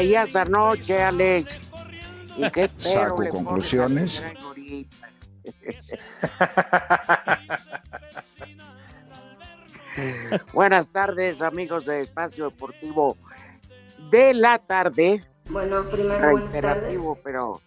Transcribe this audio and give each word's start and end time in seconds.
Traías 0.00 0.34
anoche, 0.34 1.02
Alex? 1.02 1.60
¿Y 2.36 2.50
qué 2.50 2.70
Saco 2.78 3.28
conclusiones. 3.28 4.24
Buenas 10.54 10.90
tardes, 10.90 11.42
amigos 11.42 11.84
de 11.84 12.00
Espacio 12.00 12.46
Deportivo 12.46 13.18
de 14.10 14.32
la 14.32 14.58
tarde. 14.58 15.22
Bueno, 15.50 15.84
primero 15.90 16.30
buenas 16.30 16.50
tardes. 16.50 16.62
reiterativo, 16.62 17.18
pero 17.22 17.60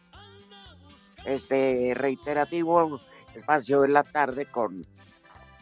este 1.25 1.93
reiterativo 1.93 2.99
espacio 3.35 3.81
de 3.81 3.89
la 3.89 4.01
tarde 4.03 4.47
con 4.47 4.87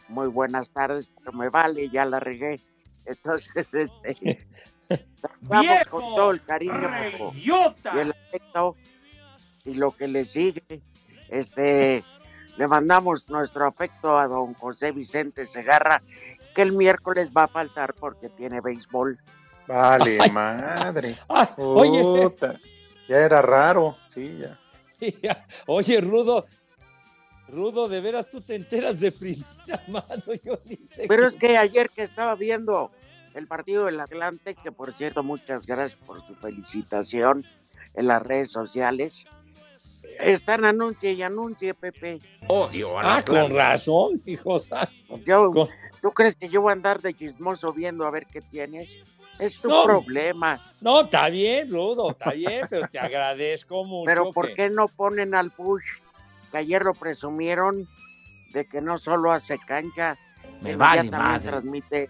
muy 0.07 0.27
buenas 0.27 0.69
tardes, 0.69 1.11
pero 1.17 1.33
me 1.33 1.49
vale, 1.49 1.89
ya 1.89 2.05
la 2.05 2.21
regué. 2.21 2.61
Entonces, 3.05 3.67
este 3.73 4.47
vamos 5.41 5.65
¡Viejo! 5.67 5.89
con 5.89 6.15
todo 6.15 6.31
el 6.31 6.43
cariño 6.43 6.73
y 7.35 7.99
el 7.99 8.11
afecto 8.11 8.75
y 9.65 9.73
lo 9.75 9.91
que 9.91 10.07
le 10.07 10.25
sigue. 10.25 10.81
Este 11.29 12.03
le 12.57 12.67
mandamos 12.67 13.29
nuestro 13.29 13.65
afecto 13.65 14.17
a 14.17 14.27
don 14.27 14.53
José 14.53 14.91
Vicente 14.91 15.45
Segarra, 15.45 16.01
que 16.53 16.61
el 16.61 16.73
miércoles 16.73 17.31
va 17.35 17.43
a 17.43 17.47
faltar 17.47 17.93
porque 17.93 18.29
tiene 18.29 18.61
béisbol. 18.61 19.17
Vale, 19.67 20.17
Ay. 20.19 20.31
madre. 20.31 21.15
Ah, 21.29 21.53
oye. 21.57 22.29
Ya 23.07 23.17
era 23.17 23.41
raro, 23.41 23.97
sí, 24.07 24.39
ya. 25.21 25.45
oye, 25.65 26.01
Rudo. 26.01 26.45
Rudo, 27.47 27.89
de 27.89 27.99
veras 27.99 28.29
tú 28.29 28.39
te 28.39 28.55
enteras 28.55 28.99
de 28.99 29.11
primera 29.11 29.83
mano. 29.87 30.23
Yo 30.43 30.59
ni 30.65 30.77
sé 30.77 31.05
Pero 31.07 31.27
es 31.27 31.35
que 31.35 31.57
ayer 31.57 31.89
que 31.89 32.03
estaba 32.03 32.35
viendo 32.35 32.91
el 33.33 33.47
partido 33.47 33.85
del 33.85 33.99
Atlante, 33.99 34.55
que 34.55 34.71
por 34.71 34.93
cierto, 34.93 35.23
muchas 35.23 35.65
gracias 35.65 35.99
por 36.05 36.25
su 36.25 36.35
felicitación 36.35 37.45
en 37.93 38.07
las 38.07 38.21
redes 38.21 38.49
sociales. 38.51 39.25
Están 40.19 40.65
anuncie 40.65 41.13
y 41.13 41.21
anuncie, 41.23 41.73
Pepe. 41.73 42.19
Odio 42.47 42.99
al 42.99 43.05
Ah, 43.05 43.15
Atlante. 43.17 43.49
con 43.49 43.57
razón, 43.57 44.21
hijo 44.25 44.59
santo. 44.59 45.17
Yo, 45.25 45.51
Con- 45.51 45.69
¿Tú 46.01 46.09
crees 46.11 46.35
que 46.35 46.49
yo 46.49 46.61
voy 46.61 46.71
a 46.71 46.73
andar 46.73 46.99
de 46.99 47.13
chismoso 47.13 47.71
viendo 47.73 48.05
a 48.07 48.09
ver 48.09 48.25
qué 48.25 48.41
tienes? 48.41 48.97
Es 49.37 49.59
tu 49.61 49.69
No. 49.69 49.83
problema. 49.83 50.59
No, 50.81 51.01
está 51.01 51.29
bien, 51.29 51.69
Rudo, 51.69 52.09
está 52.11 52.31
bien, 52.31 52.65
pero 52.69 52.87
te 52.87 52.97
agradezco 52.97 53.83
mucho. 53.85 54.05
Pero 54.05 54.31
¿por 54.31 54.47
que- 54.47 54.53
qué 54.55 54.69
no 54.71 54.87
ponen 54.87 55.35
al 55.35 55.51
Push? 55.51 55.83
Que 56.51 56.57
ayer 56.57 56.81
lo 56.83 56.93
presumieron 56.95 57.87
de 58.51 58.65
que 58.65 58.81
no 58.81 58.97
solo 58.97 59.31
hace 59.31 59.59
cancha, 59.59 60.17
Me 60.61 60.75
vale 60.75 61.03
ya 61.05 61.09
también 61.11 61.31
madre. 61.33 61.47
transmite 61.49 62.09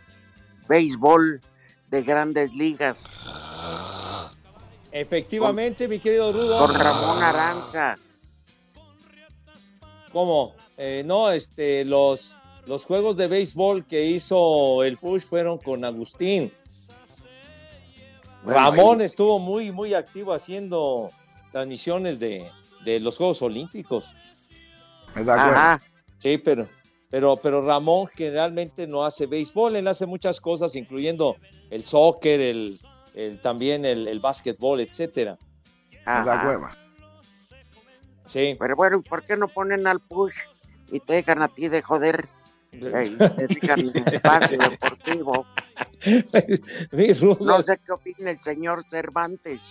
béisbol 0.71 1.41
de 1.89 2.01
grandes 2.03 2.53
ligas 2.53 3.05
Efectivamente, 4.93 5.87
mi 5.87 5.99
querido 5.99 6.33
Rudo. 6.33 6.57
con 6.59 6.75
Ramón 6.77 7.23
Aranza. 7.23 7.95
¿Cómo? 10.11 10.53
Eh, 10.77 11.01
no, 11.05 11.31
este, 11.31 11.85
los, 11.85 12.35
los 12.67 12.83
juegos 12.83 13.15
de 13.15 13.27
béisbol 13.27 13.85
que 13.85 14.05
hizo 14.07 14.83
el 14.83 14.97
Push 14.97 15.21
fueron 15.23 15.57
con 15.59 15.85
Agustín. 15.85 16.51
Bueno, 18.43 18.59
Ramón 18.59 18.99
ahí- 18.99 19.05
estuvo 19.05 19.39
muy, 19.39 19.71
muy 19.71 19.93
activo 19.93 20.33
haciendo 20.33 21.09
transmisiones 21.53 22.19
de, 22.19 22.49
de 22.83 22.99
los 22.99 23.15
Juegos 23.15 23.41
Olímpicos. 23.41 24.13
Ajá. 25.15 25.81
Sí, 26.17 26.37
pero, 26.37 26.67
pero, 27.11 27.37
pero 27.37 27.63
Ramón 27.63 28.07
generalmente 28.15 28.87
no 28.87 29.05
hace 29.05 29.27
béisbol, 29.27 29.75
él 29.75 29.87
hace 29.87 30.05
muchas 30.07 30.41
cosas, 30.41 30.75
incluyendo 30.75 31.35
el 31.69 31.83
soccer, 31.83 32.39
el, 32.39 32.79
el- 33.13 33.39
también 33.41 33.85
el, 33.85 34.07
el 34.07 34.19
básquetbol, 34.19 34.79
etcétera. 34.79 35.37
Ajá. 36.05 36.47
hueva. 36.47 36.75
Sí. 38.25 38.55
Pero 38.59 38.75
bueno, 38.75 39.01
¿por 39.01 39.23
qué 39.23 39.35
no 39.37 39.47
ponen 39.49 39.85
al 39.85 39.99
push 39.99 40.33
y 40.91 40.99
te 41.01 41.13
dejan 41.13 41.41
a 41.43 41.49
ti 41.49 41.67
de 41.67 41.81
joder? 41.81 42.27
Eh, 42.71 43.11
y 43.13 43.17
te 43.35 43.47
dejan 43.47 43.79
en 43.93 44.07
espacio 44.07 44.57
deportivo. 44.57 45.45
No 47.39 47.61
sé 47.61 47.77
qué 47.85 47.91
opina 47.91 48.31
el 48.31 48.41
señor 48.41 48.83
Cervantes. 48.89 49.61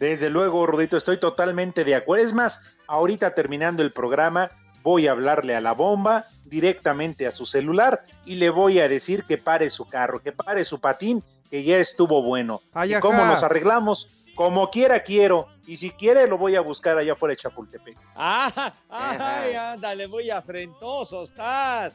Desde 0.00 0.30
luego, 0.30 0.66
Rudito, 0.66 0.96
estoy 0.96 1.20
totalmente 1.20 1.84
de 1.84 1.94
acuerdo. 1.94 2.24
Es 2.24 2.32
más, 2.34 2.62
ahorita 2.88 3.34
terminando 3.36 3.82
el 3.84 3.92
programa, 3.92 4.50
voy 4.82 5.06
a 5.06 5.12
hablarle 5.12 5.54
a 5.54 5.60
la 5.60 5.72
bomba 5.72 6.26
directamente 6.44 7.26
a 7.26 7.32
su 7.32 7.46
celular 7.46 8.04
y 8.24 8.36
le 8.36 8.50
voy 8.50 8.80
a 8.80 8.88
decir 8.88 9.24
que 9.24 9.38
pare 9.38 9.70
su 9.70 9.88
carro, 9.88 10.22
que 10.22 10.32
pare 10.32 10.64
su 10.64 10.80
patín, 10.80 11.22
que 11.50 11.62
ya 11.64 11.78
estuvo 11.78 12.22
bueno. 12.22 12.60
Ay, 12.72 12.94
¿Y 12.94 13.00
cómo 13.00 13.24
nos 13.24 13.42
arreglamos? 13.42 14.10
Como 14.34 14.70
quiera 14.70 15.00
quiero. 15.00 15.48
Y 15.66 15.76
si 15.76 15.90
quiere, 15.90 16.26
lo 16.26 16.38
voy 16.38 16.56
a 16.56 16.60
buscar 16.60 16.98
allá 16.98 17.14
fuera 17.14 17.32
de 17.32 17.36
Chapultepec. 17.36 17.96
Ah, 18.16 18.72
ay, 18.90 19.54
ándale, 19.54 20.08
muy 20.08 20.30
afrentoso 20.30 21.22
estás. 21.22 21.92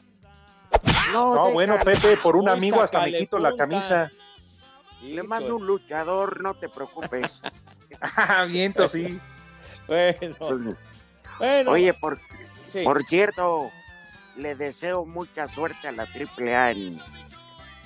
No, 1.12 1.34
No, 1.34 1.52
bueno. 1.52 1.78
Pepe, 1.84 2.16
por 2.16 2.36
un 2.36 2.48
amigo 2.48 2.82
hasta 2.82 3.02
me 3.02 3.12
quito 3.12 3.38
la 3.38 3.54
camisa. 3.54 4.10
Le 5.02 5.22
mando 5.22 5.56
un 5.56 5.66
luchador, 5.66 6.42
no 6.42 6.54
te 6.54 6.68
preocupes. 6.68 7.40
Ah, 8.00 8.44
viento, 8.48 8.86
sí. 8.86 9.18
Bueno, 9.88 10.76
bueno. 11.38 11.70
Oye, 11.70 11.94
por, 11.94 12.20
sí. 12.68 12.84
por 12.84 13.04
cierto, 13.04 13.70
le 14.36 14.54
deseo 14.54 15.04
mucha 15.04 15.48
suerte 15.48 15.88
a 15.88 15.92
la 15.92 16.04
AAA 16.04 16.70
en 16.70 17.00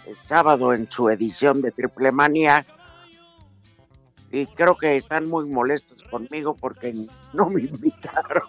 el 0.06 0.16
sábado 0.26 0.72
en 0.72 0.90
su 0.90 1.08
edición 1.08 1.62
de 1.62 1.70
Triple 1.72 2.12
Manía. 2.12 2.66
Y 4.30 4.46
creo 4.46 4.76
que 4.76 4.96
están 4.96 5.28
muy 5.28 5.44
molestos 5.44 6.02
conmigo 6.04 6.54
porque 6.54 6.94
no 7.32 7.50
me 7.50 7.62
invitaron. 7.62 8.42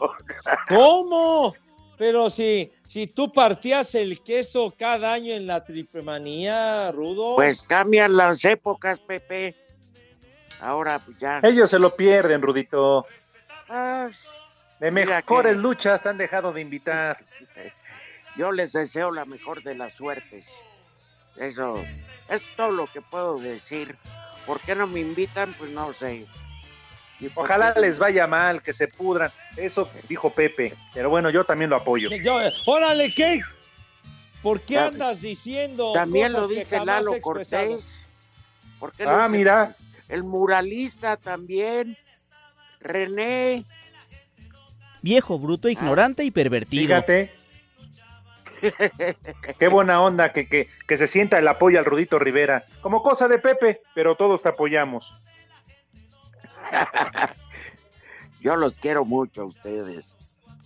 ¿Cómo? 0.69 1.53
Pero 1.97 2.29
si, 2.29 2.69
si 2.87 3.07
tú 3.07 3.31
partías 3.31 3.93
el 3.95 4.21
queso 4.21 4.73
cada 4.77 5.13
año 5.13 5.33
en 5.33 5.45
la 5.45 5.63
triplemanía, 5.63 6.91
Rudo. 6.91 7.35
Pues 7.35 7.61
cambian 7.61 8.15
las 8.15 8.43
épocas, 8.45 8.99
Pepe. 8.99 9.55
Ahora 10.61 10.99
pues 10.99 11.17
ya. 11.19 11.39
Ellos 11.43 11.69
se 11.69 11.79
lo 11.79 11.95
pierden, 11.95 12.41
Rudito. 12.41 13.05
Ah, 13.69 14.09
De 14.83 14.91
mejores 14.91 15.53
que- 15.53 15.59
luchas 15.61 16.01
te 16.03 16.09
han 16.09 16.17
dejado 16.17 16.51
de 16.51 16.59
invitar. 16.59 17.17
yo 18.35 18.51
les 18.51 18.73
deseo 18.73 19.11
la 19.11 19.23
mejor 19.23 19.63
de 19.63 19.75
las 19.75 19.93
suertes. 19.93 20.45
Eso 21.37 21.81
es 22.29 22.41
todo 22.57 22.71
lo 22.71 22.87
que 22.87 23.01
puedo 23.01 23.37
decir. 23.39 23.95
¿Por 24.45 24.59
qué 24.59 24.75
no 24.75 24.85
me 24.85 24.99
invitan? 24.99 25.53
Pues 25.53 25.71
no 25.71 25.93
sé. 25.93 26.27
¿Y 27.21 27.29
por 27.29 27.45
Ojalá 27.45 27.73
qué? 27.73 27.79
les 27.79 27.97
vaya 27.97 28.27
mal, 28.27 28.61
que 28.61 28.73
se 28.73 28.89
pudran. 28.89 29.31
Eso 29.55 29.89
dijo 30.09 30.31
Pepe. 30.31 30.73
Pero 30.93 31.09
bueno, 31.09 31.29
yo 31.29 31.45
también 31.45 31.69
lo 31.69 31.77
apoyo. 31.77 32.09
Yo- 32.09 32.41
órale, 32.65 33.09
¿qué? 33.13 33.39
¿Por 34.41 34.59
qué 34.59 34.77
andas 34.79 35.21
diciendo 35.21 35.93
También 35.93 36.33
cosas 36.33 36.41
lo 36.41 36.47
que 36.49 36.55
dice 36.55 36.77
jamás 36.77 37.01
he 37.01 37.05
Lalo? 37.05 37.21
Cortés. 37.21 37.99
¿Por 38.79 38.91
qué 38.91 39.05
lo 39.05 39.11
Ah, 39.11 39.29
mira. 39.29 39.77
El 40.09 40.23
muralista 40.23 41.15
también. 41.15 41.97
René. 42.81 43.63
Viejo, 45.03 45.37
bruto, 45.37 45.69
ignorante 45.69 46.23
y 46.23 46.31
pervertido. 46.31 46.87
Fíjate. 46.87 47.31
Qué 49.59 49.67
buena 49.67 50.01
onda 50.01 50.31
que, 50.31 50.47
que, 50.47 50.67
que 50.87 50.97
se 50.97 51.05
sienta 51.05 51.37
el 51.37 51.47
apoyo 51.47 51.77
al 51.77 51.85
Rudito 51.85 52.17
Rivera. 52.17 52.65
Como 52.81 53.03
cosa 53.03 53.27
de 53.27 53.37
Pepe, 53.37 53.81
pero 53.93 54.15
todos 54.15 54.41
te 54.41 54.49
apoyamos. 54.49 55.13
Yo 58.41 58.55
los 58.55 58.75
quiero 58.75 59.05
mucho 59.05 59.41
a 59.43 59.45
ustedes. 59.45 60.05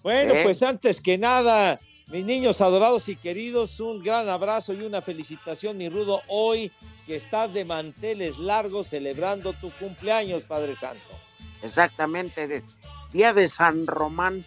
Bueno, 0.04 0.36
¿Eh? 0.36 0.44
pues 0.44 0.62
antes 0.64 1.02
que 1.02 1.18
nada, 1.18 1.80
mis 2.08 2.24
niños 2.24 2.62
adorados 2.62 3.10
y 3.10 3.16
queridos, 3.16 3.80
un 3.80 4.04
gran 4.04 4.30
abrazo 4.30 4.74
y 4.74 4.82
una 4.84 5.02
felicitación, 5.02 5.78
mi 5.78 5.90
Rudo, 5.90 6.22
hoy 6.28 6.72
que 7.08 7.16
estás 7.16 7.54
de 7.54 7.66
manteles 7.66 8.38
largos 8.38 8.90
celebrando 8.90 9.54
tu 9.54 9.72
cumpleaños, 9.72 10.44
Padre 10.44 10.76
Santo. 10.76 11.02
Exactamente, 11.64 12.48
de- 12.48 12.64
día 13.12 13.34
de 13.34 13.50
San 13.50 13.88
Román, 13.88 14.44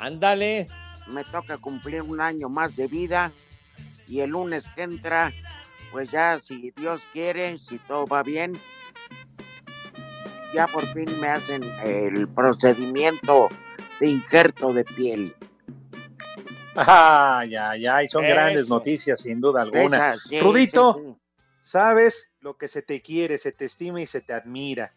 Ándale. 0.00 0.68
me 1.08 1.24
toca 1.24 1.58
cumplir 1.58 2.02
un 2.02 2.20
año 2.20 2.48
más 2.48 2.76
de 2.76 2.86
vida 2.86 3.32
y 4.06 4.20
el 4.20 4.30
lunes 4.30 4.68
que 4.74 4.82
entra, 4.82 5.32
pues 5.90 6.10
ya 6.10 6.38
si 6.40 6.72
Dios 6.76 7.00
quiere, 7.12 7.58
si 7.58 7.78
todo 7.78 8.06
va 8.06 8.22
bien, 8.22 8.60
ya 10.54 10.66
por 10.66 10.86
fin 10.94 11.20
me 11.20 11.28
hacen 11.28 11.62
el 11.82 12.28
procedimiento 12.28 13.48
de 14.00 14.08
injerto 14.08 14.72
de 14.72 14.84
piel. 14.84 15.36
Ay, 16.74 17.56
ay, 17.56 17.86
ay, 17.86 18.06
son 18.08 18.24
Eso. 18.24 18.34
grandes 18.34 18.68
noticias, 18.68 19.20
sin 19.20 19.40
duda 19.40 19.62
alguna. 19.62 20.14
Esa, 20.14 20.28
sí, 20.28 20.40
Rudito. 20.40 20.94
sí, 20.94 21.00
sí. 21.10 21.14
Sabes 21.60 22.32
lo 22.40 22.56
que 22.56 22.68
se 22.68 22.82
te 22.82 23.02
quiere, 23.02 23.36
se 23.36 23.50
te 23.52 23.64
estima 23.64 24.00
y 24.00 24.06
se 24.06 24.20
te 24.20 24.32
admira. 24.32 24.94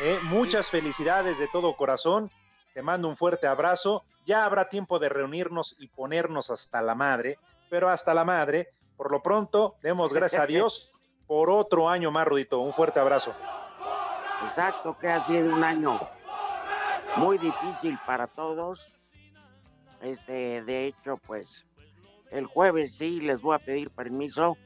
¿Eh? 0.00 0.18
Muchas 0.22 0.70
felicidades 0.70 1.38
de 1.38 1.48
todo 1.48 1.76
corazón. 1.76 2.30
Te 2.74 2.82
mando 2.82 3.08
un 3.08 3.16
fuerte 3.16 3.46
abrazo. 3.46 4.04
Ya 4.26 4.44
habrá 4.44 4.68
tiempo 4.68 4.98
de 4.98 5.08
reunirnos 5.08 5.76
y 5.78 5.88
ponernos 5.88 6.50
hasta 6.50 6.82
la 6.82 6.94
madre, 6.94 7.38
pero 7.70 7.88
hasta 7.88 8.14
la 8.14 8.24
madre. 8.24 8.68
Por 8.96 9.10
lo 9.10 9.22
pronto, 9.22 9.76
demos 9.82 10.12
gracias 10.12 10.42
a 10.42 10.46
Dios 10.48 10.92
por 11.26 11.50
otro 11.50 11.88
año 11.88 12.10
más, 12.10 12.26
Rudito. 12.26 12.60
Un 12.60 12.72
fuerte 12.72 13.00
abrazo. 13.00 13.34
Exacto, 14.44 14.96
que 14.98 15.08
ha 15.08 15.20
sido 15.20 15.52
un 15.52 15.64
año 15.64 15.98
muy 17.16 17.38
difícil 17.38 17.98
para 18.06 18.26
todos. 18.26 18.92
Este, 20.00 20.62
de 20.62 20.86
hecho, 20.86 21.16
pues 21.16 21.66
el 22.30 22.46
jueves 22.46 22.96
sí 22.96 23.20
les 23.20 23.40
voy 23.40 23.56
a 23.56 23.58
pedir 23.58 23.90
permiso 23.90 24.56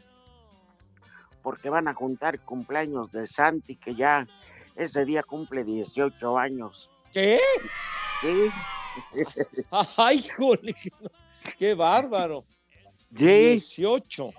porque 1.43 1.71
van 1.71 1.89
a 1.89 1.95
juntar 1.95 2.41
cumpleaños 2.41 3.11
de 3.11 3.27
Santi, 3.27 3.77
que 3.77 3.95
ya 3.95 4.27
ese 4.77 5.05
día 5.05 5.23
cumple 5.23 5.65
18 5.65 6.39
años. 6.39 6.91
¿Qué? 7.13 7.39
Sí, 8.19 8.53
Ay, 9.97 10.25
jole, 10.37 10.75
qué 11.59 11.75
bárbaro. 11.75 12.45
sí, 13.15 13.25
18. 13.25 14.31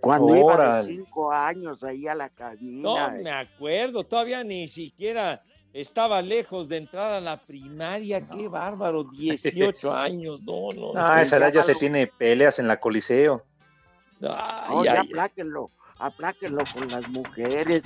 cuando 0.00 0.28
iba 0.36 0.36
de 0.38 0.42
Órale. 0.44 0.84
5 0.96 1.32
años 1.32 1.84
ahí 1.84 2.06
a 2.06 2.14
la 2.14 2.28
No 2.28 2.34
cabina. 2.34 3.08
me 3.22 3.30
acuerdo, 3.30 4.04
todavía 4.04 4.42
ni 4.44 4.66
siquiera 4.68 5.42
estaba 5.72 6.20
lejos 6.22 6.68
de 6.68 6.78
entrar 6.78 7.12
a 7.12 7.20
la 7.20 7.36
primaria. 7.38 8.26
Qué 8.26 8.48
bárbaro, 8.48 9.04
18 9.04 9.92
años. 9.94 10.42
No, 10.42 10.68
no. 10.74 10.92
no. 10.92 11.00
Ah, 11.00 11.22
esa 11.22 11.36
edad 11.38 11.52
ya 11.52 11.62
se 11.62 11.74
tiene 11.74 12.06
peleas 12.06 12.58
en 12.58 12.66
la 12.68 12.78
Coliseo. 12.80 13.44
Ay, 14.22 14.74
No, 14.74 14.84
ya 14.84 14.92
ay, 14.92 14.98
ay. 15.02 15.08
Apláquenlo, 15.98 16.62
con 16.72 16.88
las 16.88 17.08
mujeres. 17.08 17.82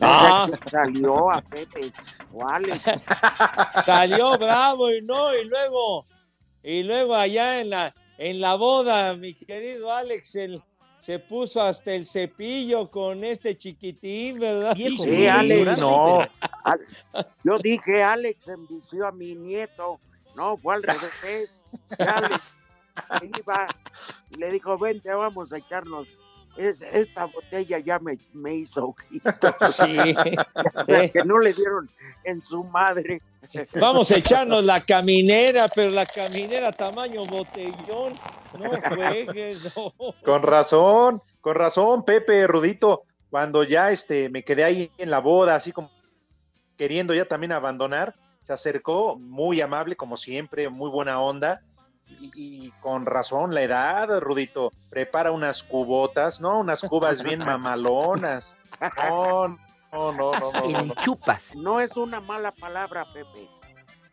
Ah. 0.00 0.48
Salió 0.66 1.30
a 1.30 1.40
Pepe 1.42 1.92
Alex. 2.48 2.80
Salió 3.84 4.38
bravo 4.38 4.90
y 4.90 5.02
no, 5.02 5.34
y 5.34 5.44
luego, 5.44 6.06
y 6.62 6.82
luego 6.82 7.14
allá 7.14 7.60
en 7.60 7.70
la, 7.70 7.94
en 8.18 8.40
la 8.40 8.54
boda, 8.54 9.14
mi 9.16 9.34
querido 9.34 9.92
Alex, 9.92 10.34
el, 10.36 10.62
se 11.00 11.18
puso 11.18 11.60
hasta 11.60 11.92
el 11.92 12.06
cepillo 12.06 12.90
con 12.90 13.24
este 13.24 13.56
chiquitín, 13.56 14.38
¿verdad? 14.38 14.76
Sí, 14.76 15.26
Alex, 15.26 15.78
no. 15.78 16.26
Yo 17.42 17.58
dije, 17.58 18.02
Alex 18.02 18.48
envició 18.48 19.06
a 19.06 19.12
mi 19.12 19.34
nieto. 19.34 19.98
No, 20.36 20.56
fue 20.58 20.74
al 20.76 20.82
revés. 20.82 21.60
Alex 21.98 23.38
iba 23.38 23.66
y 24.30 24.36
le 24.36 24.50
dijo, 24.50 24.78
vente, 24.78 25.12
vamos 25.12 25.52
a 25.52 25.58
echarnos. 25.58 26.08
Es, 26.60 26.82
esta 26.82 27.24
botella 27.24 27.78
ya 27.78 27.98
me, 27.98 28.18
me 28.34 28.54
hizo 28.54 28.88
ojitos. 28.88 29.34
Sí. 29.72 29.96
O 30.74 30.84
sea, 30.84 31.08
que 31.08 31.24
no 31.24 31.38
le 31.38 31.54
dieron 31.54 31.88
en 32.24 32.44
su 32.44 32.64
madre. 32.64 33.22
Vamos 33.80 34.10
a 34.10 34.18
echarnos 34.18 34.62
la 34.64 34.80
caminera, 34.80 35.68
pero 35.68 35.90
la 35.90 36.04
caminera 36.04 36.70
tamaño 36.70 37.24
botellón. 37.24 38.14
No 38.58 38.70
juegues, 38.94 39.74
no. 39.76 39.94
Con 40.22 40.42
razón, 40.42 41.22
con 41.40 41.54
razón, 41.54 42.04
Pepe, 42.04 42.46
Rudito, 42.46 43.04
cuando 43.30 43.64
ya 43.64 43.90
este, 43.90 44.28
me 44.28 44.44
quedé 44.44 44.64
ahí 44.64 44.90
en 44.98 45.10
la 45.10 45.20
boda, 45.20 45.54
así 45.54 45.72
como 45.72 45.90
queriendo 46.76 47.14
ya 47.14 47.24
también 47.24 47.52
abandonar, 47.52 48.14
se 48.42 48.52
acercó 48.52 49.16
muy 49.16 49.60
amable, 49.60 49.96
como 49.96 50.16
siempre, 50.16 50.68
muy 50.68 50.90
buena 50.90 51.20
onda, 51.20 51.62
y, 52.20 52.66
y 52.66 52.70
con 52.82 53.06
razón, 53.06 53.54
la 53.54 53.62
edad, 53.62 54.20
Rudito, 54.20 54.72
prepara 54.88 55.30
unas 55.32 55.62
cubotas, 55.62 56.40
¿no? 56.40 56.58
Unas 56.60 56.82
cubas 56.82 57.22
bien 57.22 57.40
mamalonas. 57.40 58.58
No, 59.08 59.48
no, 59.48 59.58
no, 59.92 60.12
no, 60.12 60.32
no, 60.52 60.52
no, 60.70 60.82
no. 60.84 60.94
chupas. 61.02 61.54
No 61.56 61.80
es 61.80 61.96
una 61.96 62.20
mala 62.20 62.50
palabra, 62.52 63.04
Pepe. 63.12 63.48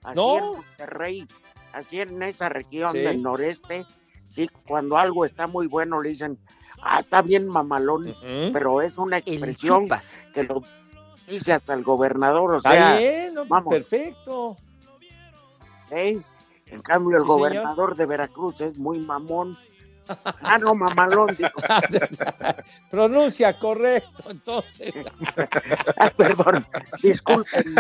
Así 0.04 0.16
No. 0.16 0.38
en 0.38 0.46
Monterrey, 0.46 1.28
así 1.74 2.02
en 2.02 2.22
esa 2.24 2.50
región 2.50 2.92
Sí. 2.92 3.00
del 3.00 3.22
noreste, 3.22 3.86
sí, 4.30 4.50
cuando 4.68 4.98
algo 4.98 5.26
está 5.26 5.48
muy 5.48 5.68
bueno 5.68 6.02
le 6.02 6.10
dicen, 6.10 6.38
ah, 6.82 7.00
está 7.02 7.22
bien 7.22 7.48
mamalón, 7.48 8.16
pero 8.54 8.82
es 8.82 8.98
una 8.98 9.18
expresión 9.18 9.88
que 10.34 10.44
lo 10.44 10.64
dice 11.28 11.54
hasta 11.54 11.74
el 11.74 11.84
gobernador, 11.84 12.54
o 12.56 12.60
sea, 12.60 12.98
bien, 12.98 13.34
no, 13.34 13.46
vamos. 13.46 13.74
perfecto. 13.74 14.56
¿eh? 15.92 16.22
En 16.72 16.82
cambio 16.82 17.18
el 17.18 17.24
Sí, 17.24 17.28
señor. 17.28 17.40
gobernador 17.40 17.96
de 17.96 18.06
Veracruz 18.06 18.62
es 18.62 18.78
muy 18.78 19.00
mamón. 19.00 19.58
Ah, 20.42 20.58
no, 20.58 20.74
mamalón, 20.74 21.36
digo. 21.36 21.50
Pronuncia 22.90 23.60
correcto, 23.60 24.30
entonces. 24.30 24.94
Ah, 26.00 26.12
perdón, 26.16 26.66
disculpen, 27.02 27.76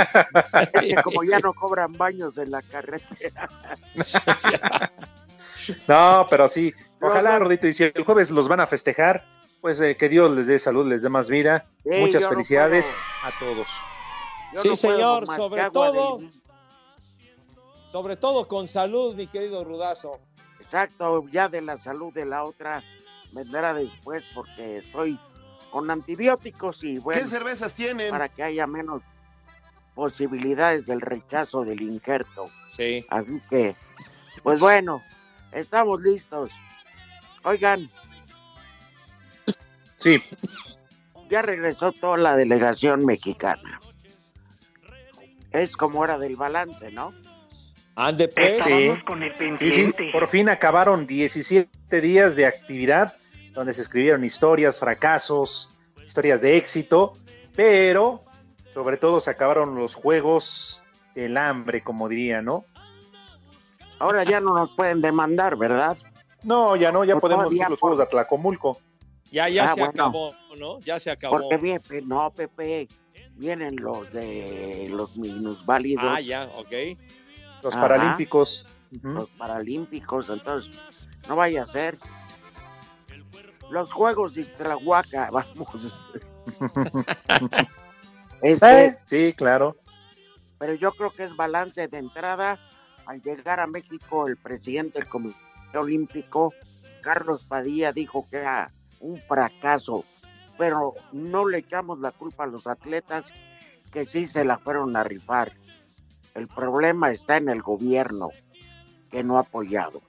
como 1.04 1.24
ya 1.24 1.40
no 1.40 1.54
cobran 1.54 1.94
baños 1.94 2.38
en 2.38 2.52
la 2.52 2.62
carretera. 2.62 3.50
No, 5.88 6.26
pero 6.30 6.48
sí, 6.48 6.74
ojalá, 7.02 7.34
No, 7.34 7.40
no. 7.40 7.46
Rudito, 7.46 7.68
y 7.68 7.74
si 7.74 7.84
el 7.84 8.04
jueves 8.04 8.32
los 8.32 8.48
van 8.48 8.62
a 8.62 8.66
festejar, 8.66 9.26
pues 9.62 9.80
eh, 9.82 9.98
que 9.98 10.08
Dios 10.10 10.32
les 10.32 10.48
dé 10.48 10.58
salud, 10.60 10.88
les 10.88 11.02
dé 11.04 11.10
más 11.10 11.30
vida. 11.30 11.66
Sí, 11.84 11.90
Muchas 11.92 12.24
no 12.24 12.30
felicidades 12.30 12.96
a 13.24 13.38
todos. 13.38 13.68
Yo 14.54 14.62
Sí, 14.62 14.76
señor, 14.76 15.26
sobre 15.28 15.70
todo-. 15.72 16.22
Sobre 17.92 18.18
todo 18.18 18.48
con 18.48 18.68
salud, 18.68 19.16
mi 19.16 19.28
querido 19.28 19.64
Rudazo. 19.64 20.20
Exacto, 20.60 21.26
ya 21.30 21.48
de 21.48 21.62
la 21.62 21.78
salud 21.78 22.14
de 22.14 22.26
la 22.26 22.44
otra 22.44 22.84
vendrá 23.32 23.74
después 23.74 24.24
porque 24.36 24.78
estoy 24.78 25.20
con 25.72 25.90
antibióticos 25.90 26.84
y 26.84 26.98
bueno, 27.00 27.22
¿Qué 27.22 27.28
cervezas 27.28 27.74
tienen? 27.74 28.10
para 28.10 28.30
que 28.30 28.44
haya 28.44 28.68
menos 28.68 29.02
posibilidades 29.96 30.86
del 30.88 31.02
rechazo 31.02 31.64
del 31.64 31.82
injerto. 31.82 32.50
Sí. 32.70 33.06
Así 33.10 33.42
que, 33.50 33.76
pues 34.44 34.60
bueno, 34.60 35.02
estamos 35.52 36.02
listos. 36.02 36.52
Oigan, 37.44 37.90
Sí, 39.98 40.22
ya 41.30 41.42
regresó 41.42 41.92
toda 41.92 42.18
la 42.18 42.36
delegación 42.36 43.04
mexicana. 43.04 43.82
Es 45.52 45.76
como 45.76 46.04
era 46.06 46.20
del 46.20 46.36
balance, 46.36 46.92
¿no? 46.92 47.14
Ande 48.00 48.28
pues. 48.28 48.64
sí. 48.64 48.92
Sí, 49.58 49.72
sí, 49.72 49.94
por 50.12 50.28
fin 50.28 50.50
acabaron 50.50 51.08
17 51.08 52.00
días 52.02 52.36
de 52.36 52.46
actividad 52.46 53.18
donde 53.54 53.74
se 53.74 53.82
escribieron 53.82 54.24
historias, 54.24 54.80
fracasos, 54.80 55.72
historias 56.06 56.42
de 56.42 56.58
éxito, 56.58 57.14
pero 57.56 58.24
sobre 58.72 58.98
todo 58.98 59.20
se 59.20 59.32
acabaron 59.32 59.74
los 59.76 59.96
juegos 59.96 60.84
del 61.16 61.38
hambre, 61.38 61.82
como 61.84 62.08
diría, 62.08 62.44
¿no? 62.44 62.66
Ahora 63.98 64.24
ya 64.24 64.40
no 64.40 64.54
nos 64.54 64.72
pueden 64.74 65.02
demandar, 65.02 65.56
¿verdad? 65.58 65.98
No, 66.44 66.76
ya 66.76 66.92
no, 66.92 67.04
ya 67.04 67.14
Por 67.14 67.22
podemos 67.22 67.50
decir 67.50 67.62
los 67.68 67.80
por- 67.80 67.80
juegos 67.80 67.98
de 67.98 68.04
Atlacomulco. 68.04 68.80
Ya, 69.32 69.50
ya 69.50 69.72
Ah, 69.72 69.74
se 69.74 69.80
bueno. 69.80 69.90
acabó, 69.92 70.36
¿no? 70.56 70.80
Ya 70.82 71.00
se 71.00 71.10
acabó. 71.10 71.40
Porque 71.40 71.58
bien, 71.58 71.82
no, 72.06 72.30
Pepe, 72.30 72.88
vienen 73.34 73.76
los 73.78 74.12
de 74.12 74.88
los 74.92 75.18
minusválidos, 75.18 76.06
Ah, 76.08 76.22
ya, 76.22 76.44
ok. 76.56 76.72
Los 77.68 77.76
Ajá. 77.76 77.88
paralímpicos. 77.90 78.66
Los 79.04 79.30
paralímpicos, 79.32 80.30
entonces 80.30 80.72
no 81.28 81.36
vaya 81.36 81.64
a 81.64 81.66
ser. 81.66 82.00
Los 83.70 83.92
Juegos 83.92 84.36
de 84.36 84.42
Iztlahuaca, 84.44 85.30
vamos. 85.34 85.94
este, 88.42 88.86
Eh, 88.88 88.96
Sí, 89.04 89.34
claro. 89.34 89.76
pero 90.58 90.76
yo 90.76 90.94
creo 90.94 91.12
que 91.12 91.24
es 91.26 91.36
balance 91.36 91.90
de 91.90 91.98
entrada 91.98 92.58
al 93.06 93.22
llegar 93.22 93.60
a 93.60 93.68
México 93.68 94.28
el 94.30 94.38
presidente 94.38 95.00
del 95.00 95.10
Comité 95.10 95.36
Olímpico, 95.76 96.54
Carlos 97.02 97.44
Padilla, 97.44 97.92
dijo 97.92 98.26
que 98.32 98.38
era 98.38 98.72
un 99.02 99.22
fracaso, 99.28 100.06
pero 100.58 100.94
no 101.12 101.46
le 101.46 101.58
echamos 101.58 102.00
la 102.00 102.14
culpa 102.14 102.46
a 102.46 102.48
los 102.48 102.66
atletas 102.68 103.34
que 103.92 104.06
sí 104.06 104.26
se 104.28 104.46
la 104.46 104.58
fueron 104.58 104.96
a 104.96 105.04
rifar. 105.04 105.52
El 106.38 106.48
problema 106.48 107.10
está 107.12 107.38
en 107.38 107.50
el 107.50 107.62
gobierno 107.64 108.30
que 109.10 109.24
no 109.24 109.38
ha 109.38 109.42
apoyado. 109.42 110.02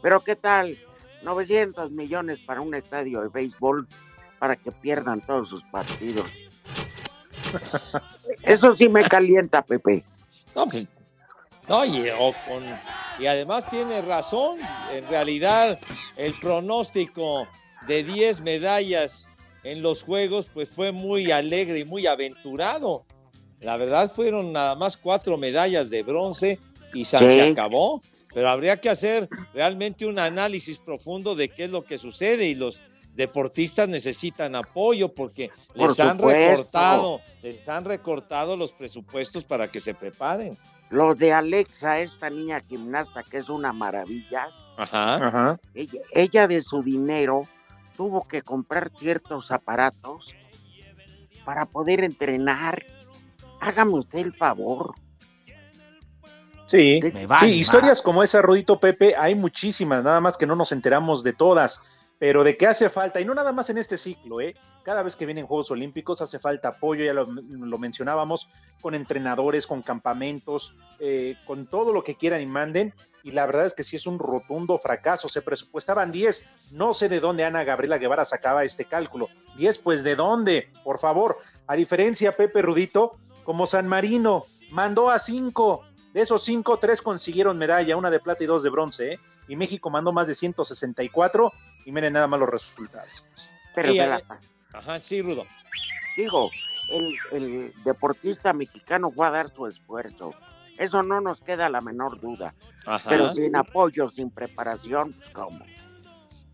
Pero 0.00 0.22
¿qué 0.22 0.36
tal? 0.36 0.78
900 1.22 1.90
millones 1.90 2.38
para 2.38 2.60
un 2.60 2.74
estadio 2.74 3.20
de 3.22 3.28
béisbol 3.28 3.88
para 4.38 4.54
que 4.54 4.70
pierdan 4.70 5.20
todos 5.26 5.48
sus 5.48 5.64
partidos. 5.64 6.30
Eso 8.42 8.72
sí 8.72 8.88
me 8.88 9.02
calienta, 9.02 9.62
Pepe. 9.62 10.04
No, 10.54 10.66
pues, 10.66 10.86
no, 11.68 11.84
y, 11.84 12.08
o 12.10 12.32
con- 12.46 12.64
y 13.18 13.26
además 13.26 13.68
tiene 13.68 14.00
razón. 14.00 14.58
En 14.92 15.08
realidad, 15.08 15.78
el 16.16 16.34
pronóstico 16.34 17.48
de 17.88 18.04
10 18.04 18.42
medallas 18.42 19.28
en 19.64 19.82
los 19.82 20.04
Juegos, 20.04 20.48
pues 20.54 20.70
fue 20.70 20.92
muy 20.92 21.32
alegre 21.32 21.80
y 21.80 21.84
muy 21.84 22.06
aventurado. 22.06 23.04
La 23.60 23.76
verdad, 23.76 24.12
fueron 24.12 24.52
nada 24.52 24.74
más 24.76 24.96
cuatro 24.96 25.36
medallas 25.36 25.90
de 25.90 26.02
bronce 26.02 26.58
y 26.94 27.04
se, 27.04 27.18
Sí. 27.18 27.24
se 27.24 27.42
acabó. 27.50 28.02
Pero 28.34 28.50
habría 28.50 28.78
que 28.80 28.90
hacer 28.90 29.28
realmente 29.54 30.06
un 30.06 30.18
análisis 30.18 30.78
profundo 30.78 31.34
de 31.34 31.48
qué 31.48 31.64
es 31.64 31.70
lo 31.70 31.82
que 31.84 31.98
sucede 31.98 32.46
y 32.46 32.54
los 32.54 32.80
deportistas 33.14 33.88
necesitan 33.88 34.54
apoyo 34.54 35.12
porque 35.12 35.50
Por 35.74 35.88
les 35.88 35.98
han 35.98 36.18
supuesto. 36.18 36.50
recortado, 36.50 37.20
les 37.42 37.68
han 37.68 37.84
recortado 37.84 38.56
los 38.56 38.72
presupuestos 38.72 39.42
para 39.44 39.68
que 39.68 39.80
se 39.80 39.94
preparen. 39.94 40.56
Lo 40.90 41.14
de 41.14 41.32
Alexa, 41.32 41.98
esta 42.00 42.30
niña 42.30 42.62
gimnasta 42.68 43.22
que 43.24 43.38
es 43.38 43.48
una 43.48 43.72
maravilla, 43.72 44.48
Ajá. 44.76 45.14
Ajá. 45.26 45.60
ella, 45.74 46.00
ella 46.12 46.46
de 46.46 46.62
su 46.62 46.82
dinero 46.82 47.48
tuvo 47.96 48.28
que 48.28 48.42
comprar 48.42 48.90
ciertos 48.96 49.50
aparatos 49.50 50.36
para 51.44 51.66
poder 51.66 52.04
entrenar. 52.04 52.84
Hágame 53.60 53.92
usted 53.92 54.18
el 54.20 54.34
favor. 54.34 54.94
Sí, 56.66 57.00
Me 57.14 57.26
vale 57.26 57.48
sí, 57.48 57.58
historias 57.60 58.02
como 58.02 58.22
esa, 58.22 58.42
Rudito 58.42 58.78
Pepe, 58.78 59.16
hay 59.16 59.34
muchísimas, 59.34 60.04
nada 60.04 60.20
más 60.20 60.36
que 60.36 60.46
no 60.46 60.54
nos 60.54 60.70
enteramos 60.70 61.24
de 61.24 61.32
todas, 61.32 61.82
pero 62.18 62.44
de 62.44 62.58
qué 62.58 62.66
hace 62.66 62.90
falta, 62.90 63.22
y 63.22 63.24
no 63.24 63.34
nada 63.34 63.52
más 63.52 63.70
en 63.70 63.78
este 63.78 63.96
ciclo, 63.96 64.42
¿eh? 64.42 64.54
Cada 64.84 65.02
vez 65.02 65.16
que 65.16 65.24
vienen 65.24 65.46
Juegos 65.46 65.70
Olímpicos 65.70 66.20
hace 66.20 66.38
falta 66.38 66.68
apoyo, 66.68 67.04
ya 67.04 67.14
lo, 67.14 67.26
lo 67.26 67.78
mencionábamos, 67.78 68.50
con 68.82 68.94
entrenadores, 68.94 69.66
con 69.66 69.80
campamentos, 69.80 70.76
eh, 70.98 71.36
con 71.46 71.66
todo 71.66 71.94
lo 71.94 72.04
que 72.04 72.16
quieran 72.16 72.42
y 72.42 72.46
manden, 72.46 72.92
y 73.22 73.32
la 73.32 73.46
verdad 73.46 73.66
es 73.66 73.74
que 73.74 73.84
sí 73.84 73.96
es 73.96 74.06
un 74.06 74.18
rotundo 74.18 74.76
fracaso, 74.78 75.28
se 75.28 75.42
presupuestaban 75.42 76.12
10, 76.12 76.48
no 76.72 76.92
sé 76.92 77.08
de 77.08 77.20
dónde 77.20 77.44
Ana 77.44 77.64
Gabriela 77.64 77.98
Guevara 77.98 78.24
sacaba 78.24 78.64
este 78.64 78.84
cálculo, 78.84 79.28
10, 79.56 79.78
pues 79.78 80.02
de 80.02 80.16
dónde, 80.16 80.70
por 80.84 80.98
favor, 80.98 81.38
a 81.66 81.76
diferencia, 81.76 82.36
Pepe 82.36 82.62
Rudito, 82.62 83.16
como 83.48 83.66
San 83.66 83.88
Marino, 83.88 84.42
mandó 84.72 85.08
a 85.08 85.18
5, 85.18 85.82
de 86.12 86.20
esos 86.20 86.42
cinco, 86.42 86.78
tres 86.78 87.00
consiguieron 87.00 87.56
medalla, 87.56 87.96
una 87.96 88.10
de 88.10 88.20
plata 88.20 88.44
y 88.44 88.46
dos 88.46 88.62
de 88.62 88.68
bronce, 88.68 89.14
¿eh? 89.14 89.18
Y 89.48 89.56
México 89.56 89.88
mandó 89.88 90.12
más 90.12 90.28
de 90.28 90.34
164 90.34 91.50
y 91.86 91.90
miren 91.92 92.12
nada 92.12 92.26
más 92.26 92.38
los 92.40 92.50
resultados. 92.50 93.24
Pero 93.74 93.90
Y, 93.90 93.96
la- 93.96 94.20
Ajá, 94.74 95.00
sí, 95.00 95.22
Rudo. 95.22 95.46
digo, 96.14 96.50
el, 96.90 97.14
el 97.32 97.72
deportista 97.84 98.52
mexicano 98.52 99.10
fue 99.10 99.26
a 99.26 99.30
dar 99.30 99.48
su 99.48 99.66
esfuerzo. 99.66 100.34
Eso 100.76 101.02
no 101.02 101.22
nos 101.22 101.40
queda 101.40 101.70
la 101.70 101.80
menor 101.80 102.20
duda. 102.20 102.54
Ajá. 102.84 103.08
Pero 103.08 103.32
sin 103.32 103.56
apoyo, 103.56 104.10
sin 104.10 104.30
preparación, 104.30 105.14
pues 105.14 105.30
cómo. 105.30 105.64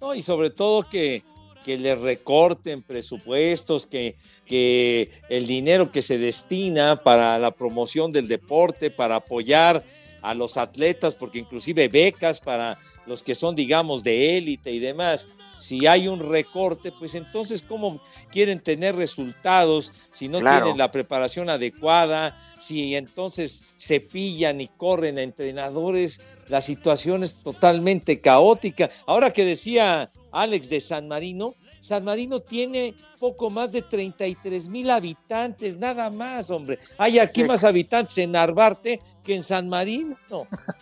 No, 0.00 0.14
y 0.14 0.22
sobre 0.22 0.50
todo 0.50 0.88
que, 0.88 1.24
que 1.64 1.78
le 1.78 1.94
recorten 1.94 2.82
presupuestos, 2.82 3.86
que, 3.86 4.16
que 4.46 5.10
el 5.28 5.46
dinero 5.46 5.90
que 5.90 6.02
se 6.02 6.18
destina 6.18 6.96
para 6.96 7.38
la 7.38 7.50
promoción 7.50 8.12
del 8.12 8.28
deporte, 8.28 8.90
para 8.90 9.16
apoyar 9.16 9.82
a 10.22 10.34
los 10.34 10.56
atletas, 10.56 11.14
porque 11.14 11.38
inclusive 11.38 11.88
becas 11.88 12.40
para 12.40 12.78
los 13.06 13.22
que 13.22 13.34
son, 13.34 13.54
digamos, 13.54 14.02
de 14.04 14.36
élite 14.36 14.70
y 14.72 14.78
demás. 14.78 15.26
Si 15.58 15.86
hay 15.86 16.08
un 16.08 16.20
recorte, 16.20 16.92
pues 16.92 17.14
entonces, 17.14 17.62
¿cómo 17.62 18.00
quieren 18.30 18.60
tener 18.60 18.96
resultados 18.96 19.92
si 20.12 20.28
no 20.28 20.40
Claro. 20.40 20.64
tienen 20.64 20.78
la 20.78 20.90
preparación 20.92 21.48
adecuada? 21.48 22.38
Si 22.58 22.94
entonces 22.94 23.62
se 23.76 24.00
pillan 24.00 24.60
y 24.60 24.68
corren 24.68 25.16
a 25.18 25.22
entrenadores, 25.22 26.20
la 26.48 26.60
situación 26.60 27.22
es 27.22 27.36
totalmente 27.36 28.20
caótica. 28.20 28.90
Ahora 29.06 29.32
que 29.32 29.44
decía 29.44 30.10
Alex 30.34 30.68
de 30.68 30.80
San 30.80 31.08
Marino, 31.08 31.54
San 31.80 32.04
Marino 32.04 32.40
tiene 32.40 32.94
poco 33.20 33.50
más 33.50 33.72
de 33.72 33.82
33 33.82 34.68
mil 34.68 34.90
habitantes, 34.90 35.76
nada 35.78 36.10
más, 36.10 36.50
hombre. 36.50 36.78
Hay 36.98 37.18
aquí 37.18 37.42
Sí. 37.42 37.46
más 37.46 37.64
habitantes 37.64 38.18
en 38.18 38.32
Narvarte 38.32 39.00
que 39.22 39.34
en 39.34 39.42
San 39.42 39.68
Marino. 39.68 40.16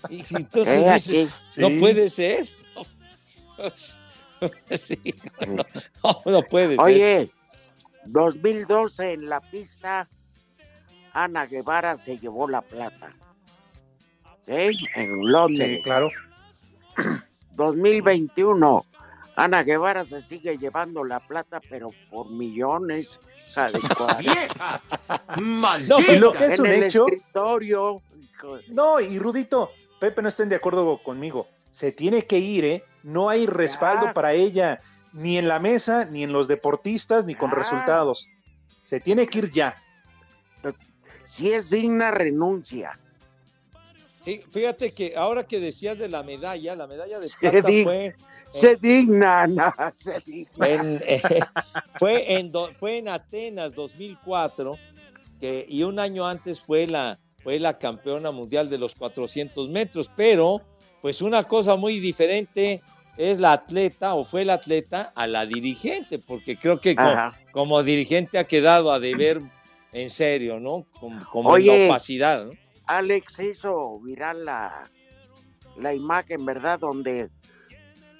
Y 0.08 0.22
si 0.24 0.36
entonces 0.36 0.76
Eh, 0.76 0.92
dices, 0.94 1.42
no 1.58 1.68
puede 1.78 2.08
ser. 2.10 2.48
Sí, 4.70 4.98
no, 5.46 5.64
no, 6.02 6.32
no 6.32 6.42
puede 6.42 6.70
ser. 6.70 6.80
Oye, 6.80 7.30
2012 8.06 9.12
en 9.12 9.28
la 9.28 9.40
pista, 9.40 10.08
Ana 11.12 11.46
Guevara 11.46 11.96
se 11.96 12.18
llevó 12.18 12.48
la 12.48 12.60
plata. 12.62 13.14
¿Sí? 14.46 14.76
En 14.96 15.30
Londres. 15.30 15.76
Sí, 15.76 15.82
claro. 15.84 16.08
2021, 17.54 18.84
Ana 19.36 19.62
Guevara 19.62 20.04
se 20.04 20.20
sigue 20.20 20.58
llevando 20.58 21.04
la 21.04 21.20
plata, 21.20 21.60
pero 21.68 21.90
por 22.10 22.30
millones. 22.30 23.18
¡Vieja! 24.18 24.82
No, 25.38 26.00
Y 26.00 26.18
lo 26.18 26.32
que 26.32 26.44
en 26.44 26.52
es 26.52 26.58
un 26.58 26.66
el 26.66 26.82
hecho, 26.84 27.06
escritorio. 27.06 28.02
no, 28.68 29.00
y 29.00 29.18
Rudito, 29.18 29.70
Pepe 30.00 30.22
no 30.22 30.28
estén 30.28 30.48
de 30.48 30.56
acuerdo 30.56 31.02
conmigo. 31.02 31.46
Se 31.70 31.92
tiene 31.92 32.26
que 32.26 32.38
ir, 32.38 32.64
¿eh? 32.64 32.84
No 33.02 33.28
hay 33.30 33.46
respaldo 33.46 34.06
Ya. 34.06 34.12
para 34.14 34.32
ella, 34.32 34.80
ni 35.12 35.38
en 35.38 35.48
la 35.48 35.58
mesa, 35.58 36.04
ni 36.04 36.22
en 36.22 36.32
los 36.32 36.48
deportistas, 36.48 37.24
ni 37.24 37.34
con 37.34 37.50
Ya. 37.50 37.56
resultados. 37.56 38.28
Se 38.84 39.00
tiene 39.00 39.26
que 39.26 39.38
ir 39.40 39.50
ya. 39.50 39.76
Si 41.24 41.52
es 41.52 41.70
digna, 41.70 42.10
renuncia. 42.10 42.98
Sí, 44.22 44.44
fíjate 44.52 44.92
que 44.92 45.16
ahora 45.16 45.46
que 45.46 45.58
decías 45.60 45.98
de 45.98 46.08
la 46.08 46.22
medalla, 46.22 46.76
la 46.76 46.86
medalla 46.86 47.18
de 47.18 47.28
plata 47.40 47.62
fue 47.62 48.14
Se 48.52 48.76
digna, 48.76 49.42
Ana, 49.42 49.74
se 49.98 50.20
digna. 50.26 50.68
en, 50.68 51.00
eh, 51.06 51.22
fue, 51.98 52.38
en 52.38 52.52
do- 52.52 52.68
fue 52.68 52.98
en 52.98 53.08
Atenas 53.08 53.74
2004 53.74 54.76
que, 55.40 55.64
y 55.68 55.82
un 55.82 55.98
año 55.98 56.26
antes 56.26 56.60
fue 56.60 56.86
la, 56.86 57.18
fue 57.42 57.58
la 57.58 57.78
campeona 57.78 58.30
mundial 58.30 58.68
de 58.70 58.78
los 58.78 58.94
400 58.94 59.68
metros, 59.70 60.10
pero 60.14 60.60
pues 61.00 61.20
una 61.22 61.42
cosa 61.44 61.76
muy 61.76 61.98
diferente 61.98 62.82
es 63.16 63.40
la 63.40 63.52
atleta 63.52 64.14
o 64.14 64.24
fue 64.24 64.44
la 64.44 64.54
atleta 64.54 65.12
a 65.14 65.26
la 65.26 65.44
dirigente, 65.46 66.18
porque 66.18 66.56
creo 66.56 66.80
que 66.80 66.96
como, 67.52 67.82
dirigente 67.82 68.38
ha 68.38 68.44
quedado 68.44 68.92
a 68.92 69.00
deber 69.00 69.40
en 69.92 70.08
serio, 70.08 70.60
¿no? 70.60 70.86
Como, 71.00 71.24
como 71.30 71.48
en 71.50 71.54
Oye. 71.54 71.78
la 71.80 71.86
opacidad, 71.86 72.46
¿no? 72.46 72.52
Alex 72.86 73.40
hizo 73.40 73.98
viral 74.00 74.44
la, 74.44 74.90
la 75.76 75.94
imagen, 75.94 76.44
¿verdad? 76.44 76.78
Donde 76.78 77.30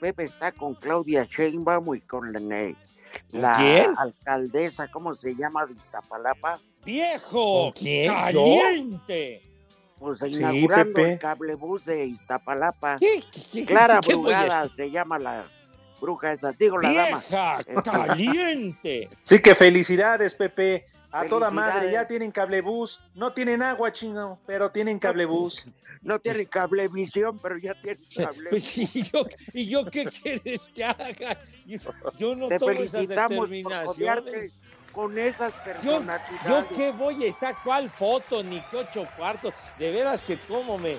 Pepe 0.02 0.25
está 0.25 0.50
con 0.50 0.75
Claudia 0.75 1.23
Sheinbaum 1.30 1.94
y 1.94 2.00
con 2.00 2.32
la, 2.32 2.75
la 3.30 3.54
quién? 3.56 3.94
alcaldesa, 3.97 4.88
¿cómo 4.90 5.14
se 5.14 5.37
llama? 5.37 5.64
De 5.64 5.75
Iztapalapa. 5.75 6.59
¡Viejo! 6.85 7.73
¡Caliente! 8.09 9.42
Pues 10.00 10.18
Sí, 10.18 10.26
inaugurando 10.32 10.92
Pepe. 10.94 11.12
el 11.12 11.18
cablebús 11.21 11.85
de 11.85 12.04
Iztapalapa. 12.06 12.97
¿Qué, 12.99 13.23
qué- 13.30 13.40
qué- 13.52 13.64
Clara 13.64 14.00
qué 14.00 14.14
Brugada 14.16 14.68
se 14.68 14.90
llama 14.90 15.21
la 15.21 15.47
bruja 16.00 16.32
esa, 16.32 16.50
digo 16.50 16.78
la 16.80 16.92
dama. 16.92 17.18
¡Vieja! 17.21 17.64
¡Caliente! 17.85 19.09
Sí 19.23 19.40
que 19.40 19.54
felicidades, 19.54 20.35
Pepe. 20.35 20.85
A 21.12 21.28
toda 21.28 21.50
madre, 21.50 21.92
ya 21.92 22.07
tienen 22.07 22.31
cablebús. 22.31 22.99
No 23.14 23.33
tienen 23.33 23.62
agua, 23.62 23.92
chino, 23.92 24.40
pero 24.47 24.71
tienen 24.71 24.99
cablebús. 24.99 25.66
No 26.00 26.19
tiene 26.19 26.47
cablevisión, 26.47 27.38
pero 27.38 27.59
ya 27.59 27.75
tiene 27.81 28.00
cablebús. 28.16 28.50
Pues, 28.50 28.78
¿y, 28.97 29.02
yo, 29.02 29.26
¿Y 29.52 29.66
yo 29.66 29.85
qué 29.85 30.04
quieres 30.23 30.71
que 30.75 30.85
haga? 30.85 31.38
Yo, 31.66 31.78
yo 32.19 32.35
no 32.35 32.49
Te 32.49 32.59
tomo 32.59 32.73
esas 32.73 32.92
felicitamos 32.92 33.50
determinaciones. 33.50 33.97
rodearte 33.97 34.50
con 34.90 35.19
esas 35.19 35.52
Yo, 35.54 35.62
personalidades. 35.64 36.31
yo 36.49 36.76
qué 36.76 36.90
voy 36.92 37.25
a 37.25 37.28
esa 37.28 37.54
cuál 37.62 37.88
foto, 37.90 38.42
ni 38.42 38.61
qué 38.62 38.78
ocho 38.78 39.07
cuartos. 39.16 39.54
De 39.78 39.90
veras 39.92 40.23
que 40.23 40.38
como 40.38 40.76
me, 40.78 40.97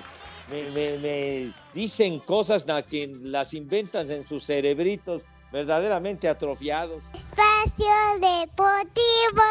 me, 0.50 0.70
me- 0.70 0.98
me 0.98 1.52
dicen 1.72 2.18
cosas 2.20 2.66
na- 2.66 2.82
que 2.82 3.06
las 3.22 3.52
inventan 3.54 4.10
en 4.10 4.24
sus 4.24 4.44
cerebritos 4.46 5.24
verdaderamente 5.54 6.28
atrofiados. 6.28 7.04
Espacio 7.14 7.94
Deportivo. 8.20 9.46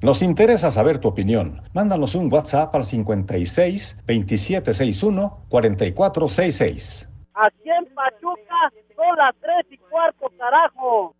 Nos 0.00 0.22
interesa 0.22 0.70
saber 0.70 0.98
tu 0.98 1.08
opinión. 1.08 1.60
Mándanos 1.74 2.14
un 2.14 2.32
WhatsApp 2.32 2.74
al 2.74 2.84
56 2.84 3.96
2761 4.06 5.46
4466. 5.48 7.08
Aquí 7.34 7.68
en 7.68 7.94
Pachuca 7.94 8.60
son 8.94 9.16
las 9.16 9.34
3 9.40 9.66
y 9.72 9.78
cuarto, 9.78 10.30
carajo. 10.38 11.16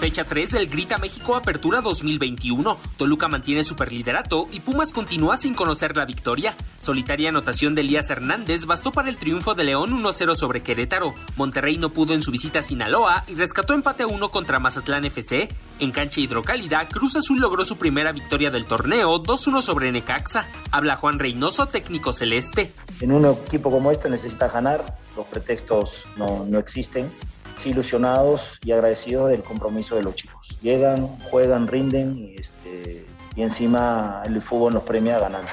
Fecha 0.00 0.24
3 0.24 0.52
del 0.52 0.70
Grita 0.70 0.96
México 0.96 1.36
Apertura 1.36 1.82
2021. 1.82 2.78
Toluca 2.96 3.28
mantiene 3.28 3.62
superliderato 3.62 4.48
y 4.50 4.60
Pumas 4.60 4.94
continúa 4.94 5.36
sin 5.36 5.52
conocer 5.52 5.94
la 5.94 6.06
victoria. 6.06 6.56
Solitaria 6.78 7.28
anotación 7.28 7.74
de 7.74 7.82
Elías 7.82 8.08
Hernández 8.08 8.64
bastó 8.64 8.92
para 8.92 9.10
el 9.10 9.18
triunfo 9.18 9.54
de 9.54 9.64
León 9.64 10.02
1-0 10.02 10.36
sobre 10.36 10.62
Querétaro. 10.62 11.14
Monterrey 11.36 11.76
no 11.76 11.90
pudo 11.90 12.14
en 12.14 12.22
su 12.22 12.30
visita 12.30 12.60
a 12.60 12.62
Sinaloa 12.62 13.24
y 13.28 13.34
rescató 13.34 13.74
empate 13.74 14.04
a 14.04 14.06
1 14.06 14.30
contra 14.30 14.58
Mazatlán 14.58 15.04
FC. 15.04 15.50
En 15.80 15.90
cancha 15.90 16.20
hidrocálida, 16.20 16.88
Cruz 16.88 17.16
Azul 17.16 17.38
logró 17.38 17.66
su 17.66 17.76
primera 17.76 18.12
victoria 18.12 18.50
del 18.50 18.64
torneo 18.64 19.22
2-1 19.22 19.60
sobre 19.60 19.92
Necaxa. 19.92 20.48
Habla 20.70 20.96
Juan 20.96 21.18
Reynoso, 21.18 21.66
técnico 21.66 22.14
celeste. 22.14 22.72
En 23.00 23.12
un 23.12 23.26
equipo 23.26 23.70
como 23.70 23.90
este 23.90 24.08
necesita 24.08 24.48
ganar, 24.48 24.96
los 25.14 25.26
pretextos 25.26 26.04
no, 26.16 26.46
no 26.46 26.58
existen 26.58 27.10
ilusionados 27.66 28.58
y 28.64 28.72
agradecidos 28.72 29.30
del 29.30 29.42
compromiso 29.42 29.96
de 29.96 30.02
los 30.02 30.14
chicos. 30.14 30.58
Llegan, 30.62 31.06
juegan, 31.30 31.66
rinden 31.66 32.16
y, 32.16 32.34
este, 32.36 33.06
y 33.36 33.42
encima 33.42 34.22
el 34.24 34.40
fútbol 34.42 34.74
nos 34.74 34.82
premia 34.82 35.18
ganando. 35.18 35.48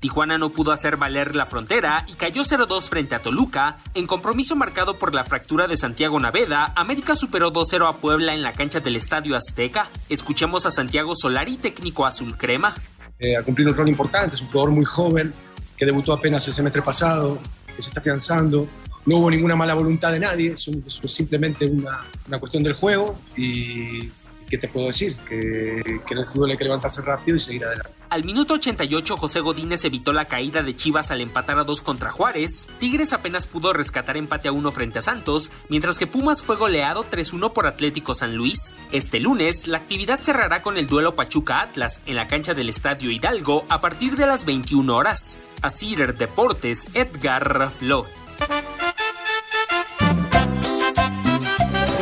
Tijuana 0.00 0.38
no 0.38 0.50
pudo 0.50 0.70
hacer 0.70 0.96
valer 0.96 1.34
la 1.34 1.44
frontera 1.44 2.04
y 2.06 2.14
cayó 2.14 2.42
0-2 2.42 2.88
frente 2.88 3.16
a 3.16 3.18
Toluca. 3.18 3.78
En 3.94 4.06
compromiso 4.06 4.54
marcado 4.54 4.94
por 4.94 5.12
la 5.12 5.24
fractura 5.24 5.66
de 5.66 5.76
Santiago 5.76 6.20
Naveda, 6.20 6.72
América 6.76 7.16
superó 7.16 7.52
2-0 7.52 7.88
a 7.88 7.96
Puebla 7.96 8.32
en 8.32 8.42
la 8.42 8.52
cancha 8.52 8.78
del 8.78 8.94
Estadio 8.94 9.34
Azteca. 9.34 9.88
Escuchemos 10.08 10.66
a 10.66 10.70
Santiago 10.70 11.16
Solari, 11.16 11.56
técnico 11.56 12.06
azul 12.06 12.36
crema. 12.36 12.76
Eh, 13.18 13.36
ha 13.36 13.42
cumplido 13.42 13.72
un 13.72 13.76
rol 13.76 13.88
importante, 13.88 14.36
es 14.36 14.40
un 14.40 14.46
jugador 14.48 14.70
muy 14.70 14.84
joven 14.84 15.34
que 15.76 15.84
debutó 15.84 16.12
apenas 16.12 16.46
el 16.46 16.54
semestre 16.54 16.82
pasado, 16.82 17.38
que 17.74 17.82
se 17.82 17.88
está 17.88 17.98
afianzando, 17.98 18.68
no 19.08 19.16
hubo 19.16 19.30
ninguna 19.30 19.56
mala 19.56 19.72
voluntad 19.72 20.12
de 20.12 20.20
nadie, 20.20 20.52
es, 20.52 20.70
simplemente 21.06 21.64
una, 21.64 21.98
cuestión 22.38 22.62
del 22.62 22.74
juego 22.74 23.18
y 23.36 24.10
¿qué 24.50 24.58
te 24.58 24.68
puedo 24.68 24.88
decir? 24.88 25.16
Que, 25.26 25.82
que, 26.06 26.14
en 26.14 26.18
el 26.18 26.50
hay 26.50 26.56
que 26.58 26.64
levantarse 26.64 27.00
rápido 27.00 27.38
y 27.38 27.40
seguir 27.40 27.64
adelante. 27.64 27.90
Al 28.10 28.24
minuto 28.24 28.54
88, 28.54 29.16
José 29.16 29.40
Godínez 29.40 29.86
evitó 29.86 30.12
la 30.12 30.26
caída 30.26 30.62
de 30.62 30.76
Chivas 30.76 31.10
al 31.10 31.22
empatar 31.22 31.58
a 31.58 31.64
dos 31.64 31.80
contra 31.80 32.10
Juárez. 32.10 32.68
Tigres 32.78 33.14
apenas 33.14 33.46
pudo 33.46 33.72
rescatar 33.72 34.18
empate 34.18 34.48
a 34.48 34.52
uno 34.52 34.72
frente 34.72 34.98
a 34.98 35.02
Santos, 35.02 35.50
mientras 35.70 35.98
que 35.98 36.06
Pumas 36.06 36.42
fue 36.42 36.56
goleado 36.56 37.04
3-1 37.04 37.54
por 37.54 37.66
Atlético 37.66 38.12
San 38.12 38.36
Luis. 38.36 38.74
Este 38.92 39.20
lunes, 39.20 39.66
la 39.66 39.78
actividad 39.78 40.20
cerrará 40.20 40.60
con 40.60 40.76
el 40.76 40.86
duelo 40.86 41.16
Pachuca-Atlas 41.16 42.02
en 42.04 42.16
la 42.16 42.28
cancha 42.28 42.52
del 42.52 42.68
Estadio 42.68 43.10
Hidalgo 43.10 43.64
a 43.70 43.80
partir 43.80 44.16
de 44.16 44.26
las 44.26 44.44
21 44.44 44.94
horas. 44.94 45.38
A 45.62 45.70
Deportes, 45.70 46.88
Edgar 46.94 47.70
Flores. 47.70 48.12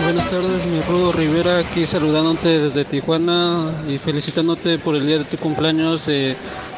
Buenas 0.06 0.30
tardes, 0.30 0.64
mi 0.66 0.80
Rudo 0.82 1.10
Rivera, 1.10 1.58
aquí 1.58 1.84
saludándote 1.84 2.60
desde 2.60 2.84
Tijuana 2.84 3.72
y 3.88 3.98
felicitándote 3.98 4.78
por 4.78 4.94
el 4.94 5.04
día 5.04 5.18
de 5.18 5.25
tu 5.25 5.36
cumpleaños 5.36 6.06
de, 6.06 6.36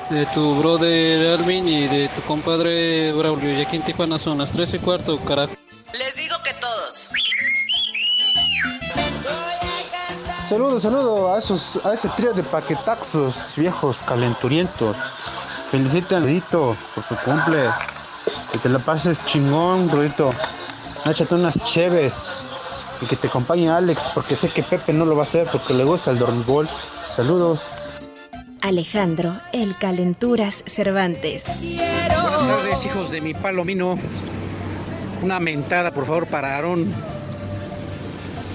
de 0.08 0.24
tu 0.32 0.54
brother 0.54 1.38
Alvin 1.38 1.68
y 1.68 1.86
de 1.88 2.08
tu 2.08 2.22
compadre 2.22 3.12
Braulio. 3.12 3.52
Y 3.52 3.60
aquí 3.60 3.76
en 3.76 3.82
Tijuana 3.82 4.18
son 4.18 4.38
las 4.38 4.50
3 4.52 4.72
y 4.72 4.78
cuarto, 4.78 5.20
carajo. 5.20 5.52
Les 5.92 6.16
digo 6.16 6.36
que 6.42 6.54
todos. 6.54 7.10
Saludos, 10.48 10.82
saludos 10.82 11.30
a 11.30 11.38
esos, 11.38 11.84
a 11.84 11.92
ese 11.92 12.08
trío 12.08 12.32
de 12.32 12.42
paquetaxos 12.42 13.34
viejos 13.56 13.98
calenturientos. 14.06 14.96
Felicitan 15.70 16.22
Rudito 16.22 16.74
por 16.94 17.04
su 17.04 17.14
cumple. 17.16 17.68
Que 18.52 18.58
te 18.58 18.70
la 18.70 18.78
pases 18.78 19.22
chingón, 19.26 19.90
Rudito. 19.90 20.30
Échate 21.04 21.34
unas 21.34 21.62
cheves 21.62 22.14
y 23.00 23.06
que 23.06 23.16
te 23.16 23.28
acompañe 23.28 23.70
Alex, 23.70 24.10
porque 24.14 24.36
sé 24.36 24.48
que 24.48 24.62
Pepe 24.62 24.92
no 24.92 25.04
lo 25.04 25.14
va 25.16 25.22
a 25.22 25.26
hacer 25.26 25.46
porque 25.50 25.74
le 25.74 25.84
gusta 25.84 26.10
el 26.10 26.18
dormigol. 26.18 26.68
Saludos. 27.14 27.62
Alejandro, 28.60 29.34
el 29.52 29.76
Calenturas 29.78 30.64
Cervantes. 30.66 31.44
Buenas 31.76 32.46
tardes, 32.46 32.84
hijos 32.84 33.10
de 33.10 33.20
mi 33.20 33.34
palomino. 33.34 33.98
Una 35.22 35.40
mentada, 35.40 35.92
por 35.92 36.06
favor, 36.06 36.26
para 36.26 36.56
Aarón, 36.56 36.92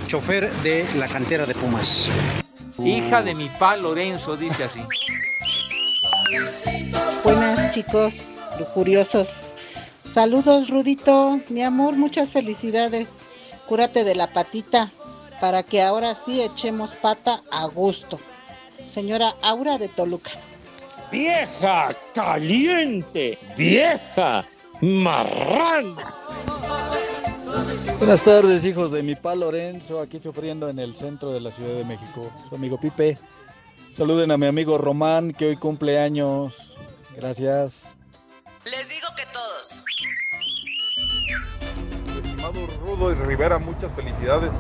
chofer 0.08 0.52
de 0.64 0.86
la 0.98 1.08
cantera 1.08 1.46
de 1.46 1.56
Pumas. 1.56 2.10
Hija 2.80 3.22
de 3.22 3.36
mi 3.36 3.50
pa 3.50 3.78
Lorenzo, 3.78 4.36
dice 4.36 4.66
así. 4.66 4.82
Buenas, 7.24 7.74
chicos, 7.74 8.14
lujuriosos. 8.60 9.54
Saludos, 10.14 10.70
Rudito. 10.70 11.40
Mi 11.50 11.64
amor, 11.64 11.96
muchas 11.96 12.30
felicidades 12.30 13.23
cúrate 13.74 14.04
de 14.04 14.14
la 14.14 14.32
patita 14.32 14.92
para 15.42 15.64
que 15.64 15.82
ahora 15.82 16.14
sí 16.14 16.44
echemos 16.44 16.92
pata 16.92 17.42
a 17.52 17.66
gusto. 17.66 18.20
Señora 18.88 19.36
Aura 19.42 19.80
de 19.80 19.88
Toluca. 19.88 20.30
Vieja 21.12 21.92
caliente, 22.14 23.40
vieja 23.58 24.46
marrana. 24.80 26.16
Buenas 27.98 28.22
tardes, 28.22 28.64
hijos 28.64 28.92
de 28.92 29.02
mi 29.02 29.16
pa 29.16 29.34
Lorenzo, 29.34 30.02
aquí 30.02 30.20
sufriendo 30.20 30.70
en 30.70 30.78
el 30.78 30.96
centro 30.96 31.32
de 31.32 31.40
la 31.40 31.50
Ciudad 31.50 31.74
de 31.74 31.84
México. 31.84 32.32
Su 32.50 32.54
amigo 32.54 32.80
Pipe. 32.80 33.18
Saluden 33.92 34.30
a 34.30 34.38
mi 34.38 34.46
amigo 34.46 34.78
Román, 34.78 35.34
que 35.34 35.48
hoy 35.48 35.58
cumple 35.58 36.00
años. 36.00 36.76
Gracias. 37.16 37.96
Les 38.66 38.88
digo 38.88 39.08
que 39.18 39.24
todos. 39.34 39.84
Estimado 42.54 42.68
Rudo 42.86 43.12
y 43.12 43.16
Rivera, 43.16 43.58
muchas 43.58 43.92
felicidades. 43.94 44.54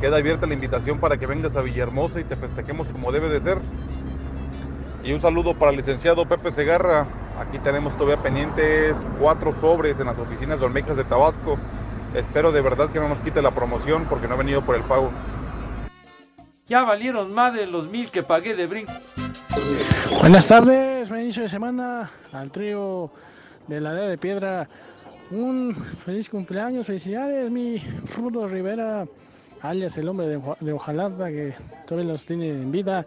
Queda 0.00 0.16
abierta 0.16 0.46
la 0.46 0.54
invitación 0.54 0.98
para 0.98 1.18
que 1.18 1.26
vengas 1.26 1.56
a 1.56 1.60
Villahermosa 1.60 2.20
y 2.20 2.24
te 2.24 2.34
festejemos 2.34 2.88
como 2.88 3.12
debe 3.12 3.28
de 3.28 3.40
ser. 3.40 3.58
Y 5.04 5.12
un 5.12 5.20
saludo 5.20 5.54
para 5.54 5.70
el 5.70 5.76
licenciado 5.76 6.26
Pepe 6.26 6.50
Segarra. 6.50 7.06
Aquí 7.38 7.58
tenemos 7.58 7.94
todavía 7.94 8.22
pendientes 8.22 9.06
cuatro 9.20 9.52
sobres 9.52 10.00
en 10.00 10.06
las 10.06 10.18
oficinas 10.18 10.60
de 10.60 10.66
Olmecas 10.66 10.96
de 10.96 11.04
Tabasco. 11.04 11.58
Espero 12.14 12.52
de 12.52 12.62
verdad 12.62 12.88
que 12.90 13.00
no 13.00 13.08
nos 13.08 13.18
quite 13.18 13.42
la 13.42 13.50
promoción 13.50 14.06
porque 14.08 14.26
no 14.26 14.34
ha 14.34 14.38
venido 14.38 14.62
por 14.62 14.74
el 14.74 14.82
pago. 14.82 15.10
Ya 16.66 16.84
valieron 16.84 17.34
más 17.34 17.52
de 17.52 17.66
los 17.66 17.88
mil 17.88 18.10
que 18.10 18.22
pagué 18.22 18.54
de 18.54 18.66
brinco. 18.66 18.92
Buenas 20.20 20.46
tardes, 20.46 21.08
buen 21.08 21.22
inicio 21.22 21.42
de 21.42 21.48
semana 21.48 22.08
al 22.32 22.50
trío 22.50 23.10
de 23.68 23.80
la 23.80 23.92
Edad 23.92 24.08
de 24.08 24.18
Piedra. 24.18 24.68
Un 25.32 25.74
feliz 25.74 26.28
cumpleaños, 26.28 26.86
felicidades, 26.86 27.50
mi 27.50 27.78
Rudo 28.16 28.46
Rivera, 28.46 29.08
alias 29.62 29.96
el 29.96 30.06
hombre 30.06 30.26
de, 30.26 30.38
de 30.60 30.72
Ojalata, 30.74 31.28
que 31.30 31.54
todavía 31.86 32.12
los 32.12 32.26
tiene 32.26 32.50
en 32.50 32.70
vida. 32.70 33.06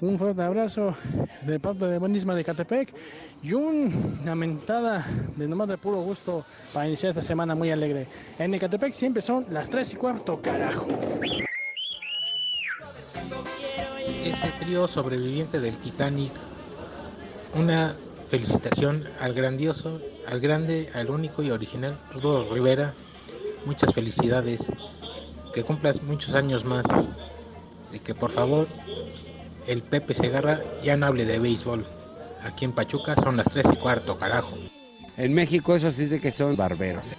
Un 0.00 0.18
fuerte 0.18 0.42
abrazo 0.42 0.96
de 1.42 1.60
parte 1.60 1.86
de 1.86 1.98
Buenísima 1.98 2.34
de 2.34 2.42
Catepec 2.42 2.94
y 3.42 3.52
una 3.52 4.34
mentada 4.34 5.04
de 5.36 5.46
nomás 5.46 5.68
de 5.68 5.76
puro 5.76 6.00
gusto 6.00 6.42
para 6.72 6.88
iniciar 6.88 7.10
esta 7.10 7.20
semana 7.20 7.54
muy 7.54 7.70
alegre. 7.70 8.06
En 8.38 8.54
Ecatepec 8.54 8.92
siempre 8.92 9.20
son 9.20 9.44
las 9.50 9.68
3 9.68 9.92
y 9.92 9.96
cuarto, 9.96 10.40
carajo. 10.40 10.88
Ese 14.24 14.52
trío 14.58 14.88
sobreviviente 14.88 15.60
del 15.60 15.78
Titanic, 15.78 16.32
una 17.54 17.94
felicitación 18.32 19.06
al 19.20 19.34
grandioso, 19.34 20.00
al 20.26 20.40
grande, 20.40 20.88
al 20.94 21.10
único 21.10 21.42
y 21.42 21.50
original 21.50 21.98
Rudo 22.14 22.50
Rivera. 22.50 22.94
Muchas 23.66 23.92
felicidades, 23.92 24.62
que 25.52 25.62
cumplas 25.62 26.02
muchos 26.02 26.32
años 26.32 26.64
más. 26.64 26.86
Y 27.92 27.98
que 27.98 28.14
por 28.14 28.32
favor 28.32 28.68
el 29.66 29.82
Pepe 29.82 30.14
Segarra 30.14 30.62
ya 30.82 30.96
no 30.96 31.04
hable 31.04 31.26
de 31.26 31.38
béisbol. 31.38 31.84
Aquí 32.42 32.64
en 32.64 32.72
Pachuca 32.72 33.14
son 33.16 33.36
las 33.36 33.48
3 33.48 33.66
y 33.74 33.76
cuarto, 33.76 34.16
carajo. 34.16 34.56
En 35.18 35.34
México 35.34 35.76
eso 35.76 35.92
sí 35.92 36.06
de 36.06 36.18
que 36.18 36.30
son 36.30 36.56
barberos. 36.56 37.18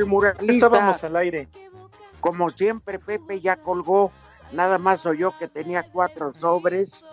El 0.00 0.06
muralista. 0.06 0.52
Estábamos 0.52 1.04
al 1.04 1.16
aire. 1.16 1.48
Como 2.20 2.50
siempre, 2.50 2.98
Pepe 2.98 3.40
ya 3.40 3.56
colgó. 3.56 4.12
Nada 4.52 4.78
más 4.78 5.06
oyó 5.06 5.36
que 5.38 5.48
tenía 5.48 5.84
cuatro 5.84 6.32
sobres. 6.34 7.04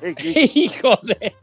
Hijo 0.24 0.98
de. 1.02 1.34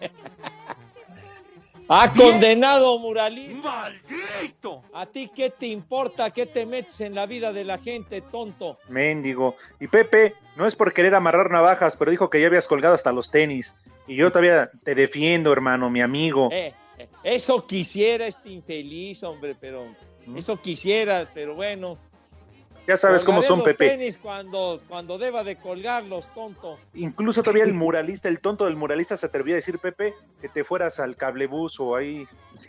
Ha 1.89 2.11
condenado 2.13 2.99
muralista. 2.99 3.61
¡Maldito! 3.63 4.81
¿A 4.93 5.05
ti 5.05 5.31
qué 5.33 5.49
te 5.49 5.67
importa? 5.67 6.31
¿Qué 6.31 6.45
te 6.45 6.65
metes 6.65 6.99
en 6.99 7.15
la 7.15 7.25
vida 7.25 7.53
de 7.53 7.63
la 7.63 7.77
gente, 7.77 8.19
tonto? 8.21 8.77
Méndigo. 8.89 9.55
Y 9.79 9.87
Pepe, 9.87 10.35
no 10.57 10.67
es 10.67 10.75
por 10.75 10.93
querer 10.93 11.15
amarrar 11.15 11.49
navajas, 11.49 11.95
pero 11.95 12.11
dijo 12.11 12.29
que 12.29 12.41
ya 12.41 12.47
habías 12.47 12.67
colgado 12.67 12.93
hasta 12.93 13.13
los 13.13 13.31
tenis. 13.31 13.77
Y 14.05 14.17
yo 14.17 14.29
todavía 14.31 14.69
te 14.83 14.95
defiendo, 14.95 15.53
hermano, 15.53 15.89
mi 15.89 16.01
amigo. 16.01 16.49
Eh, 16.51 16.73
eh, 16.97 17.07
eso 17.23 17.65
quisiera 17.65 18.27
este 18.27 18.49
infeliz, 18.49 19.23
hombre, 19.23 19.55
pero 19.59 19.85
eso 20.35 20.61
quisieras, 20.61 21.29
pero 21.33 21.55
bueno. 21.55 21.97
Ya 22.87 22.95
sabes 22.95 23.25
cómo 23.25 23.41
son, 23.41 23.59
los 23.59 23.65
Pepe. 23.67 23.89
tenis 23.89 24.17
cuando, 24.17 24.81
cuando 24.87 25.17
deba 25.17 25.43
de 25.43 25.57
colgarlos, 25.57 26.33
tonto. 26.33 26.79
Incluso 26.93 27.43
todavía 27.43 27.65
el 27.65 27.73
muralista, 27.73 28.29
el 28.29 28.39
tonto 28.39 28.65
del 28.65 28.77
muralista 28.77 29.17
se 29.17 29.25
atrevió 29.25 29.55
a 29.55 29.57
decir, 29.57 29.77
Pepe, 29.77 30.13
que 30.39 30.47
te 30.47 30.63
fueras 30.63 30.99
al 31.01 31.17
cablebús 31.17 31.79
o 31.81 31.95
ahí, 31.97 32.25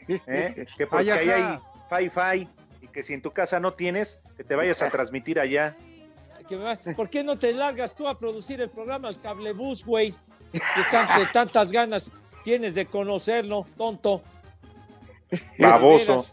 ¿eh? 0.09 0.67
que 0.77 0.87
porque 0.89 1.13
ahí 1.13 1.29
hay 1.29 1.59
fi-fi 1.89 2.49
y 2.81 2.89
que 2.89 3.05
si 3.05 3.15
en 3.15 3.23
tu 3.23 3.31
casa 3.31 3.61
no 3.61 3.75
tienes, 3.75 4.21
que 4.37 4.43
te 4.43 4.57
vayas 4.57 4.83
a 4.83 4.91
transmitir 4.91 5.39
allá. 5.39 5.77
¿Por 6.97 7.11
qué 7.11 7.23
no 7.23 7.39
te 7.39 7.53
largas 7.53 7.95
tú 7.95 8.09
a 8.09 8.19
producir 8.19 8.61
el 8.61 8.71
programa 8.71 9.09
al 9.09 9.21
cablebús, 9.21 9.85
güey? 9.85 10.15
Que 10.53 11.27
tantas 11.33 11.71
ganas 11.71 12.11
tienes 12.43 12.75
de 12.75 12.87
conocerlo, 12.87 13.67
tonto. 13.77 14.23
Baboso. 15.59 16.27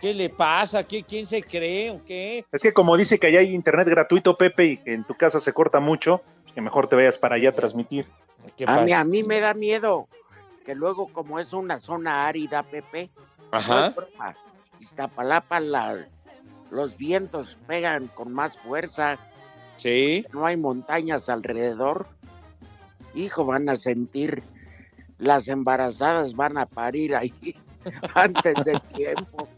¿Qué 0.00 0.14
le 0.14 0.28
pasa? 0.30 0.84
¿Qué, 0.84 1.02
¿Quién 1.02 1.26
se 1.26 1.42
cree 1.42 1.90
o 1.90 2.04
qué? 2.04 2.44
Es 2.52 2.62
que 2.62 2.72
como 2.72 2.96
dice 2.96 3.18
que 3.18 3.26
allá 3.28 3.40
hay 3.40 3.54
internet 3.54 3.88
gratuito, 3.88 4.36
Pepe, 4.36 4.64
y 4.66 4.76
que 4.78 4.94
en 4.94 5.04
tu 5.04 5.14
casa 5.16 5.40
se 5.40 5.52
corta 5.52 5.80
mucho, 5.80 6.22
pues 6.42 6.52
que 6.54 6.60
mejor 6.60 6.86
te 6.88 6.96
vayas 6.96 7.18
para 7.18 7.34
allá 7.36 7.50
a 7.50 7.52
transmitir. 7.52 8.06
A 8.66 8.80
mí, 8.82 8.92
a 8.92 9.02
mí 9.04 9.22
me 9.24 9.40
da 9.40 9.54
miedo 9.54 10.06
que 10.64 10.74
luego, 10.74 11.08
como 11.12 11.38
es 11.40 11.52
una 11.52 11.78
zona 11.78 12.26
árida, 12.28 12.62
Pepe, 12.62 13.10
Ajá. 13.50 13.74
no 13.80 13.86
es 13.88 13.94
broma, 13.96 14.36
Iztapalapa, 14.80 15.60
la- 15.60 16.06
los 16.70 16.96
vientos 16.96 17.56
pegan 17.66 18.08
con 18.08 18.32
más 18.32 18.56
fuerza. 18.58 19.18
Sí. 19.76 20.24
No 20.32 20.44
hay 20.46 20.56
montañas 20.56 21.28
alrededor. 21.28 22.06
Hijo, 23.14 23.44
van 23.46 23.68
a 23.68 23.76
sentir, 23.76 24.42
las 25.18 25.48
embarazadas 25.48 26.34
van 26.34 26.58
a 26.58 26.66
parir 26.66 27.16
ahí 27.16 27.32
antes 28.14 28.64
del 28.64 28.80
tiempo. 28.94 29.48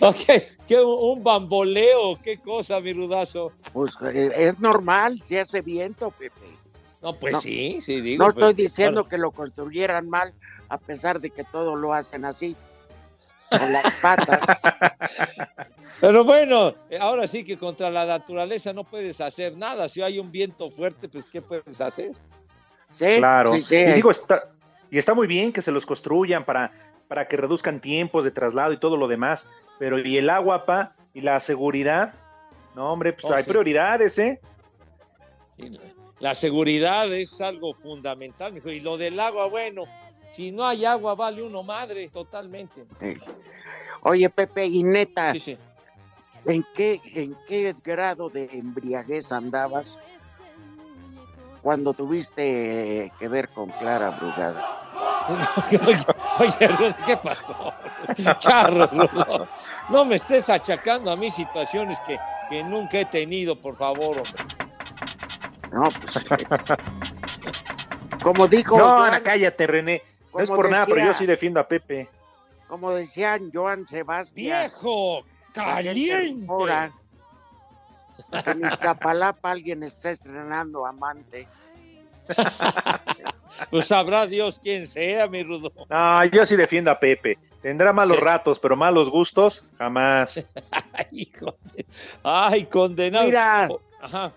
Ok, 0.00 0.24
¿qué, 0.66 0.80
un 0.80 1.22
bamboleo, 1.22 2.18
qué 2.22 2.38
cosa, 2.38 2.80
mi 2.80 2.92
rudazo. 2.92 3.52
Pues 3.72 3.92
eh, 4.12 4.30
es 4.36 4.58
normal 4.58 5.22
si 5.24 5.38
hace 5.38 5.60
viento, 5.60 6.10
Pepe. 6.10 6.56
No, 7.02 7.14
pues 7.14 7.34
No, 7.34 7.40
sí, 7.40 7.80
sí, 7.80 8.00
digo. 8.00 8.24
No 8.24 8.30
estoy 8.30 8.54
pues, 8.54 8.56
diciendo 8.56 9.06
que 9.06 9.18
lo 9.18 9.30
construyeran 9.30 10.08
mal, 10.08 10.34
a 10.68 10.78
pesar 10.78 11.20
de 11.20 11.30
que 11.30 11.44
todo 11.44 11.76
lo 11.76 11.92
hacen 11.94 12.24
así, 12.24 12.56
con 13.50 13.72
las 13.72 14.00
patas. 14.00 14.40
Pero 16.00 16.24
bueno, 16.24 16.74
ahora 17.00 17.26
sí 17.26 17.44
que 17.44 17.56
contra 17.56 17.90
la 17.90 18.04
naturaleza 18.04 18.72
no 18.72 18.84
puedes 18.84 19.20
hacer 19.20 19.56
nada. 19.56 19.88
Si 19.88 20.02
hay 20.02 20.18
un 20.18 20.30
viento 20.30 20.70
fuerte, 20.70 21.08
pues 21.08 21.26
¿qué 21.26 21.40
puedes 21.40 21.80
hacer? 21.80 22.12
Claro. 22.98 23.54
sí, 23.54 23.62
sí. 23.62 23.76
Y 23.76 23.92
digo, 23.92 24.10
está, 24.10 24.50
y 24.90 24.98
está 24.98 25.14
muy 25.14 25.26
bien 25.26 25.52
que 25.52 25.62
se 25.62 25.72
los 25.72 25.86
construyan 25.86 26.44
para, 26.44 26.72
para 27.08 27.28
que 27.28 27.36
reduzcan 27.36 27.80
tiempos 27.80 28.24
de 28.24 28.30
traslado 28.30 28.72
y 28.72 28.78
todo 28.78 28.96
lo 28.96 29.08
demás. 29.08 29.48
Pero 29.78 29.98
¿y 29.98 30.16
el 30.18 30.30
agua, 30.30 30.64
pa? 30.66 30.92
¿Y 31.14 31.20
la 31.20 31.38
seguridad? 31.40 32.14
No, 32.74 32.92
hombre, 32.92 33.12
pues 33.12 33.24
Oh, 33.24 33.34
hay 33.34 33.42
sí. 33.44 33.50
prioridades, 33.50 34.18
¿eh? 34.18 34.40
La 36.18 36.34
seguridad 36.34 37.12
es 37.12 37.40
algo 37.40 37.74
fundamental, 37.74 38.52
mijo. 38.52 38.70
Y 38.70 38.80
lo 38.80 38.96
del 38.96 39.18
agua, 39.20 39.46
bueno, 39.48 39.84
si 40.32 40.50
no 40.50 40.66
hay 40.66 40.84
agua, 40.84 41.14
vale 41.14 41.42
uno 41.42 41.62
madre, 41.62 42.08
totalmente. 42.08 42.84
Eh, 43.00 43.16
Oye, 44.02 44.28
Pepe, 44.30 44.66
y 44.66 44.82
neta, 44.82 45.32
Sí, 45.32 45.40
sí. 45.40 45.58
¿en 46.46 46.64
qué, 46.74 47.00
¿en 47.14 47.36
qué 47.48 47.74
grado 47.84 48.28
de 48.30 48.44
embriaguez 48.52 49.32
andabas 49.32 49.98
cuando 51.66 51.94
tuviste 51.94 53.12
que 53.18 53.26
ver 53.26 53.48
con 53.48 53.70
Clara 53.70 54.10
Brugada? 54.10 54.64
Oye, 56.38 56.94
¿qué 57.04 57.16
pasó? 57.16 57.74
Charros, 58.38 58.92
Rudo. 58.96 59.48
No 59.88 60.04
me 60.04 60.14
estés 60.14 60.48
achacando 60.48 61.10
a 61.10 61.16
mí 61.16 61.28
situaciones 61.28 61.98
que, 62.06 62.20
que 62.48 62.62
nunca 62.62 63.00
he 63.00 63.04
tenido, 63.06 63.60
por 63.60 63.76
favor, 63.76 64.16
hombre. 64.16 64.44
No, 65.72 65.88
pues. 66.00 66.24
como 68.22 68.46
dijo. 68.46 68.78
No, 68.78 68.84
Joan- 68.84 69.22
cállate, 69.24 69.66
René. 69.66 70.04
No 70.32 70.44
es 70.44 70.48
por 70.48 70.70
nada, 70.70 70.86
pero 70.86 71.04
yo 71.04 71.14
sí 71.14 71.26
defiendo 71.26 71.58
a 71.58 71.66
Pepe. 71.66 72.08
Como 72.68 72.92
decían 72.92 73.50
Joan 73.52 73.88
Sebastián. 73.88 74.70
¡Viejo! 74.70 75.24
¡Caliente! 75.52 76.28
rumora 76.46 76.92
que 78.44 78.50
En 78.50 78.64
Iztapalapa 78.66 79.50
alguien 79.52 79.82
está 79.82 80.10
estrenando 80.10 80.86
amante. 80.86 81.46
Pues 83.70 83.86
sabrá 83.86 84.26
Dios 84.26 84.60
quién 84.62 84.86
sea, 84.86 85.28
mi 85.28 85.42
Rudo. 85.42 85.72
No, 85.88 86.24
yo 86.26 86.44
sí 86.44 86.56
defiendo 86.56 86.90
a 86.90 87.00
Pepe. 87.00 87.38
Tendrá 87.62 87.90
malos 87.92 88.18
Sí. 88.18 88.22
ratos, 88.22 88.58
pero 88.58 88.76
malos 88.76 89.08
gustos, 89.08 89.64
jamás. 89.78 90.44
Ay, 90.92 91.06
hijo 91.12 91.54
de- 91.74 91.86
Ay, 92.22 92.66
condenado. 92.66 93.24
Mira, 93.24 93.68
Ajá. 94.02 94.32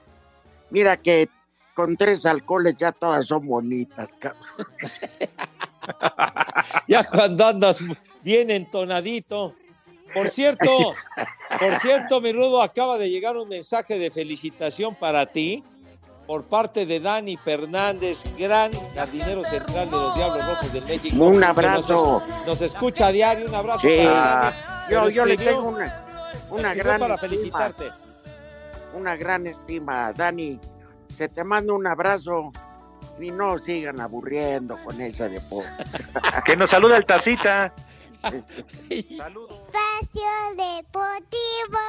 mira 0.69 0.95
que 0.95 1.27
con 1.75 1.97
tres 1.97 2.25
alcoholes 2.25 2.75
ya 2.79 2.93
todas 2.93 3.27
son 3.27 3.45
bonitas, 3.45 4.09
cabrón. 4.19 4.45
Ya 6.87 7.03
cuando 7.03 7.47
andas 7.47 7.79
bien 8.21 8.51
entonadito. 8.51 9.55
Por 10.13 10.29
cierto, 10.29 10.93
por 11.59 11.75
cierto, 11.79 12.21
mi 12.21 12.31
Rudo, 12.31 12.61
acaba 12.61 12.97
de 12.97 13.09
llegar 13.09 13.37
un 13.37 13.47
mensaje 13.49 13.99
de 13.99 14.09
felicitación 14.11 14.95
para 14.95 15.25
ti 15.25 15.63
por 16.27 16.43
parte 16.45 16.85
de 16.85 16.99
Dani 16.99 17.37
Fernández, 17.37 18.23
gran 18.37 18.71
jardinero 18.93 19.43
central 19.45 19.85
de 19.89 19.97
los 19.97 20.15
Diablos 20.15 20.45
Rojos 20.45 20.73
de 20.73 20.81
México. 20.81 21.23
Un 21.23 21.43
abrazo. 21.43 22.21
Nos, 22.27 22.45
nos 22.47 22.61
escucha 22.61 23.07
a 23.07 23.11
diario, 23.11 23.47
un 23.47 23.55
abrazo 23.55 23.87
Sí. 23.87 23.97
para 24.05 24.53
Dani. 24.89 25.11
Yo, 25.11 25.25
le 25.25 25.37
tengo 25.37 25.63
una, 25.63 26.05
una 26.51 26.73
gran 26.75 26.99
para 26.99 27.15
estima, 27.15 27.29
felicitarte. 27.29 27.85
una 28.93 29.15
gran 29.15 29.47
estima, 29.47 30.13
Dani. 30.13 30.59
Se 31.15 31.29
te 31.29 31.43
manda 31.43 31.73
un 31.73 31.87
abrazo 31.87 32.51
y 33.19 33.31
no 33.31 33.57
sigan 33.59 33.99
aburriendo 33.99 34.77
con 34.83 35.01
ese 35.01 35.29
deporte. 35.29 35.69
Que 36.45 36.55
nos 36.55 36.69
saluda 36.69 36.95
el 36.97 37.05
tacita. 37.05 37.73
Espacio 39.99 40.21
Deportivo. 40.55 41.79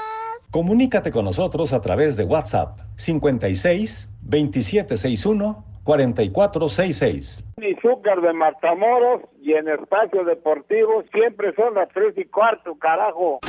Comunícate 0.51 1.13
con 1.13 1.25
nosotros 1.25 1.73
a 1.73 1.81
través 1.81 2.17
de 2.17 2.25
WhatsApp 2.25 2.79
56 2.97 4.09
2761 4.23 5.65
4466. 5.85 7.45
y 7.59 7.75
Zúcar 7.81 8.21
de 8.21 8.33
Matamoros 8.33 9.23
y 9.41 9.53
en 9.53 9.69
Espacio 9.69 10.25
Deportivo 10.25 11.05
siempre 11.13 11.55
son 11.55 11.75
las 11.75 11.89
tres 11.91 12.17
y 12.17 12.25
cuarto, 12.25 12.77
carajo. 12.79 13.41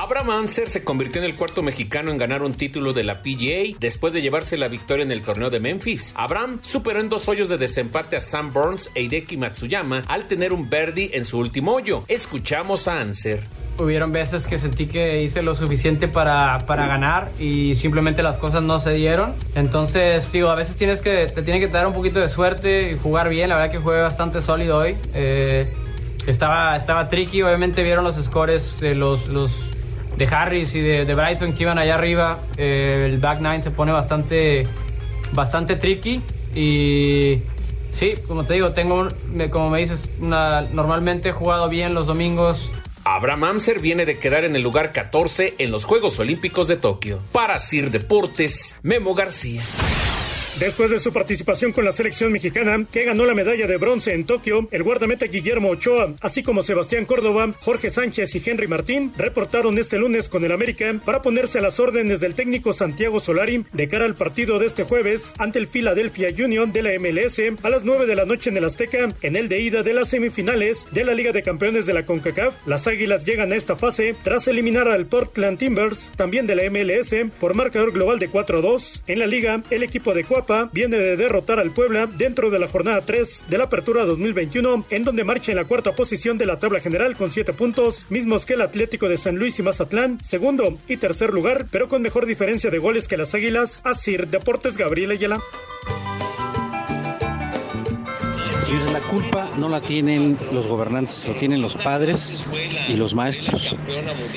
Abraham 0.00 0.30
Anser 0.30 0.70
se 0.70 0.84
convirtió 0.84 1.20
en 1.20 1.24
el 1.24 1.34
cuarto 1.34 1.60
mexicano 1.60 2.12
en 2.12 2.18
ganar 2.18 2.44
un 2.44 2.54
título 2.54 2.92
de 2.92 3.02
la 3.02 3.20
PGA 3.20 3.76
después 3.80 4.12
de 4.12 4.22
llevarse 4.22 4.56
la 4.56 4.68
victoria 4.68 5.02
en 5.02 5.10
el 5.10 5.22
torneo 5.22 5.50
de 5.50 5.58
Memphis. 5.58 6.14
Abraham 6.16 6.58
superó 6.60 7.00
en 7.00 7.08
dos 7.08 7.28
hoyos 7.28 7.48
de 7.48 7.58
desempate 7.58 8.16
a 8.16 8.20
Sam 8.20 8.52
Burns 8.52 8.92
e 8.94 9.02
Hideki 9.02 9.36
Matsuyama 9.36 10.04
al 10.06 10.28
tener 10.28 10.52
un 10.52 10.70
birdie 10.70 11.10
en 11.14 11.24
su 11.24 11.40
último 11.40 11.72
hoyo. 11.72 12.04
Escuchamos 12.06 12.86
a 12.86 13.00
Anser. 13.00 13.42
Hubieron 13.76 14.12
veces 14.12 14.46
que 14.46 14.60
sentí 14.60 14.86
que 14.86 15.20
hice 15.20 15.42
lo 15.42 15.56
suficiente 15.56 16.06
para, 16.06 16.64
para 16.64 16.86
ganar 16.86 17.32
y 17.40 17.74
simplemente 17.74 18.22
las 18.22 18.38
cosas 18.38 18.62
no 18.62 18.78
se 18.78 18.92
dieron. 18.92 19.34
Entonces, 19.56 20.30
digo, 20.30 20.50
a 20.50 20.54
veces 20.54 20.76
tienes 20.76 21.00
que, 21.00 21.26
te 21.26 21.42
tiene 21.42 21.58
que 21.58 21.66
dar 21.66 21.88
un 21.88 21.92
poquito 21.92 22.20
de 22.20 22.28
suerte 22.28 22.92
y 22.92 22.96
jugar 22.96 23.28
bien. 23.30 23.48
La 23.48 23.56
verdad 23.56 23.72
que 23.72 23.78
jugué 23.78 24.00
bastante 24.00 24.42
sólido 24.42 24.78
hoy. 24.78 24.94
Eh, 25.12 25.72
estaba, 26.28 26.76
estaba 26.76 27.08
tricky, 27.08 27.42
obviamente 27.42 27.82
vieron 27.82 28.04
los 28.04 28.14
scores 28.14 28.78
de 28.78 28.94
los, 28.94 29.26
los 29.26 29.50
de 30.18 30.26
Harris 30.26 30.74
y 30.74 30.80
de, 30.80 31.04
de 31.04 31.14
Bryson 31.14 31.52
que 31.54 31.62
iban 31.62 31.78
allá 31.78 31.94
arriba. 31.94 32.38
Eh, 32.56 33.04
el 33.06 33.18
back 33.18 33.40
nine 33.40 33.62
se 33.62 33.70
pone 33.70 33.92
bastante, 33.92 34.66
bastante 35.32 35.76
tricky 35.76 36.20
y 36.54 37.40
sí, 37.92 38.14
como 38.26 38.44
te 38.44 38.54
digo, 38.54 38.72
tengo, 38.72 39.08
como 39.50 39.70
me 39.70 39.78
dices, 39.78 40.08
normalmente 40.20 41.30
he 41.30 41.32
jugado 41.32 41.68
bien 41.68 41.94
los 41.94 42.06
domingos. 42.06 42.70
Abraham 43.04 43.44
Amser 43.44 43.80
viene 43.80 44.04
de 44.04 44.18
quedar 44.18 44.44
en 44.44 44.54
el 44.54 44.62
lugar 44.62 44.92
14 44.92 45.54
en 45.58 45.70
los 45.70 45.84
Juegos 45.84 46.18
Olímpicos 46.18 46.68
de 46.68 46.76
Tokio. 46.76 47.22
Para 47.32 47.58
Sir 47.58 47.90
Deportes, 47.90 48.76
Memo 48.82 49.14
García. 49.14 49.62
Después 50.58 50.90
de 50.90 50.98
su 50.98 51.12
participación 51.12 51.70
con 51.70 51.84
la 51.84 51.92
selección 51.92 52.32
mexicana, 52.32 52.84
que 52.90 53.04
ganó 53.04 53.24
la 53.24 53.34
medalla 53.34 53.68
de 53.68 53.76
bronce 53.76 54.12
en 54.12 54.24
Tokio, 54.24 54.66
el 54.72 54.82
guardameta 54.82 55.26
Guillermo 55.26 55.68
Ochoa, 55.68 56.14
así 56.20 56.42
como 56.42 56.62
Sebastián 56.62 57.04
Córdoba, 57.04 57.54
Jorge 57.60 57.90
Sánchez 57.90 58.34
y 58.34 58.42
Henry 58.44 58.66
Martín, 58.66 59.12
reportaron 59.16 59.78
este 59.78 59.98
lunes 59.98 60.28
con 60.28 60.44
el 60.44 60.50
América 60.50 60.92
para 61.04 61.22
ponerse 61.22 61.60
a 61.60 61.62
las 61.62 61.78
órdenes 61.78 62.18
del 62.18 62.34
técnico 62.34 62.72
Santiago 62.72 63.20
Solari 63.20 63.66
de 63.72 63.86
cara 63.86 64.04
al 64.04 64.16
partido 64.16 64.58
de 64.58 64.66
este 64.66 64.82
jueves 64.82 65.32
ante 65.38 65.60
el 65.60 65.68
Philadelphia 65.68 66.30
Union 66.44 66.72
de 66.72 66.82
la 66.82 66.98
MLS 66.98 67.40
a 67.62 67.70
las 67.70 67.84
9 67.84 68.06
de 68.06 68.16
la 68.16 68.24
noche 68.24 68.50
en 68.50 68.56
el 68.56 68.64
Azteca, 68.64 69.10
en 69.22 69.36
el 69.36 69.48
de 69.48 69.60
ida 69.60 69.84
de 69.84 69.94
las 69.94 70.08
semifinales 70.08 70.88
de 70.90 71.04
la 71.04 71.14
Liga 71.14 71.30
de 71.30 71.44
Campeones 71.44 71.86
de 71.86 71.94
la 71.94 72.04
CONCACAF. 72.04 72.66
Las 72.66 72.88
Águilas 72.88 73.24
llegan 73.24 73.52
a 73.52 73.56
esta 73.56 73.76
fase 73.76 74.16
tras 74.24 74.48
eliminar 74.48 74.88
al 74.88 75.06
Portland 75.06 75.56
Timbers, 75.56 76.10
también 76.16 76.48
de 76.48 76.56
la 76.56 76.68
MLS, 76.68 77.14
por 77.38 77.54
marcador 77.54 77.92
global 77.92 78.18
de 78.18 78.28
4-2. 78.28 79.02
En 79.06 79.20
la 79.20 79.26
liga, 79.28 79.62
el 79.70 79.84
equipo 79.84 80.14
de 80.14 80.24
Viene 80.72 80.96
de 80.96 81.16
derrotar 81.16 81.58
al 81.58 81.72
Puebla 81.72 82.06
dentro 82.06 82.50
de 82.50 82.58
la 82.58 82.68
jornada 82.68 83.02
3 83.02 83.46
de 83.48 83.58
la 83.58 83.64
Apertura 83.64 84.04
2021, 84.04 84.86
en 84.90 85.04
donde 85.04 85.24
marcha 85.24 85.52
en 85.52 85.56
la 85.56 85.64
cuarta 85.64 85.92
posición 85.92 86.38
de 86.38 86.46
la 86.46 86.58
tabla 86.58 86.80
general 86.80 87.16
con 87.16 87.30
7 87.30 87.52
puntos, 87.52 88.06
mismos 88.10 88.46
que 88.46 88.54
el 88.54 88.62
Atlético 88.62 89.08
de 89.08 89.16
San 89.18 89.36
Luis 89.36 89.58
y 89.58 89.62
Mazatlán, 89.62 90.18
segundo 90.24 90.76
y 90.88 90.96
tercer 90.96 91.34
lugar, 91.34 91.66
pero 91.70 91.88
con 91.88 92.02
mejor 92.02 92.26
diferencia 92.26 92.70
de 92.70 92.78
goles 92.78 93.08
que 93.08 93.16
las 93.16 93.34
Águilas. 93.34 93.82
Asir 93.84 94.28
Deportes 94.28 94.76
Gabriel 94.76 95.10
Ayala. 95.10 95.40
Señores, 98.68 98.92
la 98.92 99.00
culpa 99.00 99.48
no 99.56 99.70
la 99.70 99.80
tienen 99.80 100.36
los 100.52 100.66
gobernantes, 100.66 101.26
lo 101.26 101.32
tienen 101.32 101.62
los 101.62 101.74
padres 101.74 102.44
y 102.86 102.96
los 102.96 103.14
maestros. 103.14 103.74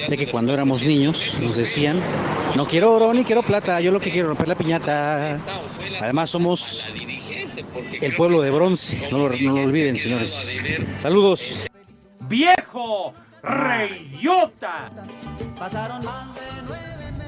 De 0.08 0.16
que 0.16 0.32
cuando 0.32 0.54
éramos 0.54 0.86
niños 0.86 1.38
nos 1.42 1.58
decían, 1.58 2.00
no 2.56 2.66
quiero 2.66 2.94
oro 2.94 3.14
ni 3.14 3.26
quiero 3.26 3.44
plata, 3.44 3.82
yo 3.82 3.92
lo 3.92 4.00
que 4.00 4.10
quiero 4.10 4.28
es 4.28 4.30
romper 4.30 4.48
la 4.48 4.56
piñata. 4.56 5.38
Además 6.00 6.30
somos 6.30 6.88
el 8.00 8.16
pueblo 8.16 8.42
de 8.42 8.52
bronce, 8.52 9.06
no 9.12 9.18
lo, 9.18 9.36
no 9.36 9.52
lo 9.52 9.64
olviden, 9.64 10.00
señores. 10.00 10.62
Saludos. 11.02 11.68
¡Viejo! 12.30 13.14
¡Reyota! 13.44 14.92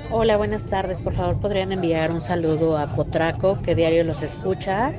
Hola, 0.09 0.37
buenas 0.37 0.65
tardes. 0.67 1.01
Por 1.01 1.13
favor, 1.13 1.37
podrían 1.41 1.73
enviar 1.73 2.13
un 2.13 2.21
saludo 2.21 2.77
a 2.77 2.87
Potraco, 2.95 3.61
que 3.61 3.75
diario 3.75 4.05
los 4.05 4.21
escucha. 4.21 4.93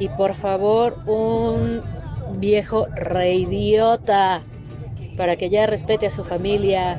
Y 0.00 0.08
por 0.08 0.34
favor, 0.34 0.98
un 1.06 1.82
viejo 2.40 2.86
reidiota 2.96 4.42
para 5.16 5.36
que 5.36 5.50
ya 5.50 5.66
respete 5.66 6.06
a 6.06 6.10
su 6.10 6.24
familia. 6.24 6.98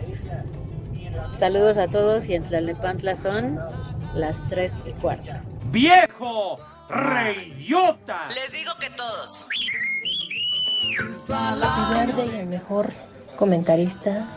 Saludos 1.34 1.80
a 1.80 1.88
todos 1.88 2.30
y 2.30 2.36
en 2.36 2.44
Tlalnepantla 2.44 3.16
son 3.16 3.60
las 4.14 4.48
3 4.50 4.80
y 4.86 4.92
cuarto. 4.92 5.32
¡Viejo! 5.72 6.60
¡Reyota! 6.90 8.24
Les 8.36 8.52
digo 8.52 8.72
que 8.80 8.90
todos. 8.92 9.48
Verde 11.90 12.30
y 12.32 12.40
el 12.40 12.46
mejor 12.46 12.92
comentarista 13.36 14.28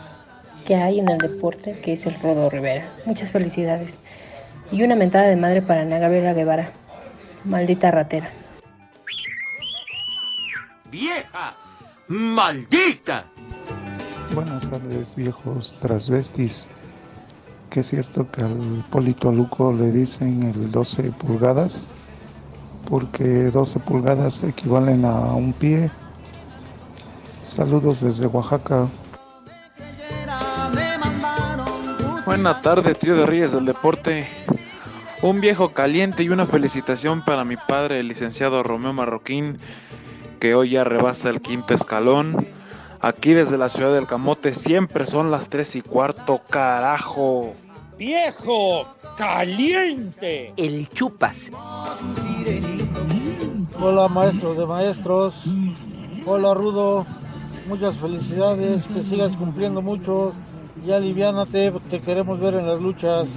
que 0.65 0.75
hay 0.75 0.99
en 0.99 1.09
el 1.09 1.19
deporte, 1.19 1.79
que 1.81 1.93
es 1.93 2.07
el 2.07 2.19
Rodo 2.19 2.49
Rivera. 2.49 2.89
Muchas 3.05 3.31
felicidades. 3.31 3.99
Y 4.71 4.81
una 4.81 4.95
mentada 4.95 5.27
de 5.27 5.35
madre 5.35 5.61
para 5.61 5.81
Ana 5.81 5.99
Gabriela 5.99 6.33
Guevara. 6.33 6.71
Maldita 7.43 7.91
ratera. 7.91 8.31
¡Vieja! 10.95 11.53
¡Maldita! 12.07 13.25
Buenas 14.33 14.61
tardes, 14.69 15.13
viejos 15.13 15.77
transvestis. 15.81 16.67
Que 17.69 17.81
es 17.81 17.87
cierto 17.89 18.31
que 18.31 18.41
al 18.41 18.81
Polito 18.89 19.29
Luco 19.29 19.73
le 19.73 19.91
dicen 19.91 20.43
el 20.43 20.71
12 20.71 21.11
pulgadas, 21.11 21.89
porque 22.89 23.25
12 23.25 23.79
pulgadas 23.79 24.41
equivalen 24.45 25.03
a 25.03 25.33
un 25.33 25.51
pie. 25.51 25.91
Saludos 27.43 27.99
desde 27.99 28.27
Oaxaca. 28.27 28.87
Buena 32.25 32.61
tarde, 32.61 32.95
tío 32.95 33.17
de 33.17 33.25
Reyes 33.25 33.51
del 33.51 33.65
Deporte. 33.65 34.29
Un 35.21 35.41
viejo 35.41 35.73
caliente 35.73 36.23
y 36.23 36.29
una 36.29 36.45
felicitación 36.45 37.25
para 37.25 37.43
mi 37.43 37.57
padre, 37.57 37.99
el 37.99 38.07
licenciado 38.07 38.63
Romeo 38.63 38.93
Marroquín, 38.93 39.59
que 40.35 40.55
hoy 40.55 40.71
ya 40.71 40.83
rebasa 40.83 41.29
el 41.29 41.41
quinto 41.41 41.73
escalón. 41.73 42.45
Aquí 43.01 43.33
desde 43.33 43.57
la 43.57 43.69
ciudad 43.69 43.93
del 43.93 44.07
Camote 44.07 44.53
siempre 44.53 45.05
son 45.05 45.31
las 45.31 45.49
tres 45.49 45.75
y 45.75 45.81
cuarto, 45.81 46.41
carajo. 46.49 47.53
¡Viejo! 47.97 48.87
¡Caliente! 49.17 50.53
El 50.57 50.89
chupas. 50.89 51.51
Hola 53.79 54.07
maestros 54.07 54.57
de 54.57 54.65
maestros. 54.65 55.45
Hola 56.25 56.53
Rudo. 56.53 57.05
Muchas 57.67 57.95
felicidades. 57.95 58.83
Que 58.85 59.03
sigas 59.03 59.35
cumpliendo 59.35 59.81
mucho. 59.81 60.33
Ya 60.85 60.97
aliviánate. 60.97 61.71
Te 61.89 62.01
queremos 62.01 62.39
ver 62.39 62.55
en 62.55 62.67
las 62.67 62.81
luchas. 62.81 63.27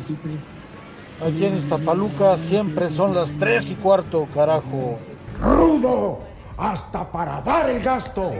Aquí 1.24 1.44
en 1.44 1.58
Iztapaluca 1.58 2.36
siempre 2.38 2.88
son 2.88 3.14
las 3.14 3.32
tres 3.38 3.70
y 3.70 3.74
cuarto, 3.74 4.26
carajo. 4.32 4.98
¡Rudo! 5.40 6.27
¡Hasta 6.58 7.10
para 7.10 7.40
dar 7.42 7.70
el 7.70 7.80
gasto! 7.80 8.32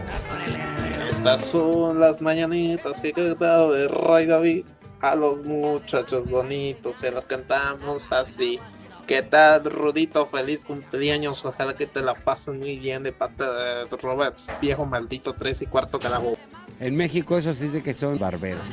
Estas 1.09 1.45
son 1.45 2.01
las 2.01 2.21
mañanitas 2.21 2.99
que 2.99 3.13
cantaba 3.13 3.75
el 3.77 3.89
Rey 3.89 4.25
David. 4.25 4.65
A 5.01 5.15
los 5.15 5.45
muchachos 5.45 6.29
bonitos 6.29 6.97
se 6.97 7.11
las 7.11 7.27
cantamos 7.27 8.11
así. 8.11 8.59
¿Qué 9.07 9.21
tal, 9.21 9.63
Rudito? 9.63 10.25
Feliz 10.25 10.65
cumpleaños. 10.65 11.45
Ojalá 11.45 11.73
que 11.73 11.87
te 11.87 12.01
la 12.01 12.13
pasen 12.13 12.59
muy 12.59 12.77
bien 12.77 13.03
de 13.03 13.13
parte 13.13 13.45
de 13.45 13.85
Roberts, 13.85 14.53
viejo 14.61 14.85
maldito 14.85 15.33
tres 15.33 15.61
y 15.61 15.65
cuarto 15.65 15.97
carajo. 15.99 16.37
En 16.81 16.95
México 16.95 17.37
eso 17.37 17.53
sí 17.53 17.69
de 17.69 17.81
que 17.81 17.93
son 17.93 18.19
barberos. 18.19 18.69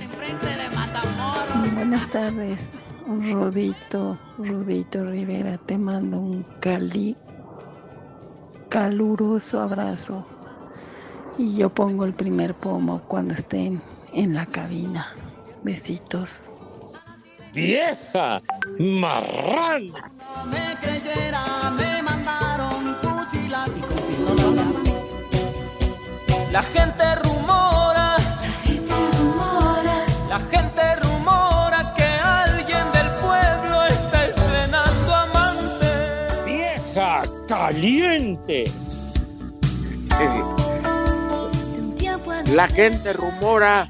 Buenas 1.75 2.11
tardes, 2.11 2.71
Rudito, 3.07 4.19
Rudito 4.39 5.05
Rivera, 5.05 5.57
te 5.59 5.79
mando 5.79 6.19
un 6.19 6.43
cali, 6.61 7.17
caluroso 8.77 9.63
abrazo. 9.63 10.27
Y 11.39 11.57
yo 11.57 11.71
pongo 11.71 12.05
el 12.05 12.13
primer 12.13 12.53
pomo 12.53 13.01
cuando 13.09 13.33
estén 13.33 13.81
en 14.13 14.35
la 14.35 14.45
cabina. 14.45 15.07
Besitos. 15.63 16.43
¡Vieja! 17.55 18.43
¡Marrana! 18.79 20.13
me 20.51 20.79
creyera, 20.79 21.71
me 21.71 22.03
mandaron 22.03 22.95
fusilar. 23.01 23.71
La 26.53 26.63
gente 26.63 27.36
¡Caliente! 37.77 38.65
La 42.55 42.67
gente 42.69 43.13
rumora 43.13 43.87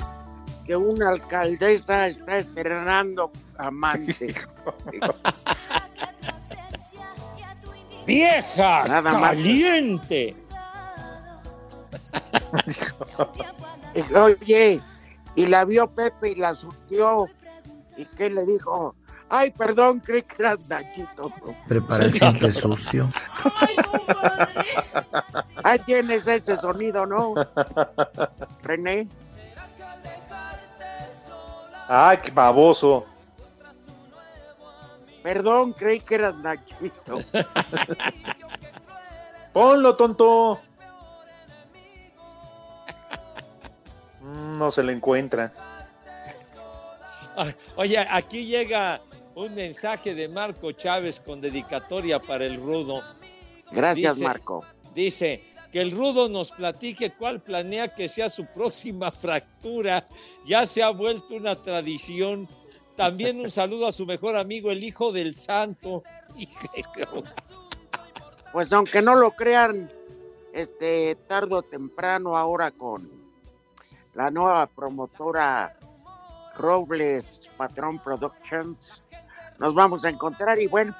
que 0.66 0.74
una 0.74 1.10
alcaldesa 1.10 2.08
está 2.08 2.38
estrenando 2.38 3.30
amante. 3.56 4.34
¡Vieja! 8.04 8.88
Nada 8.88 9.02
más. 9.02 9.30
¡Caliente! 9.36 10.34
Oye, 14.20 14.80
y 15.36 15.46
la 15.46 15.64
vio 15.64 15.86
Pepe 15.86 16.30
y 16.32 16.34
la 16.34 16.56
surtió. 16.56 17.28
¿Y 17.96 18.04
qué 18.04 18.30
le 18.30 18.44
dijo? 18.46 18.96
Ay, 19.28 19.50
perdón, 19.50 19.98
creí 20.00 20.22
que 20.22 20.36
eras 20.38 20.68
Nachito. 20.68 21.32
Prepara 21.66 22.04
el 22.04 22.12
simple 22.16 22.52
sucio. 22.52 23.10
Ahí 25.64 25.80
tienes 25.80 26.26
ese 26.28 26.56
sonido, 26.56 27.04
¿no? 27.06 27.34
René. 28.62 29.08
Ay, 31.88 32.18
qué 32.22 32.30
baboso. 32.30 33.04
Perdón, 35.24 35.72
creí 35.72 35.98
que 35.98 36.14
eras 36.14 36.36
Nachito. 36.36 37.18
Ponlo, 39.52 39.96
tonto. 39.96 40.60
Mm, 44.20 44.58
No 44.58 44.70
se 44.70 44.84
le 44.84 44.92
encuentra. 44.92 45.52
Oye, 47.76 47.98
aquí 47.98 48.46
llega 48.46 49.00
un 49.36 49.54
mensaje 49.54 50.14
de 50.14 50.28
Marco 50.28 50.72
Chávez 50.72 51.20
con 51.20 51.40
dedicatoria 51.40 52.18
para 52.18 52.44
el 52.46 52.56
Rudo. 52.56 53.02
Gracias, 53.70 54.16
Dice- 54.16 54.24
Marco. 54.26 54.64
Dice 54.94 55.44
que 55.70 55.82
el 55.82 55.90
Rudo 55.92 56.28
nos 56.28 56.50
platique 56.52 57.12
cuál 57.12 57.40
planea 57.42 57.88
que 57.94 58.08
sea 58.08 58.30
su 58.30 58.46
próxima 58.46 59.10
fractura. 59.12 60.04
Ya 60.46 60.64
se 60.66 60.82
ha 60.82 60.88
vuelto 60.90 61.34
una 61.36 61.54
tradición. 61.54 62.48
También 62.96 63.38
un 63.40 63.50
saludo 63.50 63.86
a 63.86 63.92
su 63.92 64.06
mejor 64.06 64.36
amigo, 64.36 64.70
el 64.70 64.82
hijo 64.82 65.12
del 65.12 65.36
santo. 65.36 66.02
Pues 68.52 68.72
aunque 68.72 69.02
no 69.02 69.14
lo 69.14 69.32
crean, 69.32 69.90
este, 70.54 71.14
tarde 71.28 71.56
o 71.56 71.62
temprano 71.62 72.38
ahora 72.38 72.70
con 72.70 73.10
la 74.14 74.30
nueva 74.30 74.66
promotora 74.66 75.76
Robles 76.56 77.50
Patrón 77.58 77.98
Productions, 77.98 79.02
nos 79.58 79.74
vamos 79.74 80.04
a 80.04 80.08
encontrar 80.08 80.58
y 80.60 80.66
bueno, 80.66 80.94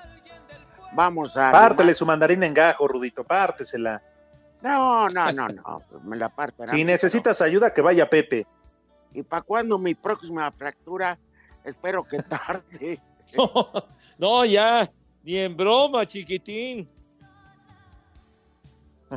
vamos 0.92 1.36
a... 1.36 1.50
Pártele 1.50 1.94
su 1.94 2.06
mandarina 2.06 2.46
en 2.46 2.54
gajo, 2.54 2.88
Rudito, 2.88 3.24
pártesela. 3.24 4.02
No, 4.62 5.08
no, 5.08 5.32
no, 5.32 5.48
no, 5.48 5.82
pues 5.88 6.02
me 6.02 6.16
la 6.16 6.28
parten. 6.28 6.68
Si 6.68 6.76
mí, 6.76 6.84
necesitas 6.84 7.40
ayuda, 7.42 7.72
que 7.72 7.82
vaya 7.82 8.08
Pepe. 8.08 8.46
¿Y 9.12 9.22
para 9.22 9.42
cuándo 9.42 9.78
mi 9.78 9.94
próxima 9.94 10.50
fractura? 10.52 11.18
Espero 11.64 12.04
que 12.04 12.22
tarde. 12.22 13.00
No, 14.18 14.46
ya, 14.46 14.90
ni 15.24 15.36
en 15.36 15.54
broma, 15.54 16.06
chiquitín. 16.06 16.88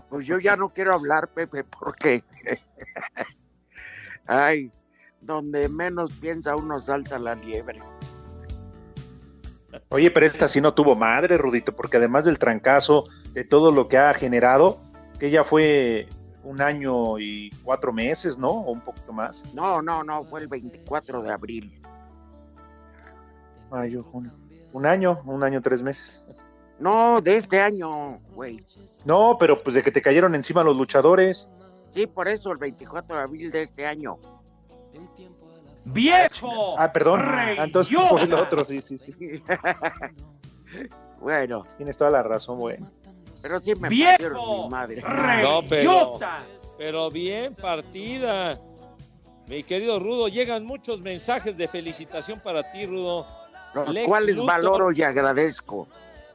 Pues 0.09 0.27
yo 0.27 0.39
ya 0.39 0.57
no 0.57 0.67
quiero 0.67 0.93
hablar, 0.93 1.29
Pepe, 1.29 1.63
porque... 1.63 2.21
Ay, 4.27 4.73
donde 5.21 5.69
menos 5.69 6.11
piensa 6.19 6.57
uno 6.57 6.81
salta 6.81 7.17
la 7.17 7.35
liebre. 7.35 7.79
Oye, 9.89 10.11
pero 10.11 10.25
esta 10.25 10.47
sí 10.47 10.61
no 10.61 10.73
tuvo 10.73 10.95
madre, 10.95 11.37
Rudito, 11.37 11.75
porque 11.75 11.97
además 11.97 12.25
del 12.25 12.39
trancazo, 12.39 13.05
de 13.33 13.43
todo 13.43 13.71
lo 13.71 13.87
que 13.87 13.97
ha 13.97 14.13
generado, 14.13 14.79
que 15.19 15.29
ya 15.29 15.43
fue 15.43 16.07
un 16.43 16.61
año 16.61 17.19
y 17.19 17.49
cuatro 17.63 17.93
meses, 17.93 18.37
¿no? 18.37 18.49
O 18.49 18.71
un 18.71 18.81
poquito 18.81 19.13
más. 19.13 19.53
No, 19.53 19.81
no, 19.81 20.03
no, 20.03 20.23
fue 20.23 20.41
el 20.41 20.47
24 20.47 21.21
de 21.21 21.31
abril. 21.31 21.81
Mayo, 23.69 24.03
junio. 24.03 24.31
Un 24.73 24.85
año, 24.85 25.21
un 25.25 25.43
año, 25.43 25.61
tres 25.61 25.83
meses. 25.83 26.25
No, 26.79 27.21
de 27.21 27.37
este 27.37 27.59
año, 27.59 28.19
güey. 28.33 28.63
No, 29.03 29.37
pero 29.39 29.61
pues 29.61 29.75
de 29.75 29.83
que 29.83 29.91
te 29.91 30.01
cayeron 30.01 30.33
encima 30.33 30.63
los 30.63 30.77
luchadores. 30.77 31.49
Sí, 31.93 32.07
por 32.07 32.27
eso 32.27 32.51
el 32.51 32.57
24 32.57 33.15
de 33.15 33.21
abril 33.21 33.51
de 33.51 33.63
este 33.63 33.85
año. 33.85 34.17
¡Viejo! 35.93 36.75
Ah, 36.77 36.91
perdón. 36.91 37.21
Ah, 37.23 37.55
Entonces 37.63 37.97
fue 38.09 38.23
el 38.23 38.33
otro, 38.33 38.63
sí, 38.65 38.81
sí, 38.81 38.97
sí. 38.97 39.13
Bueno, 41.19 41.65
Tienes 41.77 41.97
toda 41.97 42.11
la 42.11 42.23
razón, 42.23 42.59
bueno. 42.59 42.89
pero 43.41 43.59
sí 43.59 43.73
me 43.75 43.89
¡Viejo! 43.89 44.63
mi 44.65 44.69
madre. 44.69 45.01
No, 45.43 45.61
pero, 45.67 46.19
pero 46.77 47.09
bien 47.11 47.53
partida. 47.55 48.57
Mi 49.47 49.63
querido 49.63 49.99
Rudo, 49.99 50.27
llegan 50.27 50.63
muchos 50.65 51.01
mensajes 51.01 51.57
de 51.57 51.67
felicitación 51.67 52.39
para 52.39 52.71
ti, 52.71 52.85
Rudo. 52.85 53.25
Los 53.73 53.89
Lex 53.89 54.07
cuales 54.07 54.35
Luthor, 54.35 54.47
valoro 54.51 54.91
y 54.91 55.01
agradezco. 55.01 55.87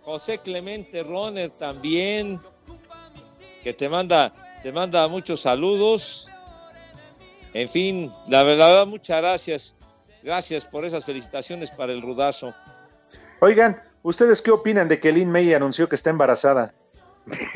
José 0.04 0.38
Clemente 0.38 1.02
Roner 1.02 1.50
también, 1.50 2.40
que 3.62 3.72
te 3.72 3.88
manda, 3.88 4.32
te 4.62 4.70
manda 4.72 5.06
muchos 5.08 5.40
saludos. 5.40 6.28
En 7.54 7.68
fin, 7.68 8.12
la 8.28 8.42
verdad, 8.42 8.86
muchas 8.86 9.20
gracias. 9.20 9.76
Gracias 10.22 10.64
por 10.64 10.84
esas 10.84 11.04
felicitaciones 11.04 11.70
para 11.70 11.92
el 11.92 12.02
Rudazo. 12.02 12.54
Oigan, 13.40 13.80
¿ustedes 14.02 14.40
qué 14.42 14.50
opinan 14.50 14.88
de 14.88 14.98
que 15.00 15.12
Lynn 15.12 15.30
May 15.30 15.52
anunció 15.54 15.88
que 15.88 15.94
está 15.94 16.10
embarazada? 16.10 16.72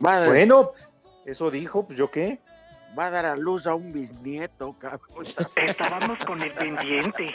Bueno, 0.00 0.72
eso 1.26 1.50
dijo, 1.50 1.84
pues 1.84 1.98
yo 1.98 2.10
qué. 2.10 2.38
va 2.98 3.06
a 3.06 3.10
dar 3.10 3.26
a 3.26 3.36
luz 3.36 3.66
a 3.66 3.74
un 3.74 3.92
bisnieto, 3.92 4.74
cabrón. 4.78 5.24
Estábamos 5.56 6.18
con 6.24 6.40
el 6.42 6.52
pendiente. 6.54 7.30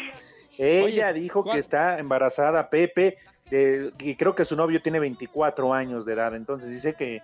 Ella 0.58 1.14
dijo 1.14 1.44
que 1.44 1.58
está 1.60 2.00
embarazada, 2.00 2.70
Pepe, 2.70 3.18
de- 3.50 3.92
y 4.00 4.16
creo 4.16 4.36
que 4.36 4.46
su 4.46 4.56
novio 4.56 4.82
tiene 4.82 5.00
24 5.00 5.74
años 5.74 6.06
de 6.06 6.14
edad, 6.14 6.34
entonces 6.36 6.72
dice 6.72 6.94
que 6.94 7.22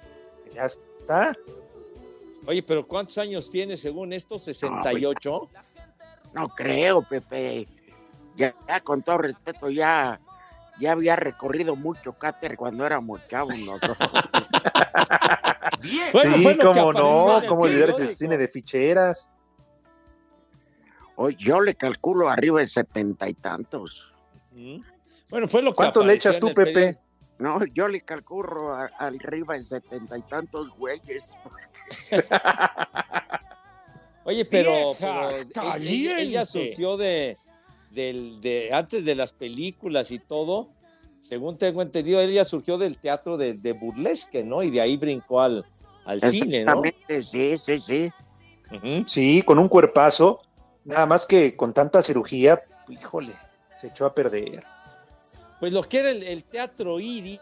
ya 0.54 0.66
está. 0.66 1.34
Oye, 2.48 2.64
pero 2.64 2.88
¿cuántos 2.88 3.18
años 3.18 3.50
tiene 3.50 3.78
según 3.78 4.14
esto? 4.14 4.36
¿68? 4.36 5.50
No 6.34 6.48
creo, 6.50 7.02
Pepe. 7.04 7.68
Ya, 8.36 8.56
ya, 8.68 8.80
con 8.80 9.02
todo 9.04 9.20
respeto, 9.20 9.70
ya, 9.70 10.20
ya 10.80 10.94
había 10.94 11.16
recorrido 11.16 11.76
mucho 11.76 12.14
cáter 12.14 12.56
cuando 12.56 12.86
éramos 12.86 13.22
chavos 13.28 13.58
nosotros. 13.60 13.98
Bueno, 16.14 16.38
sí, 16.38 16.58
cómo 16.62 16.94
no, 16.94 17.42
cómo 17.48 17.64
olvidar 17.64 17.90
ese 17.90 18.06
cine 18.06 18.38
de 18.38 18.48
ficheras. 18.48 19.32
Oye, 21.16 21.36
yo 21.40 21.60
le 21.60 21.74
calculo 21.74 22.30
arriba 22.30 22.60
de 22.60 22.68
setenta 22.68 23.28
y 23.28 23.34
tantos. 23.34 24.14
¿Mm? 24.52 24.82
Bueno, 25.32 25.48
fue 25.48 25.62
lo 25.62 25.72
que 25.72 25.78
¿Cuánto 25.78 26.04
le 26.06 26.14
echas 26.14 26.40
tú, 26.40 26.54
Pepe? 26.54 27.00
No, 27.42 27.66
yo 27.74 27.88
le 27.88 28.02
calculo 28.02 28.72
a- 28.74 28.92
arriba 29.00 29.56
de 29.56 29.64
setenta 29.64 30.16
y 30.16 30.22
tantos 30.22 30.70
güeyes. 30.78 31.34
Oye, 34.24 34.46
pero, 34.46 34.94
pero 35.00 35.30
ella- 35.32 35.42
ella, 35.48 35.54
caliente. 35.72 36.46
surgió 36.46 36.98
de, 36.98 37.36
del- 37.90 38.40
de 38.42 38.70
antes 38.72 39.04
de 39.04 39.16
las 39.16 39.34
películas 39.34 40.12
y 40.12 40.20
todo. 40.20 40.70
Según 41.24 41.58
tengo 41.58 41.82
entendido, 41.82 42.20
ella 42.22 42.46
surgió 42.46 42.78
del 42.78 42.98
teatro 42.98 43.38
de, 43.38 43.54
de 43.56 43.74
burlesque, 43.74 44.44
¿no? 44.44 44.62
Y 44.62 44.70
de 44.70 44.82
ahí 44.82 44.98
brincó 44.98 45.42
al, 45.42 45.66
al 46.06 46.22
cine, 46.22 46.64
¿no? 46.66 46.84
Exactamente, 46.84 47.24
sí, 47.24 47.58
sí, 47.58 47.80
sí. 47.80 48.12
Sí, 49.08 49.42
con 49.42 49.58
un 49.60 49.68
cuerpazo, 49.68 50.42
nada 50.84 51.06
más 51.08 51.26
que 51.26 51.56
con 51.58 51.74
tanta 51.74 52.02
cirugía, 52.04 52.62
híjole, 52.88 53.34
se 53.76 53.88
echó 53.88 54.06
a 54.06 54.14
perder. 54.14 54.64
Pues 55.62 55.72
lo 55.74 55.84
que 55.84 56.00
era 56.00 56.10
el, 56.10 56.24
el 56.24 56.44
teatro 56.44 57.00
iris 57.00 57.40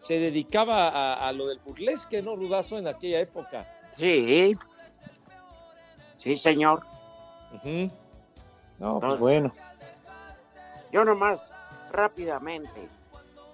se 0.00 0.18
dedicaba 0.18 0.88
a, 0.88 1.28
a 1.28 1.32
lo 1.32 1.48
del 1.48 1.58
burlesque, 1.58 2.22
¿no, 2.22 2.34
Rudazo, 2.34 2.78
en 2.78 2.88
aquella 2.88 3.20
época? 3.20 3.70
Sí. 3.94 4.56
Sí, 6.16 6.36
señor. 6.38 6.86
No, 8.78 8.98
pues 9.00 9.18
bueno. 9.18 9.54
Yo 10.90 11.04
nomás, 11.04 11.52
rápidamente. 11.92 12.88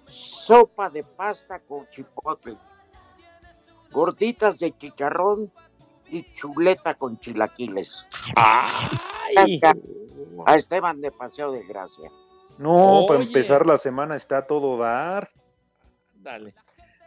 Sopa 0.06 0.88
de 0.88 1.02
pasta 1.02 1.58
con 1.58 1.88
chipotle. 1.90 2.56
Gorditas 3.90 4.60
de 4.60 4.78
chicharrón 4.78 5.50
y 6.08 6.32
chuleta 6.34 6.94
con 6.94 7.18
chilaquiles. 7.18 8.06
¡Ay! 8.36 9.60
A 10.46 10.54
Esteban 10.54 11.00
de 11.00 11.10
Paseo 11.10 11.50
de 11.50 11.64
Gracia. 11.66 12.12
No, 12.58 13.04
para 13.06 13.22
empezar 13.22 13.66
la 13.66 13.76
semana 13.78 14.14
está 14.16 14.46
todo 14.46 14.76
dar. 14.78 15.30
Dale. 16.14 16.54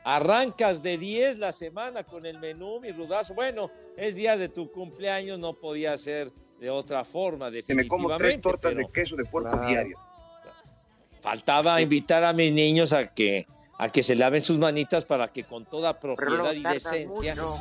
Arrancas 0.04 0.82
de 0.82 0.98
10 0.98 1.40
la 1.40 1.52
semana 1.52 2.04
con 2.04 2.26
el 2.26 2.40
menú, 2.40 2.80
mi 2.80 2.92
rudazo. 2.92 3.34
Bueno, 3.34 3.70
es 3.98 4.16
día 4.16 4.38
de 4.38 4.48
tu 4.50 4.72
cumpleaños, 4.72 5.38
no 5.40 5.54
podía 5.54 5.98
ser 5.98 6.32
de 6.60 6.70
otra 6.70 7.04
forma, 7.06 7.52
Que 7.52 7.74
me 7.76 7.88
como 7.88 8.08
tres 8.18 8.34
definitivamente. 8.38 8.42
tortas 8.42 8.74
pero 8.76 8.88
de 8.88 8.94
queso 8.94 9.16
de 9.16 9.26
puerco 9.26 9.52
Claro. 9.52 9.68
diarias. 9.68 10.00
Faltaba 11.22 11.82
invitar 11.82 12.24
a 12.24 12.32
mis 12.34 12.52
niños 12.54 12.94
a 12.94 13.14
que, 13.14 13.46
a 13.78 13.92
que 13.92 14.04
se 14.04 14.16
laven 14.16 14.42
sus 14.42 14.58
manitas 14.58 15.06
para 15.06 15.28
que 15.28 15.44
con 15.44 15.66
toda 15.66 16.00
propiedad 16.00 16.54
y 16.54 16.64
decencia. 16.64 17.36
mucho. 17.36 17.58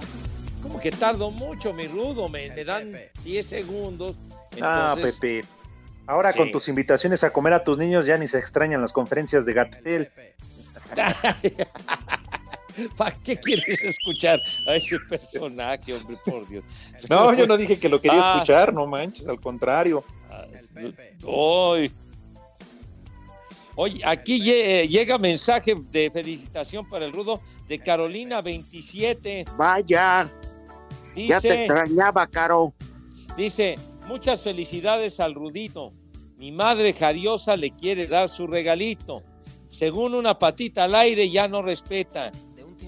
Como 0.62 0.81
que 0.81 0.90
tardo 0.90 1.31
mucho, 1.31 1.72
mi 1.72 1.87
rudo, 1.87 2.29
me, 2.29 2.51
me 2.51 2.64
dan 2.64 2.92
10 3.24 3.46
segundos. 3.46 4.16
Ah, 4.61 4.96
Pepe. 5.01 5.44
Ahora 6.09 6.33
Sí. 6.33 6.38
con 6.38 6.51
tus 6.51 6.68
invitaciones 6.68 7.23
a 7.23 7.31
comer 7.31 7.53
a 7.53 7.62
tus 7.62 7.79
niños 7.79 8.07
ya 8.07 8.18
ni 8.18 8.27
se 8.27 8.38
extrañan 8.38 8.81
las 8.81 8.92
conferencias 8.92 9.47
de 9.47 9.53
Gatel. 9.53 10.11
¿Para 12.97 13.11
qué 13.23 13.37
quieres 13.37 13.83
escuchar 13.83 14.38
a 14.68 14.77
ese 14.77 14.99
personaje, 15.01 15.94
hombre, 15.94 16.16
por 16.25 16.49
Dios? 16.49 16.64
No, 17.11 17.35
yo 17.35 17.47
no 17.47 17.57
dije 17.57 17.79
que 17.79 17.88
lo 17.88 18.01
quería 18.01 18.21
Ah, 18.23 18.35
escuchar, 18.35 18.73
no 18.73 18.87
manches, 18.87 19.27
al 19.29 19.40
contrario. 19.40 20.05
Hoy. 21.25 21.92
Oye, 23.75 24.01
aquí 24.05 24.40
lle- 24.40 24.89
llega 24.89 25.18
mensaje 25.18 25.74
de 25.91 26.11
felicitación 26.12 26.89
para 26.89 27.05
el 27.05 27.12
Rudo 27.12 27.41
de 27.68 27.78
Carolina 27.80 28.41
27. 28.43 29.45
Vaya. 29.57 30.30
Ya 31.14 31.41
te 31.41 31.49
Dice, 31.49 31.64
extrañaba, 31.64 32.26
Caro. 32.28 32.72
dice, 33.37 33.74
muchas 34.09 34.41
felicidades 34.41 35.21
al 35.21 35.35
Rudito. 35.35 35.93
Mi 36.39 36.51
madre 36.51 36.95
Jariosa 36.95 37.57
le 37.57 37.71
quiere 37.71 38.07
dar 38.07 38.29
su 38.31 38.47
regalito. 38.47 39.23
Según 39.69 40.15
una 40.15 40.39
patita 40.39 40.85
al 40.85 40.95
aire 40.95 41.29
ya 41.31 41.47
no 41.47 41.61
respeta. 41.61 42.33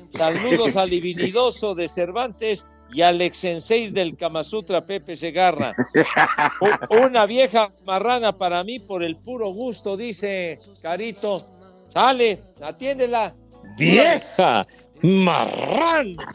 Saludos 0.09 0.77
al 0.77 0.89
divinidoso 0.97 1.75
de 1.75 1.89
Cervantes 1.89 2.64
y 2.93 3.03
al 3.03 3.21
ex 3.21 3.37
sensei 3.37 3.91
del 3.91 4.16
Kama 4.16 4.43
Sutra 4.43 4.87
Pepe 4.87 5.14
Segarra. 5.14 5.75
Una 7.05 7.27
vieja 7.27 7.68
marrana 7.85 8.33
para 8.33 8.64
mí 8.64 8.79
por 8.79 9.03
el 9.03 9.16
puro 9.16 9.53
gusto, 9.53 9.97
dice 9.97 10.59
Carito. 10.81 11.45
Sale, 11.89 12.43
atiéndela. 12.62 13.35
Vieja 13.77 14.66
marrana. 15.03 16.35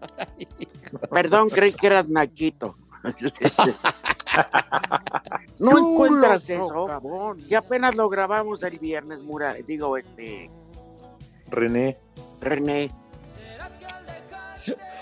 Perdón, 1.10 1.48
creí 1.48 1.72
que 1.72 1.86
eras 1.86 2.08
Nachito. 2.08 2.76
No 5.58 5.76
encuentras 5.76 6.48
eso. 6.48 6.68
socavón. 6.68 7.38
Y 7.48 7.54
apenas 7.54 7.94
lo 7.94 8.08
grabamos 8.08 8.62
el 8.62 8.78
viernes, 8.78 9.22
Mura. 9.22 9.54
Digo, 9.66 9.96
este, 9.96 10.50
René. 11.48 11.98
René. 12.40 12.90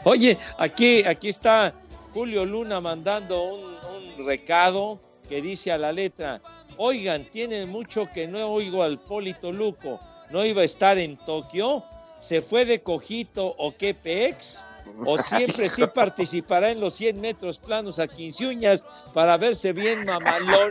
Oye, 0.04 0.38
aquí, 0.58 1.04
aquí 1.04 1.28
está 1.28 1.74
Julio 2.12 2.44
Luna 2.44 2.80
mandando 2.80 3.44
un, 3.44 3.76
un 4.18 4.26
recado 4.26 4.98
que 5.28 5.42
dice 5.42 5.70
a 5.70 5.78
la 5.78 5.92
letra, 5.92 6.40
oigan, 6.76 7.24
tienen 7.24 7.68
mucho 7.68 8.08
que 8.12 8.26
no 8.26 8.48
oigo 8.48 8.82
al 8.82 8.98
Polito 8.98 9.52
Luco, 9.52 10.00
no 10.30 10.44
iba 10.44 10.62
a 10.62 10.64
estar 10.64 10.98
en 10.98 11.16
Tokio, 11.18 11.84
se 12.18 12.40
fue 12.40 12.64
de 12.64 12.82
cojito 12.82 13.54
o 13.58 13.76
qué 13.76 13.94
pex, 13.94 14.64
o 15.04 15.18
siempre 15.18 15.68
sí 15.68 15.86
participará 15.86 16.70
en 16.70 16.80
los 16.80 16.94
100 16.94 17.20
metros 17.20 17.58
planos 17.58 17.98
a 17.98 18.06
15 18.08 18.46
uñas 18.46 18.84
para 19.14 19.36
verse 19.36 19.72
bien 19.72 20.04
mamalón. 20.04 20.70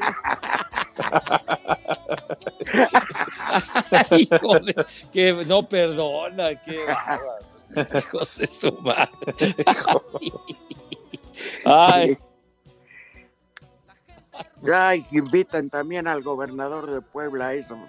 Hijo 4.18 4.59
de- 4.59 4.86
que 5.11 5.34
no 5.45 5.68
perdona, 5.68 6.55
qué 6.63 6.86
hijos 7.97 8.36
de 8.38 8.47
su 8.47 8.72
madre. 8.82 9.55
Ay, 11.65 12.18
Ay, 14.72 15.05
invitan 15.11 15.70
también 15.70 16.07
al 16.07 16.24
gobernador 16.24 16.89
de 16.89 17.01
Puebla 17.01 17.47
a 17.47 17.53
eso. 17.53 17.78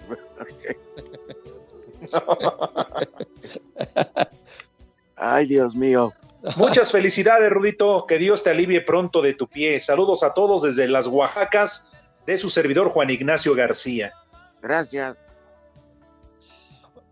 Ay, 5.19 5.45
Dios 5.47 5.75
mío. 5.75 6.13
Muchas 6.55 6.91
felicidades, 6.91 7.49
Rudito. 7.51 8.05
Que 8.07 8.17
Dios 8.17 8.43
te 8.43 8.49
alivie 8.49 8.81
pronto 8.81 9.21
de 9.21 9.33
tu 9.33 9.47
pie. 9.47 9.79
Saludos 9.79 10.23
a 10.23 10.33
todos 10.33 10.61
desde 10.61 10.87
las 10.87 11.07
Oaxacas 11.07 11.91
de 12.25 12.37
su 12.37 12.49
servidor 12.49 12.89
Juan 12.89 13.09
Ignacio 13.09 13.53
García. 13.53 14.13
Gracias. 14.61 15.17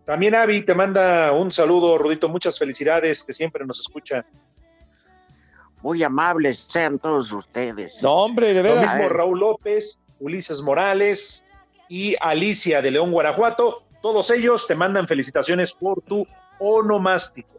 También 0.06 0.34
Avi 0.34 0.62
te 0.62 0.74
manda 0.74 1.32
un 1.32 1.52
saludo, 1.52 1.98
Rudito. 1.98 2.30
Muchas 2.30 2.58
felicidades, 2.58 3.22
que 3.24 3.34
siempre 3.34 3.66
nos 3.66 3.78
escucha. 3.80 4.24
Muy 5.82 6.02
amables 6.02 6.58
sean 6.60 6.98
todos 6.98 7.30
ustedes. 7.30 8.02
no, 8.02 8.14
hombre, 8.14 8.54
de 8.54 8.62
Lo 8.62 8.74
veras. 8.74 8.94
mismo 8.94 9.10
Raúl 9.10 9.38
López, 9.38 10.00
Ulises 10.18 10.62
Morales 10.62 11.44
y 11.88 12.16
Alicia 12.20 12.80
de 12.80 12.90
León, 12.90 13.12
Guanajuato. 13.12 13.84
Todos 14.00 14.30
ellos 14.30 14.66
te 14.66 14.74
mandan 14.74 15.06
felicitaciones 15.06 15.74
por 15.74 16.00
tu 16.02 16.26
onomástico. 16.58 17.57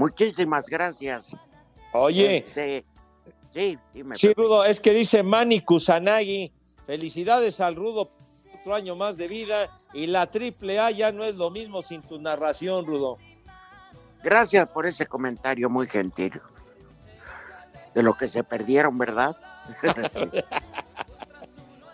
Muchísimas 0.00 0.66
gracias. 0.66 1.36
Oye, 1.92 2.38
Este, 2.38 2.84
sí, 3.52 3.78
dime. 3.92 4.14
sí, 4.14 4.32
Rudo, 4.34 4.64
es 4.64 4.80
que 4.80 4.92
dice 4.94 5.22
Manny 5.22 5.60
Kusanagi, 5.60 6.50
felicidades 6.86 7.60
al 7.60 7.76
Rudo, 7.76 8.10
otro 8.58 8.74
año 8.74 8.96
más 8.96 9.18
de 9.18 9.28
vida, 9.28 9.68
y 9.92 10.06
la 10.06 10.30
triple 10.30 10.80
A 10.80 10.90
ya 10.90 11.12
no 11.12 11.22
es 11.22 11.34
lo 11.34 11.50
mismo 11.50 11.82
sin 11.82 12.00
tu 12.00 12.18
narración, 12.18 12.86
Rudo. 12.86 13.18
Gracias 14.22 14.66
por 14.70 14.86
ese 14.86 15.04
comentario 15.06 15.68
muy 15.68 15.86
gentil. 15.86 16.40
De 17.94 18.02
lo 18.02 18.14
que 18.14 18.26
se 18.28 18.42
perdieron, 18.42 18.96
¿verdad? 18.96 19.36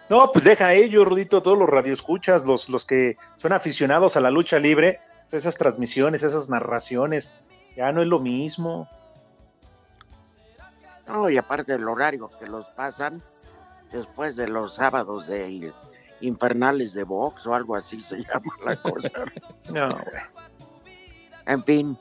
No, 0.08 0.30
pues 0.30 0.44
deja 0.44 0.68
a 0.68 0.74
ellos, 0.74 1.04
Rudito, 1.04 1.42
todos 1.42 1.58
los 1.58 1.68
radioescuchas, 1.68 2.44
los, 2.44 2.68
los 2.68 2.84
que 2.86 3.16
son 3.38 3.52
aficionados 3.52 4.16
a 4.16 4.20
la 4.20 4.30
lucha 4.30 4.60
libre, 4.60 5.00
esas 5.32 5.56
transmisiones, 5.58 6.22
esas 6.22 6.48
narraciones, 6.48 7.32
ya 7.76 7.92
no 7.92 8.02
es 8.02 8.08
lo 8.08 8.18
mismo. 8.18 8.88
No, 11.06 11.30
y 11.30 11.36
aparte 11.36 11.72
del 11.72 11.88
horario 11.88 12.30
que 12.38 12.46
los 12.46 12.66
pasan 12.70 13.22
después 13.92 14.36
de 14.36 14.48
los 14.48 14.74
sábados 14.74 15.26
de 15.28 15.72
infernales 16.20 16.94
de 16.94 17.04
box 17.04 17.46
o 17.46 17.54
algo 17.54 17.76
así 17.76 18.00
se 18.00 18.16
llama 18.24 18.56
la 18.64 18.76
cosa. 18.76 19.10
No, 19.70 19.88
güey. 19.88 20.22
En 21.46 21.64
fin. 21.64 21.98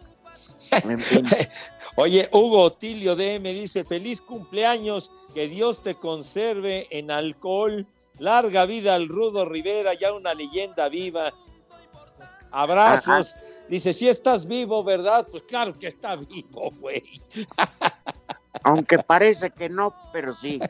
En 0.72 1.00
fin. 1.00 1.26
Oye, 1.98 2.28
Hugo 2.32 2.64
Otilio 2.64 3.16
DM 3.16 3.44
dice, 3.54 3.84
feliz 3.86 4.20
cumpleaños, 4.20 5.12
que 5.34 5.48
Dios 5.48 5.82
te 5.82 5.96
conserve 5.96 6.88
en 6.90 7.10
alcohol, 7.10 7.88
larga 8.20 8.66
vida 8.66 8.96
al 8.96 9.08
Rudo 9.08 9.46
Rivera, 9.46 9.94
ya 9.94 10.12
una 10.12 10.34
leyenda 10.34 10.90
viva. 10.90 11.32
Abrazos. 12.56 13.36
Dice, 13.68 13.94
si 13.94 14.08
estás 14.08 14.48
vivo, 14.48 14.82
¿verdad? 14.82 15.28
Pues 15.30 15.44
claro 15.44 15.74
que 15.78 15.88
está 15.88 16.16
vivo, 16.16 16.72
güey. 16.80 17.04
Aunque 18.64 18.98
parece 19.00 19.50
que 19.52 19.68
no, 19.68 19.94
pero 20.14 20.34
sí. 20.34 20.62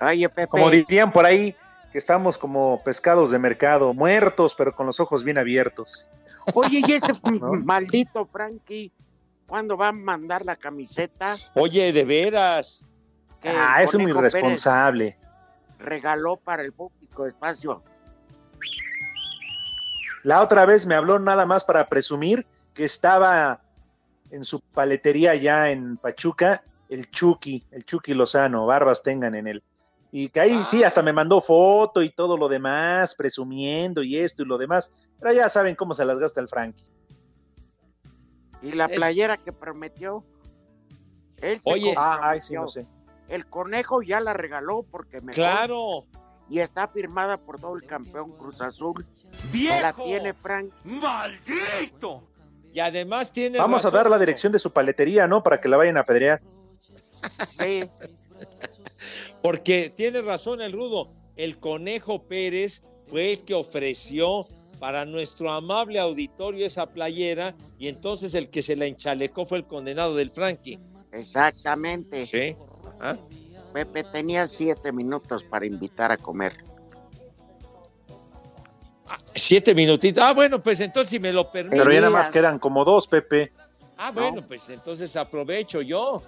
Oye, 0.00 0.28
Pepe. 0.30 0.48
Como 0.48 0.70
dirían 0.70 1.12
por 1.12 1.26
ahí, 1.26 1.54
que 1.92 1.98
estamos 1.98 2.38
como 2.38 2.82
pescados 2.82 3.30
de 3.30 3.38
mercado, 3.38 3.92
muertos, 3.92 4.54
pero 4.56 4.74
con 4.74 4.86
los 4.86 4.98
ojos 4.98 5.24
bien 5.24 5.36
abiertos. 5.36 6.08
Oye, 6.54 6.82
y 6.86 6.92
ese 6.92 7.12
¿No? 7.40 7.52
maldito 7.52 8.24
Frankie, 8.24 8.90
¿cuándo 9.46 9.76
va 9.76 9.88
a 9.88 9.92
mandar 9.92 10.42
la 10.42 10.56
camiseta? 10.56 11.36
Oye, 11.54 11.92
de 11.92 12.04
veras. 12.06 12.82
Ah, 13.44 13.82
es 13.82 13.94
un 13.94 14.08
irresponsable. 14.08 15.18
Pérez 15.18 15.20
Regaló 15.78 16.36
para 16.38 16.62
el 16.62 16.72
público 16.72 17.26
espacio. 17.26 17.82
La 20.22 20.42
otra 20.42 20.66
vez 20.66 20.86
me 20.86 20.94
habló 20.94 21.18
nada 21.18 21.46
más 21.46 21.64
para 21.64 21.88
presumir 21.88 22.46
que 22.74 22.84
estaba 22.84 23.62
en 24.30 24.44
su 24.44 24.60
paletería 24.60 25.32
allá 25.32 25.70
en 25.70 25.96
Pachuca, 25.96 26.62
el 26.88 27.10
Chucky, 27.10 27.66
el 27.70 27.84
Chucky 27.84 28.14
Lozano, 28.14 28.66
barbas 28.66 29.02
tengan 29.02 29.34
en 29.34 29.46
él. 29.48 29.62
Y 30.12 30.28
que 30.28 30.40
ahí 30.40 30.62
sí, 30.66 30.82
hasta 30.82 31.02
me 31.02 31.12
mandó 31.12 31.40
foto 31.40 32.02
y 32.02 32.10
todo 32.10 32.36
lo 32.36 32.48
demás, 32.48 33.14
presumiendo 33.14 34.02
y 34.02 34.18
esto 34.18 34.42
y 34.42 34.46
lo 34.46 34.58
demás. 34.58 34.92
Pero 35.20 35.32
ya 35.32 35.48
saben 35.48 35.76
cómo 35.76 35.94
se 35.94 36.04
las 36.04 36.18
gasta 36.18 36.40
el 36.40 36.48
Frankie. 36.48 36.84
Y 38.62 38.72
la 38.72 38.86
Es- 38.86 38.96
playera 38.96 39.36
que 39.36 39.52
prometió. 39.52 40.24
Él 41.38 41.60
se 41.60 41.70
Oye. 41.72 41.94
Ah, 41.96 42.18
ay, 42.22 42.42
sí, 42.42 42.54
no 42.54 42.68
sé. 42.68 42.86
El 43.28 43.46
conejo 43.46 44.02
ya 44.02 44.20
la 44.20 44.32
regaló 44.32 44.82
porque 44.82 45.20
me 45.20 45.32
Claro. 45.32 46.04
Y 46.50 46.58
está 46.58 46.88
firmada 46.88 47.38
por 47.38 47.60
todo 47.60 47.76
el 47.76 47.84
campeón 47.84 48.32
Cruz 48.32 48.60
Azul. 48.60 49.06
¡Viejo! 49.52 49.80
La 49.80 49.92
tiene 49.92 50.34
Frank. 50.34 50.72
¡Maldito! 50.84 52.24
Y 52.72 52.80
además 52.80 53.32
tiene. 53.32 53.58
Vamos 53.58 53.84
a 53.84 53.90
dar 53.90 54.10
la 54.10 54.18
dirección 54.18 54.52
de 54.52 54.58
su 54.58 54.72
paletería, 54.72 55.26
¿no? 55.28 55.42
Para 55.42 55.60
que 55.60 55.68
la 55.68 55.76
vayan 55.76 55.96
a 55.96 56.00
apedrear. 56.00 56.42
Sí, 57.58 57.82
Porque 59.42 59.92
tiene 59.94 60.22
razón 60.22 60.60
el 60.60 60.72
Rudo. 60.72 61.12
El 61.36 61.58
Conejo 61.58 62.26
Pérez 62.26 62.82
fue 63.06 63.32
el 63.32 63.44
que 63.44 63.54
ofreció 63.54 64.46
para 64.78 65.04
nuestro 65.04 65.52
amable 65.52 65.98
auditorio 65.98 66.66
esa 66.66 66.86
playera 66.86 67.54
y 67.78 67.88
entonces 67.88 68.34
el 68.34 68.50
que 68.50 68.62
se 68.62 68.76
la 68.76 68.86
enchalecó 68.86 69.46
fue 69.46 69.58
el 69.58 69.66
condenado 69.66 70.16
del 70.16 70.30
Frankie. 70.30 70.78
exactamente. 71.12 72.26
Sí. 72.26 72.56
Ah, 73.00 73.16
Pepe 73.72 74.04
tenía 74.04 74.46
siete 74.46 74.92
minutos 74.92 75.44
para 75.44 75.66
invitar 75.66 76.12
a 76.12 76.16
comer. 76.16 76.56
Siete 79.34 79.74
minutitos. 79.74 80.22
Ah, 80.22 80.32
bueno, 80.32 80.62
pues 80.62 80.80
entonces 80.80 81.10
si 81.10 81.18
me 81.18 81.32
lo 81.32 81.50
permite. 81.50 81.76
Pero 81.76 81.92
ya 81.92 82.00
nada 82.00 82.10
más 82.10 82.30
quedan 82.30 82.58
como 82.58 82.84
dos, 82.84 83.06
Pepe. 83.08 83.52
Ah, 83.96 84.10
bueno, 84.10 84.46
pues 84.46 84.68
entonces 84.70 85.16
aprovecho 85.16 85.82
yo. 85.82 86.22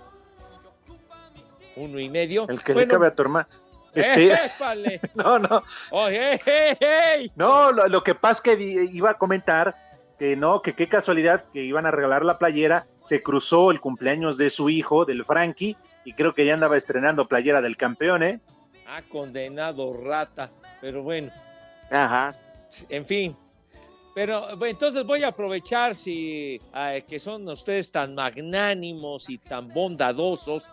Uno 1.76 1.99
y 1.99 2.09
medio. 2.09 2.47
El 2.49 2.62
que 2.62 2.74
le 2.74 2.86
cabe 2.86 3.07
a 3.09 3.14
tu 3.14 3.22
hermano. 3.22 3.49
Este, 3.95 4.32
épale. 4.32 5.01
no, 5.14 5.38
no. 5.38 5.62
Oye, 5.90 6.40
hey, 6.45 6.76
hey. 6.80 7.32
No, 7.36 7.72
lo, 7.72 7.88
lo 7.88 8.03
que 8.03 8.14
pasa 8.14 8.32
es 8.32 8.59
que 8.59 8.88
iba 8.93 9.11
a 9.11 9.18
comentar 9.18 9.74
que 10.22 10.36
no, 10.36 10.62
que 10.62 10.74
qué 10.74 10.88
casualidad 10.88 11.46
que 11.52 11.64
iban 11.64 11.84
a 11.84 11.90
regalar 11.90 12.24
la 12.24 12.38
playera, 12.38 12.86
se 13.02 13.24
cruzó 13.24 13.72
el 13.72 13.80
cumpleaños 13.80 14.38
de 14.38 14.50
su 14.50 14.70
hijo, 14.70 15.04
del 15.04 15.24
Frankie, 15.24 15.76
y 16.04 16.12
creo 16.12 16.32
que 16.32 16.46
ya 16.46 16.54
andaba 16.54 16.76
estrenando 16.76 17.26
playera 17.26 17.60
del 17.60 17.76
campeón, 17.76 18.22
¿eh? 18.22 18.40
Ah, 18.86 19.02
condenado 19.02 19.92
rata. 20.00 20.52
Pero 20.80 21.02
bueno, 21.02 21.32
Ajá. 21.90 22.36
en 22.88 23.04
fin. 23.04 23.36
Pero 24.14 24.64
entonces 24.64 25.04
voy 25.04 25.24
a 25.24 25.28
aprovechar 25.30 25.96
si 25.96 26.60
ah, 26.72 26.98
que 27.04 27.18
son 27.18 27.48
ustedes 27.48 27.90
tan 27.90 28.14
magnánimos 28.14 29.28
y 29.28 29.38
tan 29.38 29.66
bondadosos 29.66 30.70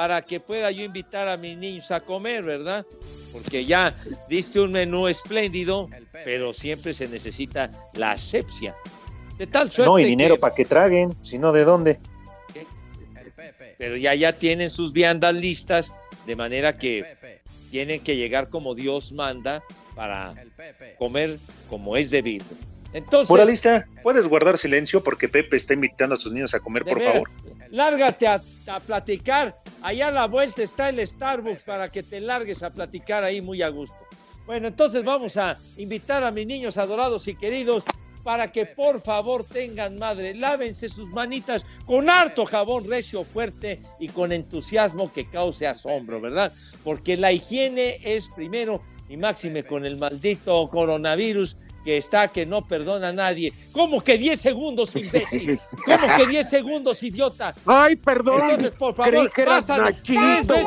para 0.00 0.22
que 0.22 0.40
pueda 0.40 0.70
yo 0.70 0.82
invitar 0.82 1.28
a 1.28 1.36
mis 1.36 1.58
niños 1.58 1.90
a 1.90 2.00
comer, 2.00 2.42
¿verdad? 2.42 2.86
Porque 3.34 3.66
ya 3.66 3.94
diste 4.30 4.58
un 4.58 4.72
menú 4.72 5.08
espléndido, 5.08 5.90
pero 6.24 6.54
siempre 6.54 6.94
se 6.94 7.06
necesita 7.06 7.70
la 7.92 8.12
asepsia. 8.12 8.74
De 9.36 9.46
tal 9.46 9.70
suerte 9.70 9.90
No, 9.90 9.98
y 9.98 10.06
dinero 10.06 10.36
que- 10.36 10.40
para 10.40 10.54
que 10.54 10.64
traguen, 10.64 11.14
si 11.20 11.38
no, 11.38 11.52
¿de 11.52 11.64
dónde? 11.64 12.00
pero 13.76 13.94
ya 13.98 14.14
ya 14.14 14.32
tienen 14.32 14.70
sus 14.70 14.94
viandas 14.94 15.34
listas, 15.34 15.92
de 16.24 16.34
manera 16.34 16.78
que 16.78 17.04
tienen 17.70 18.00
que 18.00 18.16
llegar 18.16 18.48
como 18.48 18.74
Dios 18.74 19.12
manda 19.12 19.62
para 19.94 20.32
comer 20.98 21.36
como 21.68 21.98
es 21.98 22.08
debido. 22.08 22.46
Entonces, 22.92 23.28
Pura 23.28 23.44
lista, 23.44 23.86
puedes 24.02 24.26
guardar 24.26 24.58
silencio 24.58 25.02
porque 25.02 25.28
Pepe 25.28 25.56
está 25.56 25.74
invitando 25.74 26.14
a 26.14 26.18
sus 26.18 26.32
niños 26.32 26.54
a 26.54 26.60
comer, 26.60 26.84
por 26.84 26.98
veras, 26.98 27.12
favor. 27.12 27.30
lárgate 27.70 28.26
a, 28.26 28.42
a 28.66 28.80
platicar 28.80 29.56
allá 29.82 30.08
a 30.08 30.10
la 30.10 30.26
vuelta 30.26 30.62
está 30.62 30.88
el 30.88 31.06
Starbucks 31.06 31.62
para 31.62 31.88
que 31.88 32.02
te 32.02 32.20
largues 32.20 32.62
a 32.62 32.70
platicar 32.70 33.22
ahí 33.22 33.40
muy 33.40 33.62
a 33.62 33.68
gusto. 33.68 33.96
Bueno, 34.46 34.68
entonces 34.68 35.04
vamos 35.04 35.36
a 35.36 35.56
invitar 35.76 36.24
a 36.24 36.32
mis 36.32 36.46
niños 36.46 36.76
adorados 36.76 37.28
y 37.28 37.34
queridos 37.36 37.84
para 38.24 38.50
que 38.52 38.66
por 38.66 39.00
favor 39.00 39.44
tengan 39.44 39.96
madre, 39.98 40.34
lávense 40.34 40.88
sus 40.88 41.08
manitas 41.10 41.64
con 41.86 42.10
harto 42.10 42.44
jabón 42.44 42.86
recio 42.88 43.24
fuerte 43.24 43.80
y 43.98 44.08
con 44.08 44.32
entusiasmo 44.32 45.12
que 45.12 45.30
cause 45.30 45.66
asombro, 45.66 46.20
¿verdad? 46.20 46.52
Porque 46.84 47.16
la 47.16 47.32
higiene 47.32 47.98
es 48.02 48.28
primero 48.28 48.82
y 49.08 49.16
máxime 49.16 49.64
con 49.64 49.86
el 49.86 49.96
maldito 49.96 50.68
coronavirus 50.68 51.56
que 51.84 51.96
está 51.96 52.28
que 52.28 52.46
no 52.46 52.66
perdona 52.66 53.08
a 53.08 53.12
nadie. 53.12 53.52
¿Cómo 53.72 54.02
que 54.02 54.18
10 54.18 54.40
segundos, 54.40 54.94
imbécil? 54.96 55.60
¿Cómo 55.84 56.06
que 56.16 56.26
10 56.26 56.48
segundos, 56.48 57.02
idiota? 57.02 57.54
Ay, 57.66 57.96
perdón. 57.96 58.42
Entonces, 58.42 58.70
por 58.72 58.94
favor, 58.94 59.12
Nachito. 59.14 60.20
tres 60.20 60.46
veces. 60.46 60.66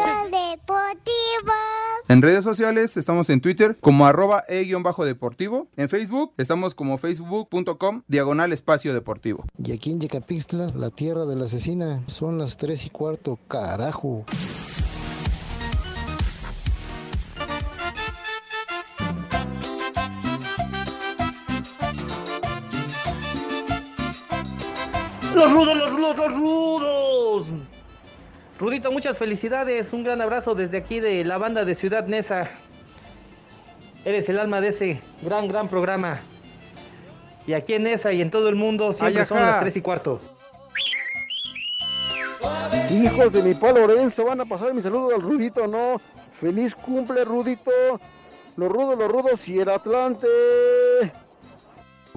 En 2.09 2.22
redes 2.22 2.43
sociales 2.43 2.97
estamos 2.97 3.30
en 3.30 3.39
Twitter 3.41 3.78
como 3.80 4.05
arroba 4.05 4.43
e-deportivo. 4.47 5.68
En 5.78 5.88
Facebook 5.89 6.34
estamos 6.38 6.76
como 6.76 6.97
facebook.com 6.97 8.03
diagonal 8.07 8.51
espacio 8.51 8.93
deportivo. 8.93 9.45
Y 9.57 9.72
aquí 9.72 9.91
en 9.91 10.01
Yecapixtla, 10.01 10.68
la 10.76 10.89
tierra 10.89 11.26
de 11.26 11.36
la 11.36 11.45
asesina, 11.45 12.03
son 12.07 12.38
las 12.38 12.57
tres 12.57 12.86
y 12.86 12.89
cuarto, 12.89 13.39
carajo. 13.47 14.26
Los 25.44 25.52
rudos, 25.52 25.76
los 25.76 25.91
rudos, 25.91 26.16
los 26.16 26.34
rudos. 26.34 27.48
Rudito, 28.58 28.94
muchas 28.94 29.18
felicidades. 29.18 29.91
Un 29.91 30.06
gran 30.06 30.22
abrazo 30.22 30.56
desde 30.56 30.78
aquí 30.78 31.02
de 31.02 31.26
la 31.26 31.38
banda 31.38 31.66
de 31.66 31.76
Ciudad 31.76 32.08
Neza. 32.08 32.50
Eres 34.06 34.30
el 34.30 34.39
alma 34.39 34.62
de 34.62 34.70
ese 34.70 35.02
gran, 35.22 35.50
gran 35.50 35.68
programa. 35.68 36.22
Y 37.46 37.52
aquí 37.52 37.74
en 37.74 37.84
Nesa 37.84 38.14
y 38.14 38.22
en 38.22 38.32
todo 38.32 38.48
el 38.48 38.56
mundo 38.56 38.94
siempre 38.94 39.26
son 39.26 39.41
las 39.41 39.60
3 39.60 39.76
y 39.76 39.82
cuarto. 39.82 40.22
Hijos 42.89 43.34
de 43.34 43.44
mi 43.44 43.54
pa 43.54 43.74
Lorenzo, 43.74 44.24
van 44.24 44.39
a 44.39 44.46
pasar 44.46 44.74
mi 44.74 44.82
saludo 44.82 45.14
al 45.14 45.22
Rudito, 45.22 45.68
¿no? 45.68 46.00
Feliz 46.39 46.74
cumple, 46.74 47.26
Rudito. 47.26 48.00
Los 48.56 48.72
rudos, 48.72 48.98
los 48.98 49.12
rudos 49.12 49.46
y 49.50 49.60
el 49.60 49.68
Atlante. 49.68 50.28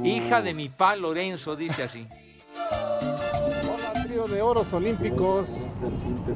Hija 0.05 0.43
de 0.43 0.55
mi 0.55 0.69
pa 0.69 0.95
Lorenzo, 0.95 1.57
dice 1.57 1.83
así. 1.83 2.07
De 4.31 4.43
oros 4.43 4.73
olímpicos. 4.73 5.67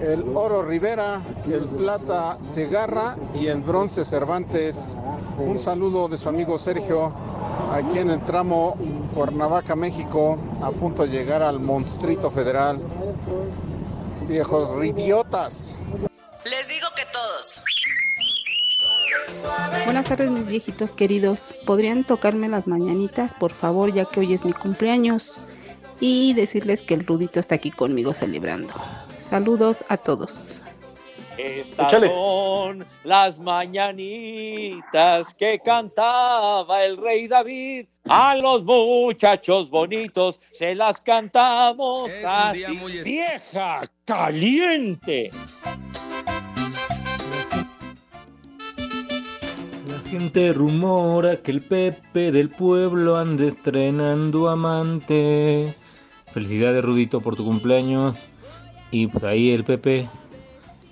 El 0.01 0.25
oro 0.35 0.63
Rivera, 0.63 1.21
el 1.47 1.65
plata 1.67 2.39
Segarra 2.43 3.17
y 3.35 3.49
el 3.49 3.63
bronce 3.63 4.05
Cervantes. 4.05 4.97
Un 5.39 5.59
saludo 5.59 6.07
de 6.07 6.17
su 6.17 6.29
amigo 6.29 6.57
Sergio, 6.57 7.13
aquí 7.73 7.99
en 7.99 8.11
el 8.11 8.21
tramo 8.23 8.77
Cuernavaca, 9.13 9.75
México, 9.75 10.39
a 10.63 10.71
punto 10.71 11.03
de 11.03 11.09
llegar 11.09 11.43
al 11.43 11.59
Monstrito 11.59 12.31
Federal. 12.31 12.79
Viejos 14.29 14.85
idiotas. 14.85 15.75
Les 16.45 16.69
digo 16.69 16.87
que 16.95 17.03
todos. 17.13 17.61
Buenas 19.85 20.07
tardes, 20.07 20.31
mis 20.31 20.47
viejitos 20.47 20.93
queridos. 20.93 21.57
¿Podrían 21.67 22.07
tocarme 22.07 22.49
las 22.49 22.69
mañanitas, 22.69 23.35
por 23.35 23.53
favor, 23.53 23.93
ya 23.93 24.05
que 24.05 24.21
hoy 24.21 24.33
es 24.33 24.45
mi 24.45 24.53
cumpleaños? 24.53 25.41
Y 26.01 26.33
decirles 26.35 26.83
que 26.83 26.95
el 26.95 27.07
Rudito 27.07 27.39
está 27.41 27.57
aquí 27.57 27.71
conmigo 27.71 28.15
celebrando. 28.15 28.75
Saludos 29.19 29.85
a 29.89 29.97
todos. 29.97 30.61
Estas 31.37 31.87
Échale. 31.93 32.09
son 32.09 32.87
las 33.05 33.39
mañanitas 33.39 35.33
que 35.35 35.59
cantaba 35.65 36.85
el 36.85 36.97
rey 36.99 37.29
David. 37.29 37.87
A 38.09 38.35
los 38.37 38.65
muchachos 38.65 39.71
bonitos 39.71 40.41
se 40.55 40.75
las 40.75 41.01
cantamos 41.01 42.11
Es 42.13 42.25
así. 42.27 42.67
muy 42.77 43.03
¡Vieja 43.03 43.83
caliente! 44.05 45.31
La 49.87 49.99
gente 50.11 50.53
rumora 50.53 51.37
que 51.41 51.53
el 51.53 51.63
Pepe 51.63 52.33
del 52.33 52.51
pueblo 52.51 53.17
anda 53.17 53.47
estrenando 53.47 54.49
amante. 54.49 55.75
Felicidades, 56.33 56.85
Rudito, 56.85 57.21
por 57.21 57.37
tu 57.37 57.45
cumpleaños. 57.45 58.19
Y 58.91 59.07
pues 59.07 59.25
ahí 59.25 59.51
el 59.51 59.65
Pepe, 59.65 60.09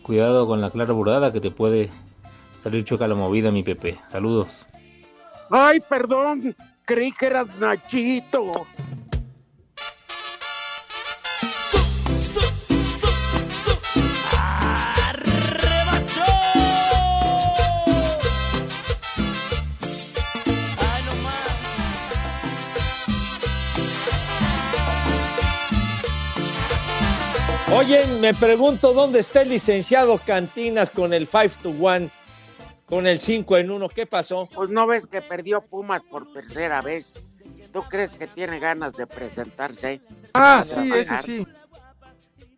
cuidado 0.02 0.46
con 0.46 0.60
la 0.60 0.70
clara 0.70 0.92
bordada 0.92 1.32
que 1.32 1.40
te 1.40 1.50
puede 1.50 1.90
salir 2.62 2.84
choca 2.84 3.08
la 3.08 3.14
movida, 3.14 3.50
mi 3.50 3.62
Pepe. 3.62 3.96
Saludos. 4.08 4.66
Ay, 5.50 5.80
perdón. 5.80 6.54
Creí 6.84 7.12
que 7.12 7.26
eras 7.26 7.46
Nachito. 7.58 8.66
Oye, 27.74 28.04
me 28.20 28.32
pregunto 28.34 28.92
dónde 28.94 29.20
está 29.20 29.42
el 29.42 29.50
licenciado 29.50 30.18
Cantinas 30.24 30.88
con 30.90 31.12
el 31.12 31.26
5 31.26 31.54
to 31.62 31.70
1, 31.70 32.08
con 32.86 33.06
el 33.06 33.20
5 33.20 33.56
en 33.58 33.70
1. 33.70 33.88
¿Qué 33.90 34.06
pasó? 34.06 34.48
Pues 34.54 34.70
no 34.70 34.86
ves 34.86 35.06
que 35.06 35.20
perdió 35.20 35.60
Pumas 35.60 36.02
por 36.02 36.32
tercera 36.32 36.80
vez. 36.80 37.12
¿Tú 37.72 37.82
crees 37.82 38.12
que 38.12 38.26
tiene 38.26 38.58
ganas 38.58 38.94
de 38.94 39.06
presentarse? 39.06 40.00
Ah, 40.32 40.64
De 40.66 40.74
sí, 40.74 40.92
ese 40.94 41.18
sí. 41.18 41.46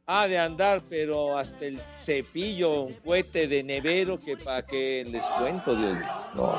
Ha 0.06 0.28
de 0.28 0.38
andar, 0.38 0.80
pero 0.88 1.36
hasta 1.36 1.66
el 1.66 1.80
cepillo, 1.98 2.82
un 2.82 2.94
cohete 2.94 3.48
de 3.48 3.62
nevero 3.64 4.18
que 4.18 4.36
para 4.36 4.64
que 4.64 5.04
les 5.08 5.24
cuento, 5.24 5.74
Dios 5.74 5.94
mío. 5.94 6.06
No. 6.34 6.58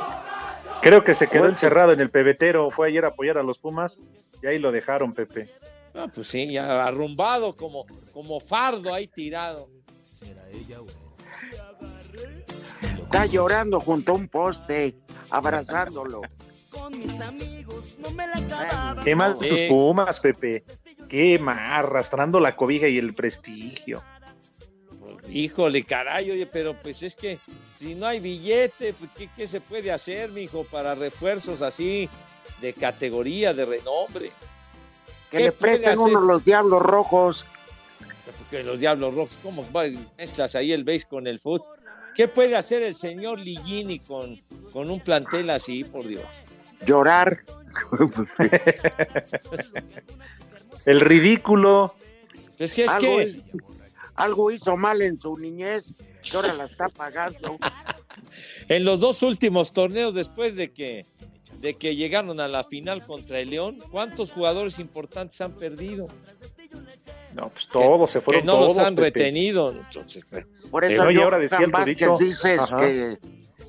Creo 0.82 1.04
que 1.04 1.14
se 1.14 1.28
quedó 1.28 1.48
encerrado 1.48 1.94
en 1.94 2.02
el 2.02 2.10
pebetero. 2.10 2.70
Fue 2.70 2.90
ayer 2.90 3.06
a 3.06 3.10
apoyar 3.10 3.38
a 3.38 3.44
los 3.44 3.60
Pumas 3.60 4.02
y 4.42 4.48
ahí 4.48 4.60
lo 4.60 4.72
dejaron, 4.72 5.14
Pepe. 5.14 5.50
Ah, 5.94 6.08
pues 6.14 6.28
sí, 6.28 6.52
ya 6.52 6.86
arrumbado 6.86 7.56
como, 7.56 7.86
como 8.14 8.40
fardo 8.40 8.94
ahí 8.94 9.08
tirado. 9.08 9.70
Está 13.04 13.26
llorando 13.26 13.80
junto 13.80 14.14
a 14.14 14.16
un 14.16 14.28
poste, 14.28 14.96
abrazándolo. 15.30 16.22
Qué 19.04 19.16
mal 19.16 19.38
Sí. 19.42 19.50
tus 19.50 19.62
Pumas, 19.64 20.20
Pepe. 20.20 20.64
Qué 21.10 21.38
mal, 21.40 21.60
arrastrando 21.60 22.40
la 22.40 22.56
cobija 22.56 22.88
y 22.88 22.98
el 22.98 23.14
prestigio. 23.14 24.02
Híjole, 25.30 25.84
caray, 25.84 26.32
oye, 26.32 26.46
pero 26.46 26.74
pues 26.74 27.04
es 27.04 27.16
que 27.16 27.38
si 27.80 27.96
no 27.96 28.06
hay 28.06 28.20
billete, 28.20 28.94
pues, 28.94 29.12
¿qué, 29.16 29.30
qué 29.36 29.48
se 29.48 29.60
puede 29.62 29.92
hacer, 29.92 30.30
mijo, 30.32 30.64
para 30.66 30.96
refuerzos 30.96 31.62
así 31.62 32.10
de 32.62 32.74
categoría, 32.74 33.54
de 33.54 33.66
renombre? 33.66 34.32
Que 35.32 35.38
¿Qué 35.38 35.44
le 35.46 35.52
puede 35.52 35.74
presten 35.80 36.00
hacer? 36.00 36.16
uno 36.16 36.22
los 36.22 36.44
diablos 36.44 36.82
rojos. 36.82 37.46
Que 38.50 38.64
los 38.64 38.80
Diablos 38.82 39.16
Rojos, 39.16 39.38
¿cómo 39.42 39.66
va? 39.72 39.84
mezclas 40.18 40.56
ahí 40.56 40.74
el 40.74 40.84
base 40.84 41.06
con 41.10 41.26
el 41.26 41.40
foot? 41.40 41.64
¿Qué 42.16 42.28
puede 42.28 42.58
hacer 42.58 42.84
el 42.84 42.96
señor 42.96 43.40
Ligini 43.40 44.00
con, 44.00 44.42
con 44.74 44.90
un 44.92 45.00
plantel 45.00 45.50
así, 45.50 45.86
por 45.86 46.06
Dios? 46.06 46.26
Llorar. 46.86 47.40
El 50.86 51.00
ridículo. 51.00 51.96
Pues 52.58 52.78
es 52.78 52.90
algo, 52.90 53.18
que 53.18 53.42
algo 54.16 54.52
hizo 54.52 54.76
mal 54.76 55.02
en 55.02 55.20
su 55.20 55.38
niñez 55.38 55.94
que 56.22 56.36
ahora 56.36 56.54
la 56.54 56.66
está 56.66 56.90
pagando. 56.90 57.56
en 58.68 58.84
los 58.84 59.00
dos 59.00 59.24
últimos 59.24 59.74
torneos, 59.74 60.14
después 60.14 60.56
de 60.56 60.72
que, 60.72 61.06
de 61.62 61.76
que 61.76 61.96
llegaron 61.96 62.40
a 62.40 62.48
la 62.48 62.64
final 62.64 63.06
contra 63.06 63.40
el 63.40 63.52
León, 63.52 63.78
¿cuántos 63.92 64.32
jugadores 64.32 64.80
importantes 64.80 65.40
han 65.42 65.54
perdido? 65.54 66.08
No, 67.34 67.50
pues 67.50 67.68
todos 67.68 68.12
se 68.12 68.20
fueron 68.20 68.42
que 68.42 68.48
no 68.48 68.54
todos. 68.54 68.78
los 68.78 68.86
han 68.86 68.96
Pepe. 68.96 69.06
retenido. 69.20 69.72
Entonces, 69.72 70.26
Por 70.70 70.84
eso 70.84 71.10
yo, 71.12 71.24
ahora 71.24 71.38
decía 71.38 71.60
el 71.60 71.72
Vázquez, 71.72 72.10
dices 72.20 72.60
Ajá. 72.62 72.82
que 72.82 73.18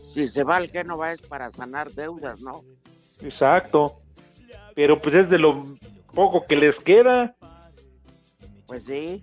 si 0.09 0.27
se 0.29 0.43
va 0.43 0.57
al 0.57 0.71
Génova 0.71 1.13
es 1.13 1.21
para 1.23 1.51
sanar 1.51 1.93
deudas, 1.93 2.41
¿no? 2.41 2.65
Exacto. 3.23 4.01
Pero 4.75 5.01
pues 5.01 5.15
es 5.15 5.31
de 5.31 5.39
lo 5.39 5.77
poco 6.15 6.45
que 6.47 6.57
les 6.57 6.81
queda. 6.81 7.37
Pues 8.67 8.85
sí. 8.85 9.23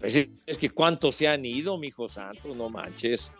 pues 0.00 0.12
sí, 0.14 0.34
es 0.46 0.58
que 0.58 0.70
cuántos 0.70 1.14
se 1.14 1.28
han 1.28 1.44
ido, 1.44 1.78
mijo 1.78 2.08
santo, 2.08 2.54
no 2.56 2.68
manches. 2.70 3.30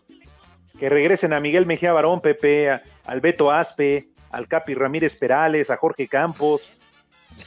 Que 0.79 0.89
regresen 0.89 1.33
a 1.33 1.41
Miguel 1.41 1.67
Mejía 1.67 1.93
Barón, 1.93 2.21
Pepe, 2.21 2.71
a- 2.71 2.83
al 3.05 3.21
Beto 3.21 3.51
Aspe, 3.51 4.10
al 4.31 4.49
Capi 4.49 4.75
Ramírez 4.75 5.17
Perales, 5.17 5.71
a 5.71 5.77
Jorge 5.77 6.09
Campos. 6.09 6.73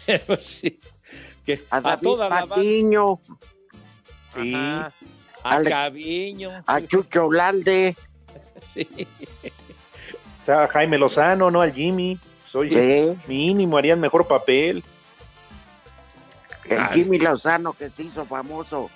Sí, 0.41 0.79
que 1.45 1.63
A 1.69 1.77
a 1.77 1.81
David 1.81 2.03
toda 2.03 2.29
la 2.29 2.36
banda. 2.41 2.55
Patiño. 2.55 3.19
Sí. 4.29 4.53
Ajá. 4.55 4.91
A 5.43 5.49
Ale- 5.55 5.69
Caviño. 5.69 6.49
a 6.65 6.81
Chucho 6.88 7.31
Lalde. 7.31 7.95
Sí. 8.61 8.88
O 10.41 10.45
sea, 10.45 10.63
a 10.63 10.67
Jaime 10.69 10.97
Lozano, 10.97 11.51
¿no? 11.51 11.61
Al 11.61 11.73
Jimmy. 11.73 12.17
Pues, 12.41 12.55
oye, 12.55 13.15
Sí. 13.25 13.27
mínimo 13.27 13.77
harían 13.77 13.99
mejor 13.99 14.25
papel. 14.27 14.84
El 16.65 16.79
Ay. 16.79 16.88
Jimmy 16.93 17.17
Lozano 17.19 17.73
que 17.73 17.89
se 17.89 18.03
hizo 18.03 18.25
famoso 18.25 18.89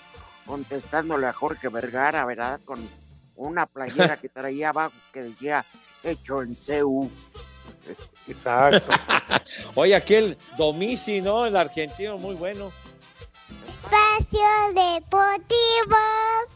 contestándole 0.45 1.27
a 1.27 1.33
Jorge 1.33 1.67
Vergara, 1.67 2.25
¿verdad? 2.25 2.59
Con 2.63 2.87
una 3.35 3.65
playera 3.65 4.15
que 4.21 4.29
traía 4.29 4.69
abajo 4.69 4.93
que 5.11 5.23
decía 5.23 5.65
hecho 6.03 6.41
en 6.41 6.55
CEU. 6.55 7.11
Exacto. 8.27 8.91
Oye, 9.75 9.95
aquel 9.95 10.37
Domici, 10.57 11.21
¿no? 11.21 11.45
El 11.45 11.55
argentino, 11.55 12.17
muy 12.17 12.35
bueno. 12.35 12.71
Espacio 13.83 14.39
Deportivo. 14.73 15.97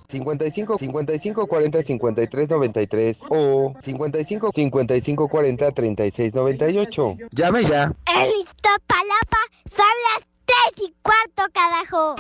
55 0.10 0.78
55 0.78 1.48
40 1.48 1.84
53 1.84 2.50
93 2.50 3.20
o 3.30 3.74
55 3.82 4.52
55 4.54 5.28
40 5.28 5.72
36 5.72 6.34
98. 6.34 7.18
Llame 7.32 7.64
ya. 7.64 7.84
En 8.08 8.32
Iztapalapa 8.40 9.40
son 9.66 9.86
las 9.86 10.28
tres 10.46 10.88
y 10.88 10.94
cuarto, 11.02 11.44
carajo. 11.54 12.16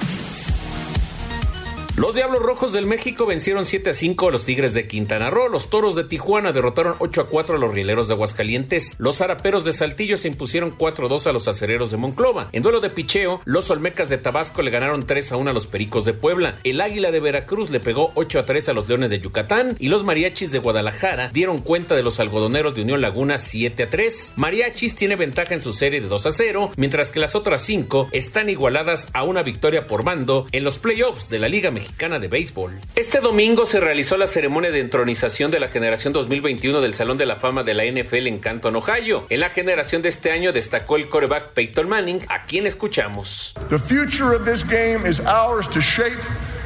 Los 2.01 2.15
Diablos 2.15 2.41
Rojos 2.41 2.73
del 2.73 2.87
México 2.87 3.27
vencieron 3.27 3.67
7 3.67 3.91
a 3.91 3.93
5 3.93 4.27
a 4.27 4.31
los 4.31 4.43
Tigres 4.43 4.73
de 4.73 4.87
Quintana 4.87 5.29
Roo. 5.29 5.49
Los 5.49 5.69
Toros 5.69 5.95
de 5.95 6.03
Tijuana 6.03 6.51
derrotaron 6.51 6.95
8 6.97 7.21
a 7.21 7.27
4 7.27 7.57
a 7.57 7.59
los 7.59 7.75
Rieleros 7.75 8.07
de 8.07 8.15
Aguascalientes. 8.15 8.95
Los 8.97 9.17
Zaraperos 9.17 9.65
de 9.65 9.71
Saltillo 9.71 10.17
se 10.17 10.27
impusieron 10.27 10.71
4 10.71 11.05
a 11.05 11.09
2 11.09 11.27
a 11.27 11.31
los 11.31 11.47
Acereros 11.47 11.91
de 11.91 11.97
Monclova. 11.97 12.49
En 12.53 12.63
duelo 12.63 12.79
de 12.79 12.89
picheo, 12.89 13.39
los 13.45 13.69
Olmecas 13.69 14.09
de 14.09 14.17
Tabasco 14.17 14.63
le 14.63 14.71
ganaron 14.71 15.05
3 15.05 15.31
a 15.31 15.37
1 15.37 15.51
a 15.51 15.53
los 15.53 15.67
Pericos 15.67 16.03
de 16.05 16.13
Puebla. 16.13 16.57
El 16.63 16.81
Águila 16.81 17.11
de 17.11 17.19
Veracruz 17.19 17.69
le 17.69 17.79
pegó 17.79 18.11
8 18.15 18.39
a 18.39 18.45
3 18.47 18.69
a 18.69 18.73
los 18.73 18.89
Leones 18.89 19.11
de 19.11 19.19
Yucatán. 19.19 19.75
Y 19.77 19.89
los 19.89 20.03
Mariachis 20.03 20.51
de 20.51 20.57
Guadalajara 20.57 21.29
dieron 21.31 21.59
cuenta 21.59 21.93
de 21.93 22.01
los 22.01 22.19
Algodoneros 22.19 22.73
de 22.73 22.81
Unión 22.81 23.01
Laguna 23.01 23.37
7 23.37 23.83
a 23.83 23.89
3. 23.91 24.33
Mariachis 24.37 24.95
tiene 24.95 25.17
ventaja 25.17 25.53
en 25.53 25.61
su 25.61 25.71
serie 25.71 26.01
de 26.01 26.07
2 26.07 26.25
a 26.25 26.31
0, 26.31 26.71
mientras 26.77 27.11
que 27.11 27.19
las 27.19 27.35
otras 27.35 27.61
5 27.61 28.09
están 28.11 28.49
igualadas 28.49 29.07
a 29.13 29.21
una 29.21 29.43
victoria 29.43 29.85
por 29.85 30.03
bando 30.03 30.47
en 30.51 30.63
los 30.63 30.79
playoffs 30.79 31.29
de 31.29 31.37
la 31.37 31.47
Liga 31.47 31.69
Mexicana 31.69 31.90
de 32.01 32.27
Béisbol. 32.27 32.79
Este 32.95 33.19
domingo 33.19 33.65
se 33.65 33.79
realizó 33.79 34.17
la 34.17 34.25
ceremonia 34.25 34.71
de 34.71 34.79
entronización 34.79 35.51
de 35.51 35.59
la 35.59 35.67
generación 35.67 36.13
2021 36.13 36.81
del 36.81 36.95
Salón 36.95 37.17
de 37.17 37.27
la 37.27 37.35
Fama 37.35 37.63
de 37.63 37.75
la 37.75 37.85
NFL 37.85 38.27
en 38.27 38.39
Canton, 38.39 38.75
Ohio. 38.75 39.27
En 39.29 39.39
la 39.39 39.49
generación 39.49 40.01
de 40.01 40.09
este 40.09 40.31
año 40.31 40.51
destacó 40.51 40.95
el 40.95 41.09
coreback 41.09 41.53
Peyton 41.53 41.87
Manning, 41.87 42.21
a 42.27 42.43
quien 42.43 42.65
escuchamos. 42.65 43.53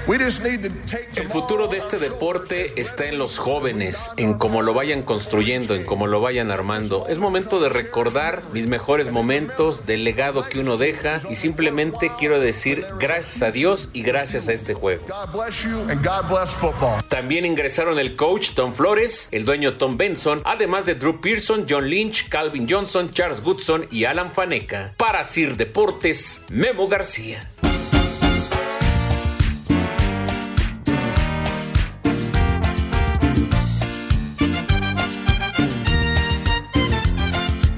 We 0.08 0.20
just 0.20 0.44
need 0.44 0.62
to 0.62 0.70
take 0.86 1.20
El 1.20 1.30
futuro 1.30 1.68
de 1.68 1.78
este 1.78 1.98
deporte 1.98 2.80
está 2.80 3.06
en 3.06 3.18
los 3.18 3.40
jóvenes, 3.40 4.12
en 4.18 4.36
cómo 4.36 4.62
lo 4.62 4.76
vayan 4.76 5.02
construyendo, 5.02 5.74
en 5.74 5.84
cómo 5.84 6.06
lo 6.06 6.22
vayan 6.22 6.52
armando. 6.52 7.08
Es 7.08 7.18
momento 7.18 7.60
de 7.60 7.70
recordar 7.70 8.44
mis 8.52 8.68
mejores 8.68 9.12
momentos, 9.12 9.88
del 9.88 10.04
legado 10.04 10.48
que 10.48 10.60
uno 10.60 10.78
deja 10.78 11.22
y 11.28 11.36
simplemente 11.36 12.12
quiero 12.20 12.40
decir 12.40 12.86
gracias 13.00 13.42
a 13.42 13.52
Dios 13.52 13.90
y 13.94 14.04
gracias 14.04 14.48
a 14.48 14.54
este 14.54 14.76
juego. 14.76 15.06
God 15.08 15.34
bless 15.34 15.64
you 15.64 15.80
and 15.90 16.06
God 16.06 16.30
bless 16.30 16.52
football. 16.52 17.04
También 17.10 17.46
ingresaron 17.46 17.98
el 17.98 18.16
coach 18.16 18.52
Tom 18.52 18.74
Flores, 18.74 19.28
el 19.32 19.44
dueño 19.44 19.78
Tom 19.78 19.98
Benson, 19.98 20.44
además 20.46 20.86
de 20.86 20.94
Drew 20.94 21.20
Pearson, 21.20 21.66
John 21.68 21.90
Lynch, 21.90 22.30
Calvin 22.30 22.68
Johnson, 22.70 23.10
Charles 23.12 23.42
Goodson 23.42 23.88
y 23.90 24.06
Alan 24.06 24.32
Faneca. 24.32 24.94
Para 24.98 25.24
Sir 25.24 25.58
Deportes, 25.58 26.44
Memo 26.50 26.88
García. 26.88 27.50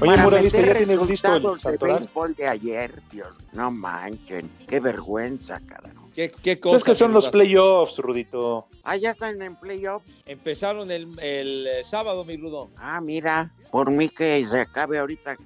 Oye, 0.00 0.10
Para 0.12 0.22
Moralista, 0.22 0.58
meter 0.58 0.72
¿ya 0.78 0.86
tiene 0.86 1.04
listo 1.06 1.34
el 1.34 1.58
santoral? 1.58 1.98
béisbol 2.00 2.34
de 2.36 2.46
ayer, 2.46 3.02
Dios, 3.10 3.28
no 3.52 3.70
manchen, 3.72 4.48
qué 4.68 4.78
vergüenza, 4.78 5.60
carajo. 5.66 6.08
¿Qué, 6.14 6.30
qué 6.30 6.52
Es 6.52 6.58
cosa, 6.60 6.84
que 6.84 6.94
son 6.94 7.12
los 7.12 7.28
playoffs, 7.28 7.98
Rudito. 7.98 8.66
Ah, 8.84 8.96
ya 8.96 9.10
están 9.10 9.40
en 9.42 9.56
playoffs. 9.56 10.06
Empezaron 10.26 10.90
el, 10.90 11.18
el, 11.20 11.66
eh, 11.66 11.84
sábado, 11.84 12.24
mi 12.24 12.36
Rudo. 12.36 12.68
Ah, 12.76 13.00
mira, 13.00 13.52
por 13.70 13.90
mí 13.90 14.08
que 14.08 14.44
se 14.46 14.60
acabe 14.60 14.98
ahorita. 14.98 15.36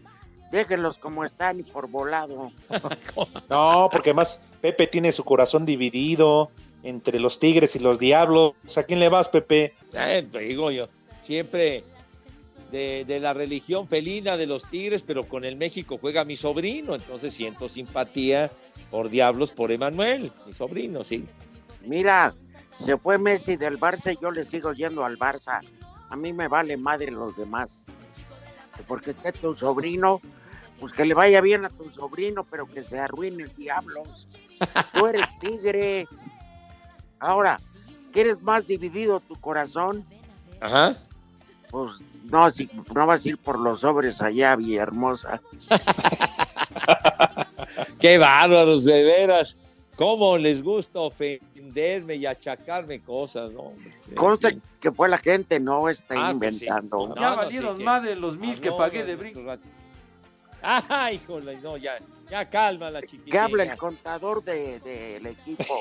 Déjenlos 0.51 0.99
como 0.99 1.25
están 1.25 1.61
y 1.61 1.63
por 1.63 1.89
volado. 1.89 2.51
No, 3.49 3.89
porque 3.91 4.11
además 4.11 4.41
Pepe 4.61 4.87
tiene 4.87 5.13
su 5.13 5.25
corazón 5.25 5.65
dividido 5.67 6.51
entre 6.83 7.21
los 7.21 7.39
Tigres 7.39 7.75
y 7.77 7.79
los 7.79 7.99
Diablos. 7.99 8.55
¿A 8.77 8.83
quién 8.83 9.01
le 9.01 9.09
vas, 9.09 9.29
Pepe? 9.29 9.75
Eh, 9.95 10.27
te 10.31 10.39
digo 10.41 10.71
yo, 10.71 10.87
siempre 11.23 11.85
de, 12.73 13.05
de 13.07 13.21
la 13.21 13.35
religión 13.35 13.87
felina 13.87 14.37
de 14.37 14.47
los 14.47 14.65
Tigres, 14.67 15.03
pero 15.03 15.23
con 15.25 15.45
el 15.45 15.57
México 15.57 15.99
juega 16.01 16.25
mi 16.25 16.37
sobrino, 16.37 16.95
entonces 16.95 17.33
siento 17.33 17.69
simpatía 17.69 18.51
por 18.91 19.11
Diablos, 19.11 19.53
por 19.53 19.71
Emanuel, 19.71 20.33
mi 20.47 20.53
sobrino, 20.53 21.05
sí. 21.05 21.25
Mira, 21.85 22.35
se 22.79 22.97
fue 22.97 23.19
Messi 23.19 23.57
del 23.57 23.79
Barça 23.79 24.13
y 24.13 24.21
yo 24.21 24.31
le 24.31 24.45
sigo 24.45 24.73
yendo 24.73 25.05
al 25.05 25.19
Barça. 25.19 25.61
A 26.11 26.17
mí 26.17 26.33
me 26.33 26.49
vale 26.49 26.77
madre 26.77 27.11
los 27.11 27.37
demás. 27.37 27.85
Porque 28.87 29.11
esté 29.11 29.33
tu 29.33 29.55
sobrino, 29.55 30.21
pues 30.81 30.93
que 30.93 31.05
le 31.05 31.15
vaya 31.15 31.41
bien 31.41 31.65
a 31.65 31.71
tu 31.71 31.91
sobrino, 31.91 32.45
pero 32.45 32.67
que 32.67 32.83
se 32.83 32.99
arruine 32.99 33.45
el 33.45 33.55
diablos. 33.55 34.27
Tú 34.93 35.07
eres 35.07 35.27
tigre. 35.41 36.09
Ahora, 37.21 37.59
¿quieres 38.13 38.43
más 38.43 38.67
dividido 38.67 39.21
tu 39.21 39.37
corazón? 39.37 40.05
Ajá. 40.61 40.97
Pues 41.73 42.01
no, 42.31 42.49
si 42.51 42.69
no 42.95 43.07
vas 43.07 43.25
a 43.25 43.29
ir 43.31 43.39
por 43.39 43.59
los 43.59 43.81
sobres 43.81 44.21
allá, 44.23 44.55
Villahermosa. 44.55 45.41
Qué 47.99 48.19
bárbaros, 48.19 48.85
de 48.85 49.03
veras. 49.03 49.59
¿Cómo 49.97 50.37
les 50.39 50.63
gusta 50.63 51.01
ofenderme 51.01 52.15
y 52.17 52.27
achacarme 52.27 53.01
cosas, 53.01 53.51
no? 53.53 53.73
Sí, 54.05 54.15
Consta 54.15 54.51
sí. 54.51 54.61
que 54.81 54.91
fue 54.93 55.09
la 55.09 55.17
gente, 55.19 55.59
no 55.61 55.89
está 55.89 56.15
Ah, 56.29 56.35
pues 56.39 56.59
sí. 56.59 56.65
inventando. 56.67 57.09
No, 57.09 57.15
Ya 57.17 57.31
no, 57.31 57.37
valieron 57.37 57.79
que- 57.79 57.85
más 57.85 58.03
de 58.03 58.17
los 58.17 58.37
mil 58.37 58.61
que 58.61 58.69
no, 58.71 58.77
pagué 58.77 59.05
de 59.05 59.17
brinco. 59.17 59.41
Ah, 60.63 61.11
híjole, 61.13 61.57
no, 61.63 61.77
ya, 61.79 61.99
ya 62.31 62.45
calma 62.47 62.91
la 62.91 63.01
chiquitita. 63.03 63.31
que 63.31 63.39
habla 63.39 63.63
el 63.65 63.77
contador 63.79 64.43
del 64.45 64.81
de, 64.83 65.15
del 65.15 65.27
equipo 65.27 65.75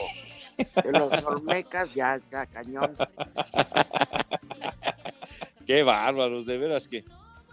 de 0.58 0.92
los 0.92 1.12
Olmecas, 1.26 1.94
ya 1.94 2.16
está 2.16 2.46
cañón. 2.48 2.96
Qué 5.72 5.84
bárbaros, 5.84 6.46
de 6.46 6.58
veras 6.58 6.86
que 6.86 7.06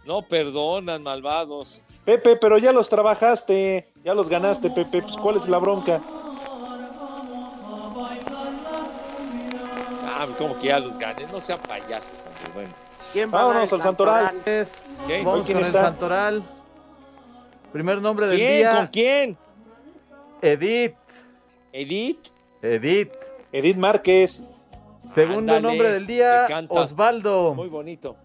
no 0.05 0.23
perdonan, 0.23 1.05
malvados. 1.05 1.81
Pepe, 2.05 2.35
pero 2.35 2.59
ya 2.59 2.73
los 2.73 2.89
trabajaste, 2.89 3.93
ya 4.03 4.13
los 4.13 4.29
ganaste, 4.29 4.71
Pepe. 4.71 5.03
Pues, 5.03 5.17
¿Cuál 5.19 5.37
es 5.37 5.47
la 5.47 5.59
bronca? 5.59 6.03
Ah, 10.05 10.27
como 10.37 10.59
que 10.59 10.67
ya 10.67 10.81
los 10.81 10.99
ganes, 10.99 11.31
no 11.31 11.41
sean 11.41 11.61
payasos, 11.61 12.11
hombre, 12.27 12.53
bueno. 12.55 12.71
¿Quién 13.13 13.33
va 13.33 13.45
Vámonos 13.45 13.73
al 13.73 13.83
Santoral. 13.83 14.35
¿Quién 15.07 15.23
con 15.23 15.47
el 15.47 15.57
está? 15.59 15.83
Santoral. 15.83 16.43
Primer 17.73 18.03
nombre 18.03 18.27
del 18.27 18.37
¿Quién? 18.37 18.57
día. 18.57 18.71
¿Con 18.71 18.87
quién? 18.87 19.39
Edith. 20.43 20.97
¿Edith? 21.73 22.31
Edith. 22.63 23.13
Edith 23.53 23.77
Márquez. 23.77 24.43
Segundo 25.15 25.55
Ándale, 25.55 25.61
nombre 25.61 25.93
del 25.93 26.07
día. 26.07 26.47
Osvaldo. 26.69 27.55
Muy 27.55 27.69
bonito. 27.69 28.17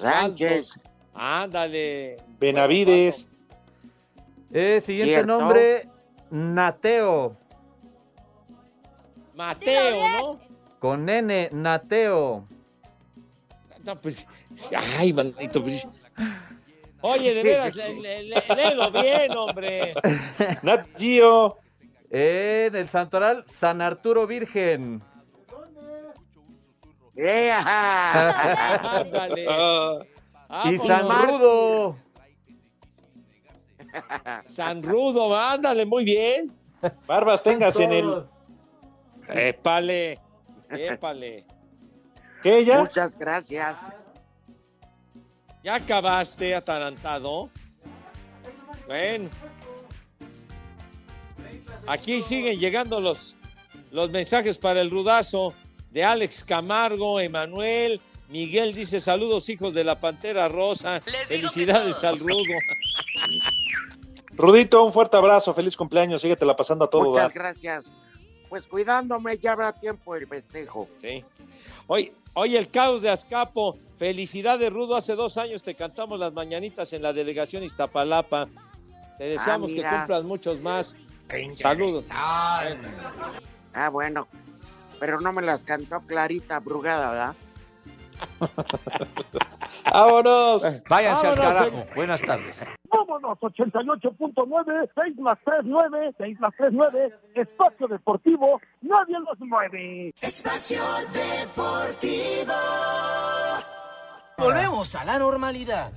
Sánchez. 0.00 0.74
Ándale. 1.14 2.16
Benavides. 2.38 3.32
Eh, 4.52 4.80
siguiente 4.84 5.14
Cierto. 5.14 5.26
nombre, 5.38 5.88
Nateo. 6.30 7.36
Mateo, 9.34 10.08
¿no? 10.18 10.40
Con 10.78 11.08
N, 11.08 11.48
Nateo. 11.52 12.46
No, 13.84 13.96
pues, 14.00 14.26
ay, 14.98 15.12
manito, 15.12 15.62
pues. 15.62 15.86
Oye, 17.02 17.32
de 17.32 17.42
veras, 17.42 17.74
le- 17.76 17.94
le- 17.94 18.22
le- 18.24 18.44
léelo 18.56 18.90
bien, 18.90 19.32
hombre. 19.36 19.94
Nat 20.62 20.86
Gio. 20.98 21.58
En 22.10 22.74
el 22.74 22.88
Santoral, 22.88 23.44
San 23.46 23.80
Arturo 23.80 24.26
Virgen. 24.26 25.00
¡Eh, 27.16 27.50
ajá! 27.50 29.00
Ándale. 29.00 29.42
y 29.42 29.46
Vámonos. 29.48 30.86
San 30.86 31.28
Rudo. 31.28 31.98
San 34.46 34.82
Rudo, 34.82 35.36
ándale, 35.36 35.84
muy 35.86 36.04
bien. 36.04 36.52
Barbas 37.06 37.42
tengas 37.42 37.78
en 37.78 37.92
el. 37.92 38.24
Épale, 39.28 40.18
épale. 40.70 41.46
¿Qué 42.42 42.64
ya? 42.64 42.80
Muchas 42.80 43.16
gracias. 43.16 43.78
¿Ya 45.62 45.74
acabaste 45.74 46.54
atarantado? 46.54 47.50
Bueno. 48.86 49.28
Aquí 51.86 52.22
siguen 52.22 52.58
llegando 52.58 53.00
los 53.00 53.36
los 53.90 54.10
mensajes 54.10 54.56
para 54.56 54.80
el 54.80 54.90
rudazo 54.90 55.52
de 55.90 56.04
Alex 56.04 56.44
Camargo, 56.44 57.20
Emanuel. 57.20 58.00
Miguel 58.28 58.74
dice 58.74 59.00
saludos 59.00 59.48
hijos 59.48 59.74
de 59.74 59.84
la 59.84 59.98
Pantera 59.98 60.48
Rosa. 60.48 61.00
Felicidades 61.00 62.02
al 62.04 62.18
rudo. 62.18 62.54
Rudito, 64.36 64.84
un 64.84 64.92
fuerte 64.92 65.16
abrazo, 65.16 65.52
feliz 65.52 65.76
cumpleaños, 65.76 66.22
síguetela 66.22 66.56
pasando 66.56 66.84
a 66.84 66.90
todo. 66.90 67.10
Muchas 67.10 67.34
gracias. 67.34 67.90
Pues 68.48 68.64
cuidándome, 68.64 69.38
ya 69.38 69.52
habrá 69.52 69.72
tiempo 69.72 70.14
el 70.14 70.26
festejo. 70.26 70.88
Sí. 71.00 71.24
Hoy, 71.86 72.12
hoy 72.34 72.56
el 72.56 72.68
caos 72.68 73.02
de 73.02 73.10
Azcapo. 73.10 73.76
Felicidades, 73.96 74.72
Rudo. 74.72 74.96
Hace 74.96 75.14
dos 75.14 75.36
años 75.36 75.62
te 75.62 75.74
cantamos 75.74 76.18
las 76.18 76.32
mañanitas 76.32 76.92
en 76.92 77.02
la 77.02 77.12
delegación 77.12 77.62
Iztapalapa. 77.62 78.48
Te 79.18 79.24
deseamos 79.24 79.68
que 79.68 79.76
mira. 79.76 79.98
cumplas 79.98 80.24
muchos 80.24 80.60
más. 80.60 80.96
Saludos. 81.54 82.06
Ah, 82.10 82.64
bueno. 83.92 84.26
Pero 85.00 85.20
no 85.20 85.32
me 85.32 85.42
las 85.42 85.64
cantó 85.64 86.00
Clarita 86.02 86.60
Brugada, 86.60 87.10
¿verdad? 87.10 87.34
Vámonos. 89.92 90.84
Váyanse 90.88 91.26
al 91.26 91.36
Vámonos, 91.36 91.54
carajo. 91.54 91.86
Buenas 91.94 92.20
tardes. 92.20 92.64
Vámonos, 92.90 93.38
88.9, 93.38 94.90
6 94.94 95.18
más 95.18 95.38
3, 95.44 95.60
9, 95.64 96.14
6 96.18 96.40
más 96.40 96.52
3, 96.56 96.70
9, 96.72 97.14
Espacio 97.34 97.88
Deportivo, 97.88 98.60
nadie 98.82 99.18
los 99.20 99.38
mueve. 99.40 100.12
Espacio 100.20 100.82
Deportivo. 101.12 102.52
Volvemos 104.38 104.94
a 104.94 105.04
la 105.04 105.18
normalidad. 105.18 105.92